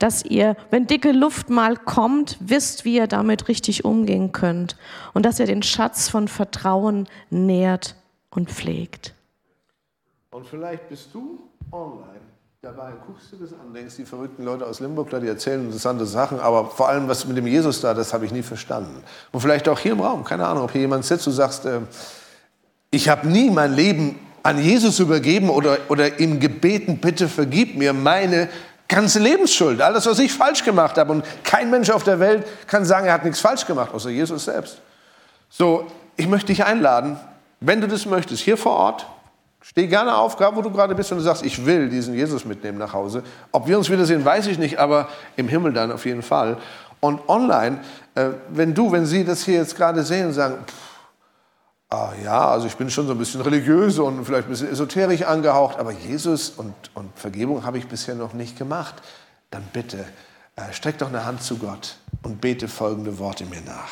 Dass 0.00 0.24
ihr, 0.24 0.56
wenn 0.70 0.88
dicke 0.88 1.12
Luft 1.12 1.48
mal 1.48 1.76
kommt, 1.76 2.36
wisst, 2.40 2.84
wie 2.84 2.96
ihr 2.96 3.06
damit 3.06 3.46
richtig 3.46 3.84
umgehen 3.84 4.32
könnt. 4.32 4.76
Und 5.14 5.24
dass 5.24 5.38
ihr 5.38 5.46
den 5.46 5.62
Schatz 5.62 6.08
von 6.08 6.26
Vertrauen 6.26 7.06
nährt 7.30 7.94
und 8.28 8.50
pflegt. 8.50 9.14
Und 10.32 10.44
vielleicht 10.44 10.88
bist 10.88 11.10
du 11.14 11.48
online 11.70 12.18
dabei, 12.62 12.94
guckst 13.06 13.30
du 13.30 13.36
das 13.36 13.52
an, 13.52 13.72
denkst, 13.72 13.94
die 13.94 14.04
verrückten 14.04 14.44
Leute 14.44 14.66
aus 14.66 14.80
Limburg, 14.80 15.08
die 15.08 15.28
erzählen 15.28 15.66
interessante 15.66 16.04
Sachen, 16.04 16.40
aber 16.40 16.64
vor 16.64 16.88
allem 16.88 17.06
was 17.06 17.28
mit 17.28 17.36
dem 17.36 17.46
Jesus 17.46 17.80
da, 17.80 17.94
das 17.94 18.12
habe 18.12 18.26
ich 18.26 18.32
nie 18.32 18.42
verstanden. 18.42 19.04
Und 19.30 19.40
vielleicht 19.40 19.68
auch 19.68 19.78
hier 19.78 19.92
im 19.92 20.00
Raum, 20.00 20.24
keine 20.24 20.48
Ahnung, 20.48 20.64
ob 20.64 20.72
hier 20.72 20.80
jemand 20.80 21.04
sitzt, 21.04 21.28
du 21.28 21.30
sagst, 21.30 21.64
äh, 21.64 21.82
ich 22.96 23.08
habe 23.08 23.28
nie 23.28 23.50
mein 23.50 23.74
Leben 23.74 24.18
an 24.42 24.58
Jesus 24.58 24.98
übergeben 24.98 25.50
oder, 25.50 25.78
oder 25.88 26.18
ihm 26.18 26.40
gebeten, 26.40 26.98
bitte 26.98 27.28
vergib 27.28 27.76
mir 27.76 27.92
meine 27.92 28.48
ganze 28.88 29.18
Lebensschuld, 29.18 29.80
alles, 29.80 30.06
was 30.06 30.18
ich 30.18 30.32
falsch 30.32 30.64
gemacht 30.64 30.96
habe. 30.96 31.12
Und 31.12 31.24
kein 31.44 31.70
Mensch 31.70 31.90
auf 31.90 32.04
der 32.04 32.20
Welt 32.20 32.46
kann 32.66 32.84
sagen, 32.84 33.06
er 33.06 33.12
hat 33.14 33.24
nichts 33.24 33.40
falsch 33.40 33.66
gemacht, 33.66 33.92
außer 33.92 34.10
Jesus 34.10 34.44
selbst. 34.44 34.78
So, 35.50 35.86
ich 36.16 36.26
möchte 36.26 36.48
dich 36.48 36.64
einladen, 36.64 37.18
wenn 37.60 37.80
du 37.80 37.88
das 37.88 38.06
möchtest, 38.06 38.42
hier 38.42 38.56
vor 38.56 38.72
Ort, 38.72 39.06
Steh 39.68 39.88
gerne 39.88 40.16
auf, 40.16 40.36
gerade 40.36 40.54
wo 40.54 40.62
du 40.62 40.70
gerade 40.70 40.94
bist 40.94 41.10
und 41.10 41.18
du 41.18 41.24
sagst, 41.24 41.44
ich 41.44 41.66
will 41.66 41.88
diesen 41.88 42.14
Jesus 42.14 42.44
mitnehmen 42.44 42.78
nach 42.78 42.92
Hause. 42.92 43.24
Ob 43.50 43.66
wir 43.66 43.76
uns 43.76 43.90
wiedersehen, 43.90 44.24
weiß 44.24 44.46
ich 44.46 44.58
nicht, 44.58 44.78
aber 44.78 45.08
im 45.34 45.48
Himmel 45.48 45.72
dann 45.72 45.90
auf 45.90 46.06
jeden 46.06 46.22
Fall. 46.22 46.58
Und 47.00 47.28
online, 47.28 47.80
äh, 48.14 48.28
wenn 48.48 48.74
du, 48.74 48.92
wenn 48.92 49.06
Sie 49.06 49.24
das 49.24 49.44
hier 49.44 49.56
jetzt 49.56 49.76
gerade 49.76 50.04
sehen 50.04 50.32
sagen, 50.32 50.58
pff, 50.64 50.74
ah 51.96 52.12
ja, 52.22 52.50
also 52.50 52.66
ich 52.66 52.76
bin 52.76 52.90
schon 52.90 53.06
so 53.06 53.12
ein 53.12 53.18
bisschen 53.18 53.40
religiös 53.40 53.98
und 53.98 54.24
vielleicht 54.24 54.46
ein 54.46 54.50
bisschen 54.50 54.70
esoterisch 54.70 55.22
angehaucht, 55.22 55.78
aber 55.78 55.92
Jesus 55.92 56.50
und, 56.50 56.74
und 56.94 57.10
Vergebung 57.18 57.64
habe 57.64 57.78
ich 57.78 57.86
bisher 57.88 58.14
noch 58.14 58.34
nicht 58.34 58.58
gemacht, 58.58 58.94
dann 59.50 59.62
bitte 59.72 60.04
äh, 60.56 60.72
streck 60.72 60.98
doch 60.98 61.08
eine 61.08 61.24
Hand 61.24 61.42
zu 61.42 61.56
Gott 61.56 61.96
und 62.22 62.40
bete 62.40 62.68
folgende 62.68 63.18
Worte 63.18 63.44
mir 63.46 63.62
nach. 63.62 63.90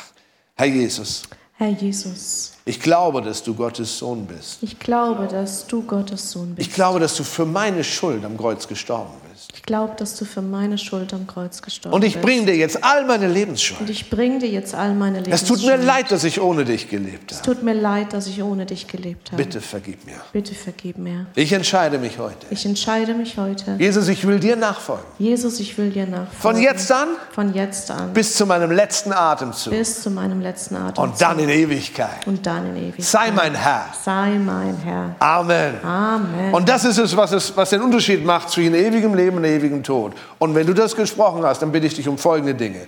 Herr 0.55 0.67
Jesus. 0.67 1.23
Herr 1.57 1.69
Jesus. 1.69 2.53
Ich 2.65 2.79
glaube, 2.79 3.21
dass 3.21 3.41
du 3.41 3.55
Gottes 3.55 3.97
Sohn 3.97 4.25
bist. 4.25 4.61
Ich 4.61 4.77
glaube, 4.77 5.27
dass 5.27 5.65
du 5.65 5.81
Gottes 5.83 6.31
Sohn 6.31 6.53
bist. 6.55 6.67
Ich 6.67 6.73
glaube, 6.73 6.99
dass 6.99 7.15
du 7.15 7.23
für 7.23 7.45
meine 7.45 7.83
Schuld 7.83 8.25
am 8.25 8.37
Kreuz 8.37 8.67
gestorben 8.67 9.13
bist. 9.23 9.24
Ich 9.53 9.63
glaube, 9.63 9.95
dass 9.97 10.15
du 10.15 10.25
für 10.25 10.41
meine 10.41 10.77
Schuld 10.77 11.13
am 11.13 11.27
Kreuz 11.27 11.61
gestorben 11.61 11.99
bist. 11.99 12.15
Und 12.15 12.17
ich 12.17 12.21
bringe 12.21 12.45
dir 12.45 12.55
jetzt 12.55 12.83
all 12.83 13.05
meine 13.05 13.27
Lebensschuld. 13.27 13.81
Und 13.81 13.89
ich 13.89 14.09
bringe 14.09 14.39
dir 14.39 14.49
jetzt 14.49 14.73
all 14.73 14.93
meine 14.93 15.19
Lebensschuld. 15.19 15.41
Es 15.41 15.47
tut 15.47 15.65
mir 15.65 15.77
leid, 15.77 16.11
dass 16.11 16.23
ich 16.23 16.39
ohne 16.41 16.65
dich 16.65 16.89
gelebt 16.89 17.31
habe. 17.31 17.35
Es 17.35 17.41
tut 17.41 17.63
mir 17.63 17.73
leid, 17.73 18.13
dass 18.13 18.27
ich 18.27 18.41
ohne 18.41 18.65
dich 18.65 18.87
gelebt 18.87 19.31
habe. 19.31 19.43
Bitte 19.43 19.61
vergib 19.61 20.05
mir. 20.05 20.15
Bitte 20.31 20.55
vergib 20.55 20.97
mir. 20.97 21.25
Ich 21.35 21.51
entscheide 21.51 21.97
mich 21.97 22.17
heute. 22.19 22.47
Ich 22.49 22.65
entscheide 22.65 23.13
mich 23.13 23.37
heute. 23.37 23.75
Jesus, 23.77 24.07
ich 24.07 24.25
will 24.25 24.39
dir 24.39 24.55
nachfolgen. 24.55 25.05
Jesus, 25.19 25.59
ich 25.59 25.77
will 25.77 25.89
dir 25.89 26.05
nachfolgen. 26.05 26.39
Von 26.39 26.57
jetzt 26.61 26.91
an? 26.91 27.07
Von 27.31 27.53
jetzt 27.53 27.91
an. 27.91 28.13
Bis 28.13 28.35
zu 28.35 28.45
meinem 28.45 28.71
letzten 28.71 29.11
Atemzug. 29.11 29.73
Bis 29.73 30.01
zu 30.01 30.09
meinem 30.09 30.41
letzten 30.41 30.75
Atemzug. 30.75 31.03
Und 31.03 31.21
dann 31.21 31.39
in 31.39 31.49
Ewigkeit. 31.49 32.25
Und 32.25 32.45
dann 32.45 32.67
in 32.67 32.77
Ewigkeit. 32.77 33.05
Sei 33.05 33.31
mein 33.31 33.55
Herr. 33.55 33.87
Sei 34.03 34.37
mein 34.37 34.77
Herr. 34.77 35.15
Amen. 35.19 35.83
Amen. 35.83 36.53
Und 36.53 36.69
das 36.69 36.85
ist 36.85 36.97
es, 36.97 37.15
was, 37.17 37.31
es, 37.31 37.55
was 37.55 37.69
den 37.71 37.81
Unterschied 37.81 38.23
macht 38.23 38.49
zwischen 38.49 38.73
ewigem 38.73 39.13
Leben 39.13 39.24
und 39.33 39.43
ewigem 39.43 39.83
Tod. 39.83 40.13
Und 40.37 40.53
wenn 40.55 40.67
du 40.67 40.73
das 40.73 40.95
gesprochen 40.95 41.43
hast, 41.43 41.61
dann 41.61 41.71
bitte 41.71 41.87
ich 41.87 41.95
dich 41.95 42.07
um 42.07 42.17
folgende 42.17 42.53
Dinge. 42.53 42.87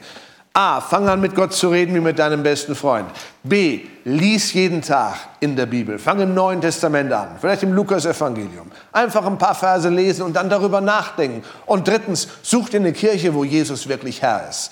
A, 0.54 0.82
fang 0.82 1.08
an 1.08 1.22
mit 1.22 1.36
Gott 1.36 1.54
zu 1.54 1.70
reden 1.70 1.94
wie 1.94 2.00
mit 2.00 2.18
deinem 2.18 2.42
besten 2.42 2.74
Freund. 2.74 3.08
B, 3.44 3.82
lies 4.06 4.54
jeden 4.54 4.82
Tag 4.82 5.16
in 5.40 5.56
der 5.56 5.68
Bibel. 5.68 6.00
Fang 6.00 6.20
im 6.20 6.34
Neuen 6.34 6.62
Testament 6.62 7.14
an, 7.14 7.38
vielleicht 7.40 7.62
im 7.62 7.74
Lukas-Evangelium. 7.74 8.72
Einfach 8.92 9.24
ein 9.28 9.38
paar 9.38 9.54
Verse 9.54 9.88
lesen 9.88 10.24
und 10.24 10.36
dann 10.36 10.50
darüber 10.50 10.82
nachdenken. 10.82 11.44
Und 11.68 11.88
drittens, 11.88 12.28
such 12.42 12.70
dir 12.70 12.80
eine 12.80 12.92
Kirche, 12.92 13.36
wo 13.36 13.44
Jesus 13.44 13.88
wirklich 13.88 14.24
Herr 14.24 14.50
ist. 14.50 14.72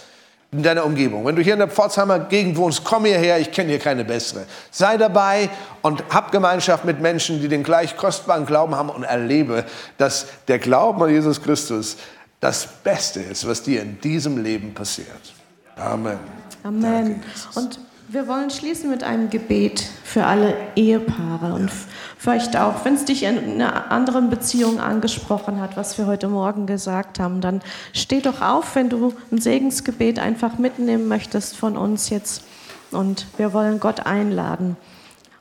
In 0.55 0.63
deiner 0.63 0.85
Umgebung. 0.85 1.25
Wenn 1.25 1.35
du 1.35 1.41
hier 1.41 1.53
in 1.53 1.59
der 1.59 1.67
Pforzheimer 1.67 2.17
Gegend 2.19 2.55
wohnst, 2.55 2.85
komm 2.85 3.03
hierher, 3.03 3.39
ich 3.39 3.51
kenne 3.51 3.69
hier 3.69 3.79
keine 3.79 4.05
bessere. 4.05 4.45
Sei 4.71 4.95
dabei 4.95 5.49
und 5.81 6.01
hab 6.09 6.31
Gemeinschaft 6.31 6.85
mit 6.85 7.01
Menschen, 7.01 7.41
die 7.41 7.49
den 7.49 7.61
gleich 7.61 7.97
kostbaren 7.97 8.45
Glauben 8.45 8.73
haben 8.73 8.89
und 8.89 9.03
erlebe, 9.03 9.65
dass 9.97 10.27
der 10.47 10.59
Glauben 10.59 11.03
an 11.03 11.09
Jesus 11.09 11.41
Christus 11.41 11.97
das 12.39 12.67
Beste 12.83 13.19
ist, 13.19 13.45
was 13.45 13.63
dir 13.63 13.81
in 13.81 13.99
diesem 13.99 14.41
Leben 14.41 14.73
passiert. 14.73 15.33
Amen. 15.75 16.19
Amen. 16.63 17.21
Und 17.55 17.79
wir 18.07 18.27
wollen 18.27 18.49
schließen 18.49 18.89
mit 18.89 19.03
einem 19.03 19.29
Gebet 19.29 19.83
für 20.03 20.25
alle 20.25 20.55
Ehepaare 20.75 21.53
und 21.53 21.71
vielleicht 22.17 22.55
auch, 22.55 22.85
wenn 22.85 22.95
es 22.95 23.05
dich 23.05 23.23
in 23.23 23.37
einer 23.61 23.91
anderen 23.91 24.29
Beziehung 24.29 24.79
angesprochen 24.79 25.59
hat, 25.59 25.75
was 25.75 25.97
wir 25.97 26.05
heute 26.05 26.27
Morgen 26.27 26.67
gesagt 26.67 27.19
haben, 27.19 27.41
dann 27.41 27.61
steh 27.93 28.21
doch 28.21 28.41
auf, 28.41 28.75
wenn 28.75 28.89
du 28.89 29.13
ein 29.31 29.39
Segensgebet 29.39 30.19
einfach 30.19 30.57
mitnehmen 30.57 31.07
möchtest 31.07 31.57
von 31.57 31.77
uns 31.77 32.09
jetzt. 32.09 32.43
Und 32.91 33.25
wir 33.37 33.53
wollen 33.53 33.79
Gott 33.79 34.05
einladen, 34.05 34.77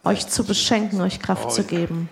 euch 0.03 0.27
zu 0.29 0.45
beschenken, 0.45 1.01
euch 1.01 1.21
Kraft 1.21 1.53
zu 1.53 1.65
geben. 1.65 2.09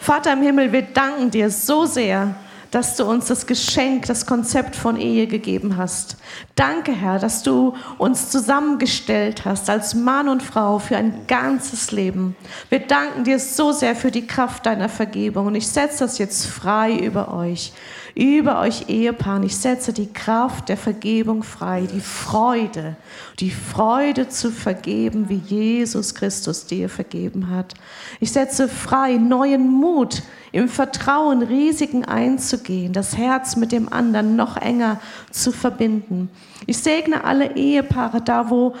Vater 0.00 0.32
im 0.32 0.42
Himmel, 0.42 0.72
wir 0.72 0.82
danken 0.82 1.30
dir 1.30 1.50
so 1.50 1.86
sehr 1.86 2.34
dass 2.76 2.94
du 2.94 3.06
uns 3.06 3.24
das 3.24 3.46
Geschenk, 3.46 4.04
das 4.04 4.26
Konzept 4.26 4.76
von 4.76 4.98
Ehe 4.98 5.26
gegeben 5.26 5.78
hast. 5.78 6.18
Danke, 6.56 6.92
Herr, 6.92 7.18
dass 7.18 7.42
du 7.42 7.72
uns 7.96 8.28
zusammengestellt 8.28 9.46
hast 9.46 9.70
als 9.70 9.94
Mann 9.94 10.28
und 10.28 10.42
Frau 10.42 10.78
für 10.78 10.98
ein 10.98 11.26
ganzes 11.26 11.90
Leben. 11.90 12.36
Wir 12.68 12.80
danken 12.80 13.24
dir 13.24 13.38
so 13.38 13.72
sehr 13.72 13.96
für 13.96 14.10
die 14.10 14.26
Kraft 14.26 14.66
deiner 14.66 14.90
Vergebung 14.90 15.46
und 15.46 15.54
ich 15.54 15.66
setze 15.66 16.00
das 16.00 16.18
jetzt 16.18 16.44
frei 16.44 16.94
über 16.98 17.32
euch 17.32 17.72
über 18.16 18.60
euch 18.60 18.88
Ehepaaren. 18.88 19.42
Ich 19.42 19.58
setze 19.58 19.92
die 19.92 20.10
Kraft 20.10 20.70
der 20.70 20.78
Vergebung 20.78 21.42
frei, 21.42 21.82
die 21.82 22.00
Freude, 22.00 22.96
die 23.40 23.50
Freude 23.50 24.30
zu 24.30 24.50
vergeben, 24.50 25.28
wie 25.28 25.36
Jesus 25.36 26.14
Christus 26.14 26.64
dir 26.64 26.88
vergeben 26.88 27.50
hat. 27.50 27.74
Ich 28.18 28.32
setze 28.32 28.68
frei 28.68 29.18
neuen 29.18 29.70
Mut, 29.70 30.22
im 30.56 30.70
Vertrauen 30.70 31.42
Risiken 31.42 32.06
einzugehen, 32.06 32.94
das 32.94 33.14
Herz 33.14 33.56
mit 33.56 33.72
dem 33.72 33.92
anderen 33.92 34.36
noch 34.36 34.56
enger 34.56 34.98
zu 35.30 35.52
verbinden. 35.52 36.30
Ich 36.64 36.78
segne 36.78 37.24
alle 37.24 37.56
Ehepaare 37.56 38.22
da, 38.22 38.48
wo 38.48 38.74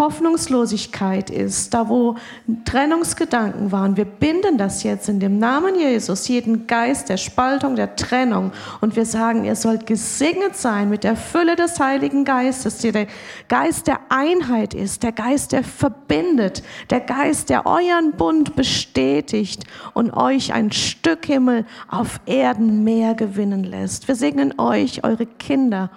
Hoffnungslosigkeit 0.00 1.30
ist, 1.30 1.72
da 1.74 1.88
wo 1.88 2.16
Trennungsgedanken 2.64 3.70
waren. 3.70 3.96
Wir 3.96 4.06
binden 4.06 4.58
das 4.58 4.82
jetzt 4.82 5.08
in 5.08 5.20
dem 5.20 5.38
Namen 5.38 5.78
Jesus, 5.78 6.26
jeden 6.26 6.66
Geist 6.66 7.10
der 7.10 7.18
Spaltung, 7.18 7.76
der 7.76 7.94
Trennung. 7.96 8.50
Und 8.80 8.96
wir 8.96 9.04
sagen, 9.04 9.44
ihr 9.44 9.54
sollt 9.54 9.86
gesegnet 9.86 10.56
sein 10.56 10.88
mit 10.88 11.04
der 11.04 11.16
Fülle 11.16 11.54
des 11.54 11.78
Heiligen 11.78 12.24
Geistes, 12.24 12.78
der 12.78 12.92
der 12.92 13.06
Geist 13.48 13.86
der 13.86 14.00
Einheit 14.08 14.72
ist, 14.74 15.02
der 15.02 15.12
Geist, 15.12 15.52
der 15.52 15.62
verbindet, 15.62 16.62
der 16.88 17.00
Geist, 17.00 17.50
der 17.50 17.66
euren 17.66 18.12
Bund 18.16 18.56
bestätigt 18.56 19.64
und 19.92 20.12
euch 20.12 20.54
ein 20.54 20.72
Stück 20.72 21.26
Himmel 21.26 21.66
auf 21.88 22.20
Erden 22.24 22.84
mehr 22.84 23.14
gewinnen 23.14 23.64
lässt. 23.64 24.08
Wir 24.08 24.14
segnen 24.14 24.58
euch, 24.58 25.04
eure 25.04 25.26
Kinder 25.26 25.90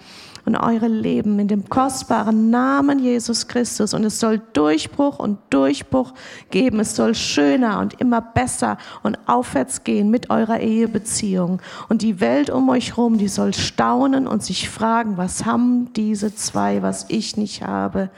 und 0.45 0.55
eure 0.55 0.87
Leben 0.87 1.39
in 1.39 1.47
dem 1.47 1.69
kostbaren 1.69 2.49
Namen 2.49 2.99
Jesus 2.99 3.47
Christus. 3.47 3.93
Und 3.93 4.03
es 4.03 4.19
soll 4.19 4.41
Durchbruch 4.53 5.19
und 5.19 5.39
Durchbruch 5.49 6.13
geben. 6.51 6.79
Es 6.79 6.95
soll 6.95 7.15
schöner 7.15 7.79
und 7.79 7.99
immer 8.01 8.21
besser 8.21 8.77
und 9.03 9.17
aufwärts 9.27 9.83
gehen 9.83 10.09
mit 10.09 10.29
eurer 10.29 10.59
Ehebeziehung. 10.59 11.61
Und 11.87 12.01
die 12.01 12.19
Welt 12.19 12.49
um 12.49 12.67
euch 12.69 12.91
herum, 12.91 13.17
die 13.17 13.29
soll 13.29 13.53
staunen 13.53 14.27
und 14.27 14.43
sich 14.43 14.69
fragen, 14.69 15.17
was 15.17 15.45
haben 15.45 15.93
diese 15.93 16.35
zwei, 16.35 16.81
was 16.81 17.05
ich 17.09 17.37
nicht 17.37 17.63
habe. 17.63 18.09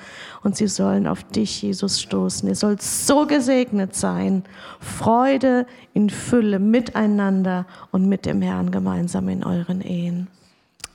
Und 0.43 0.55
sie 0.55 0.67
sollen 0.67 1.07
auf 1.07 1.23
dich, 1.23 1.61
Jesus, 1.61 2.01
stoßen. 2.01 2.47
Ihr 2.49 2.55
sollt 2.55 2.81
so 2.81 3.25
gesegnet 3.25 3.95
sein. 3.95 4.43
Freude 4.79 5.67
in 5.93 6.09
Fülle 6.09 6.59
miteinander 6.59 7.65
und 7.91 8.07
mit 8.07 8.25
dem 8.25 8.41
Herrn 8.41 8.71
gemeinsam 8.71 9.29
in 9.29 9.43
euren 9.43 9.81
Ehen. 9.81 10.27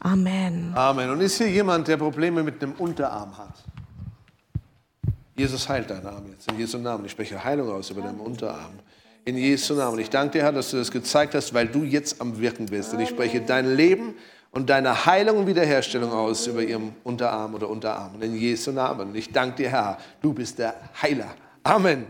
Amen. 0.00 0.72
Amen. 0.74 1.10
Und 1.10 1.20
ist 1.20 1.38
hier 1.38 1.50
jemand, 1.50 1.86
der 1.88 1.98
Probleme 1.98 2.42
mit 2.42 2.62
einem 2.62 2.72
Unterarm 2.72 3.36
hat? 3.36 3.54
Jesus 5.36 5.68
heilt 5.68 5.90
deinen 5.90 6.06
Arm 6.06 6.24
jetzt 6.30 6.50
in 6.50 6.58
Jesu 6.58 6.78
Namen. 6.78 7.04
Ich 7.04 7.12
spreche 7.12 7.42
Heilung 7.42 7.70
aus 7.70 7.90
über 7.90 8.02
deinen 8.02 8.20
Unterarm. 8.20 8.72
In 9.24 9.36
Jesu 9.36 9.74
Namen. 9.74 9.98
Ich 9.98 10.10
danke 10.10 10.38
dir, 10.38 10.44
Herr, 10.44 10.52
dass 10.52 10.70
du 10.70 10.78
das 10.78 10.90
gezeigt 10.90 11.34
hast, 11.34 11.54
weil 11.54 11.68
du 11.68 11.82
jetzt 11.82 12.20
am 12.20 12.38
Wirken 12.40 12.66
bist. 12.66 12.92
Und 12.92 13.00
ich 13.00 13.10
spreche 13.10 13.40
dein 13.40 13.74
Leben 13.76 14.14
und 14.50 14.70
deine 14.70 15.06
Heilung 15.06 15.38
und 15.38 15.46
Wiederherstellung 15.46 16.12
aus 16.12 16.46
über 16.46 16.62
ihrem 16.62 16.92
Unterarm 17.04 17.54
oder 17.54 17.68
Unterarm. 17.68 18.20
In 18.20 18.34
Jesu 18.34 18.72
Namen. 18.72 19.14
Ich 19.14 19.30
danke 19.30 19.56
dir, 19.56 19.70
Herr, 19.70 19.98
du 20.20 20.32
bist 20.32 20.58
der 20.58 20.74
Heiler. 21.00 21.34
Amen. 21.62 22.06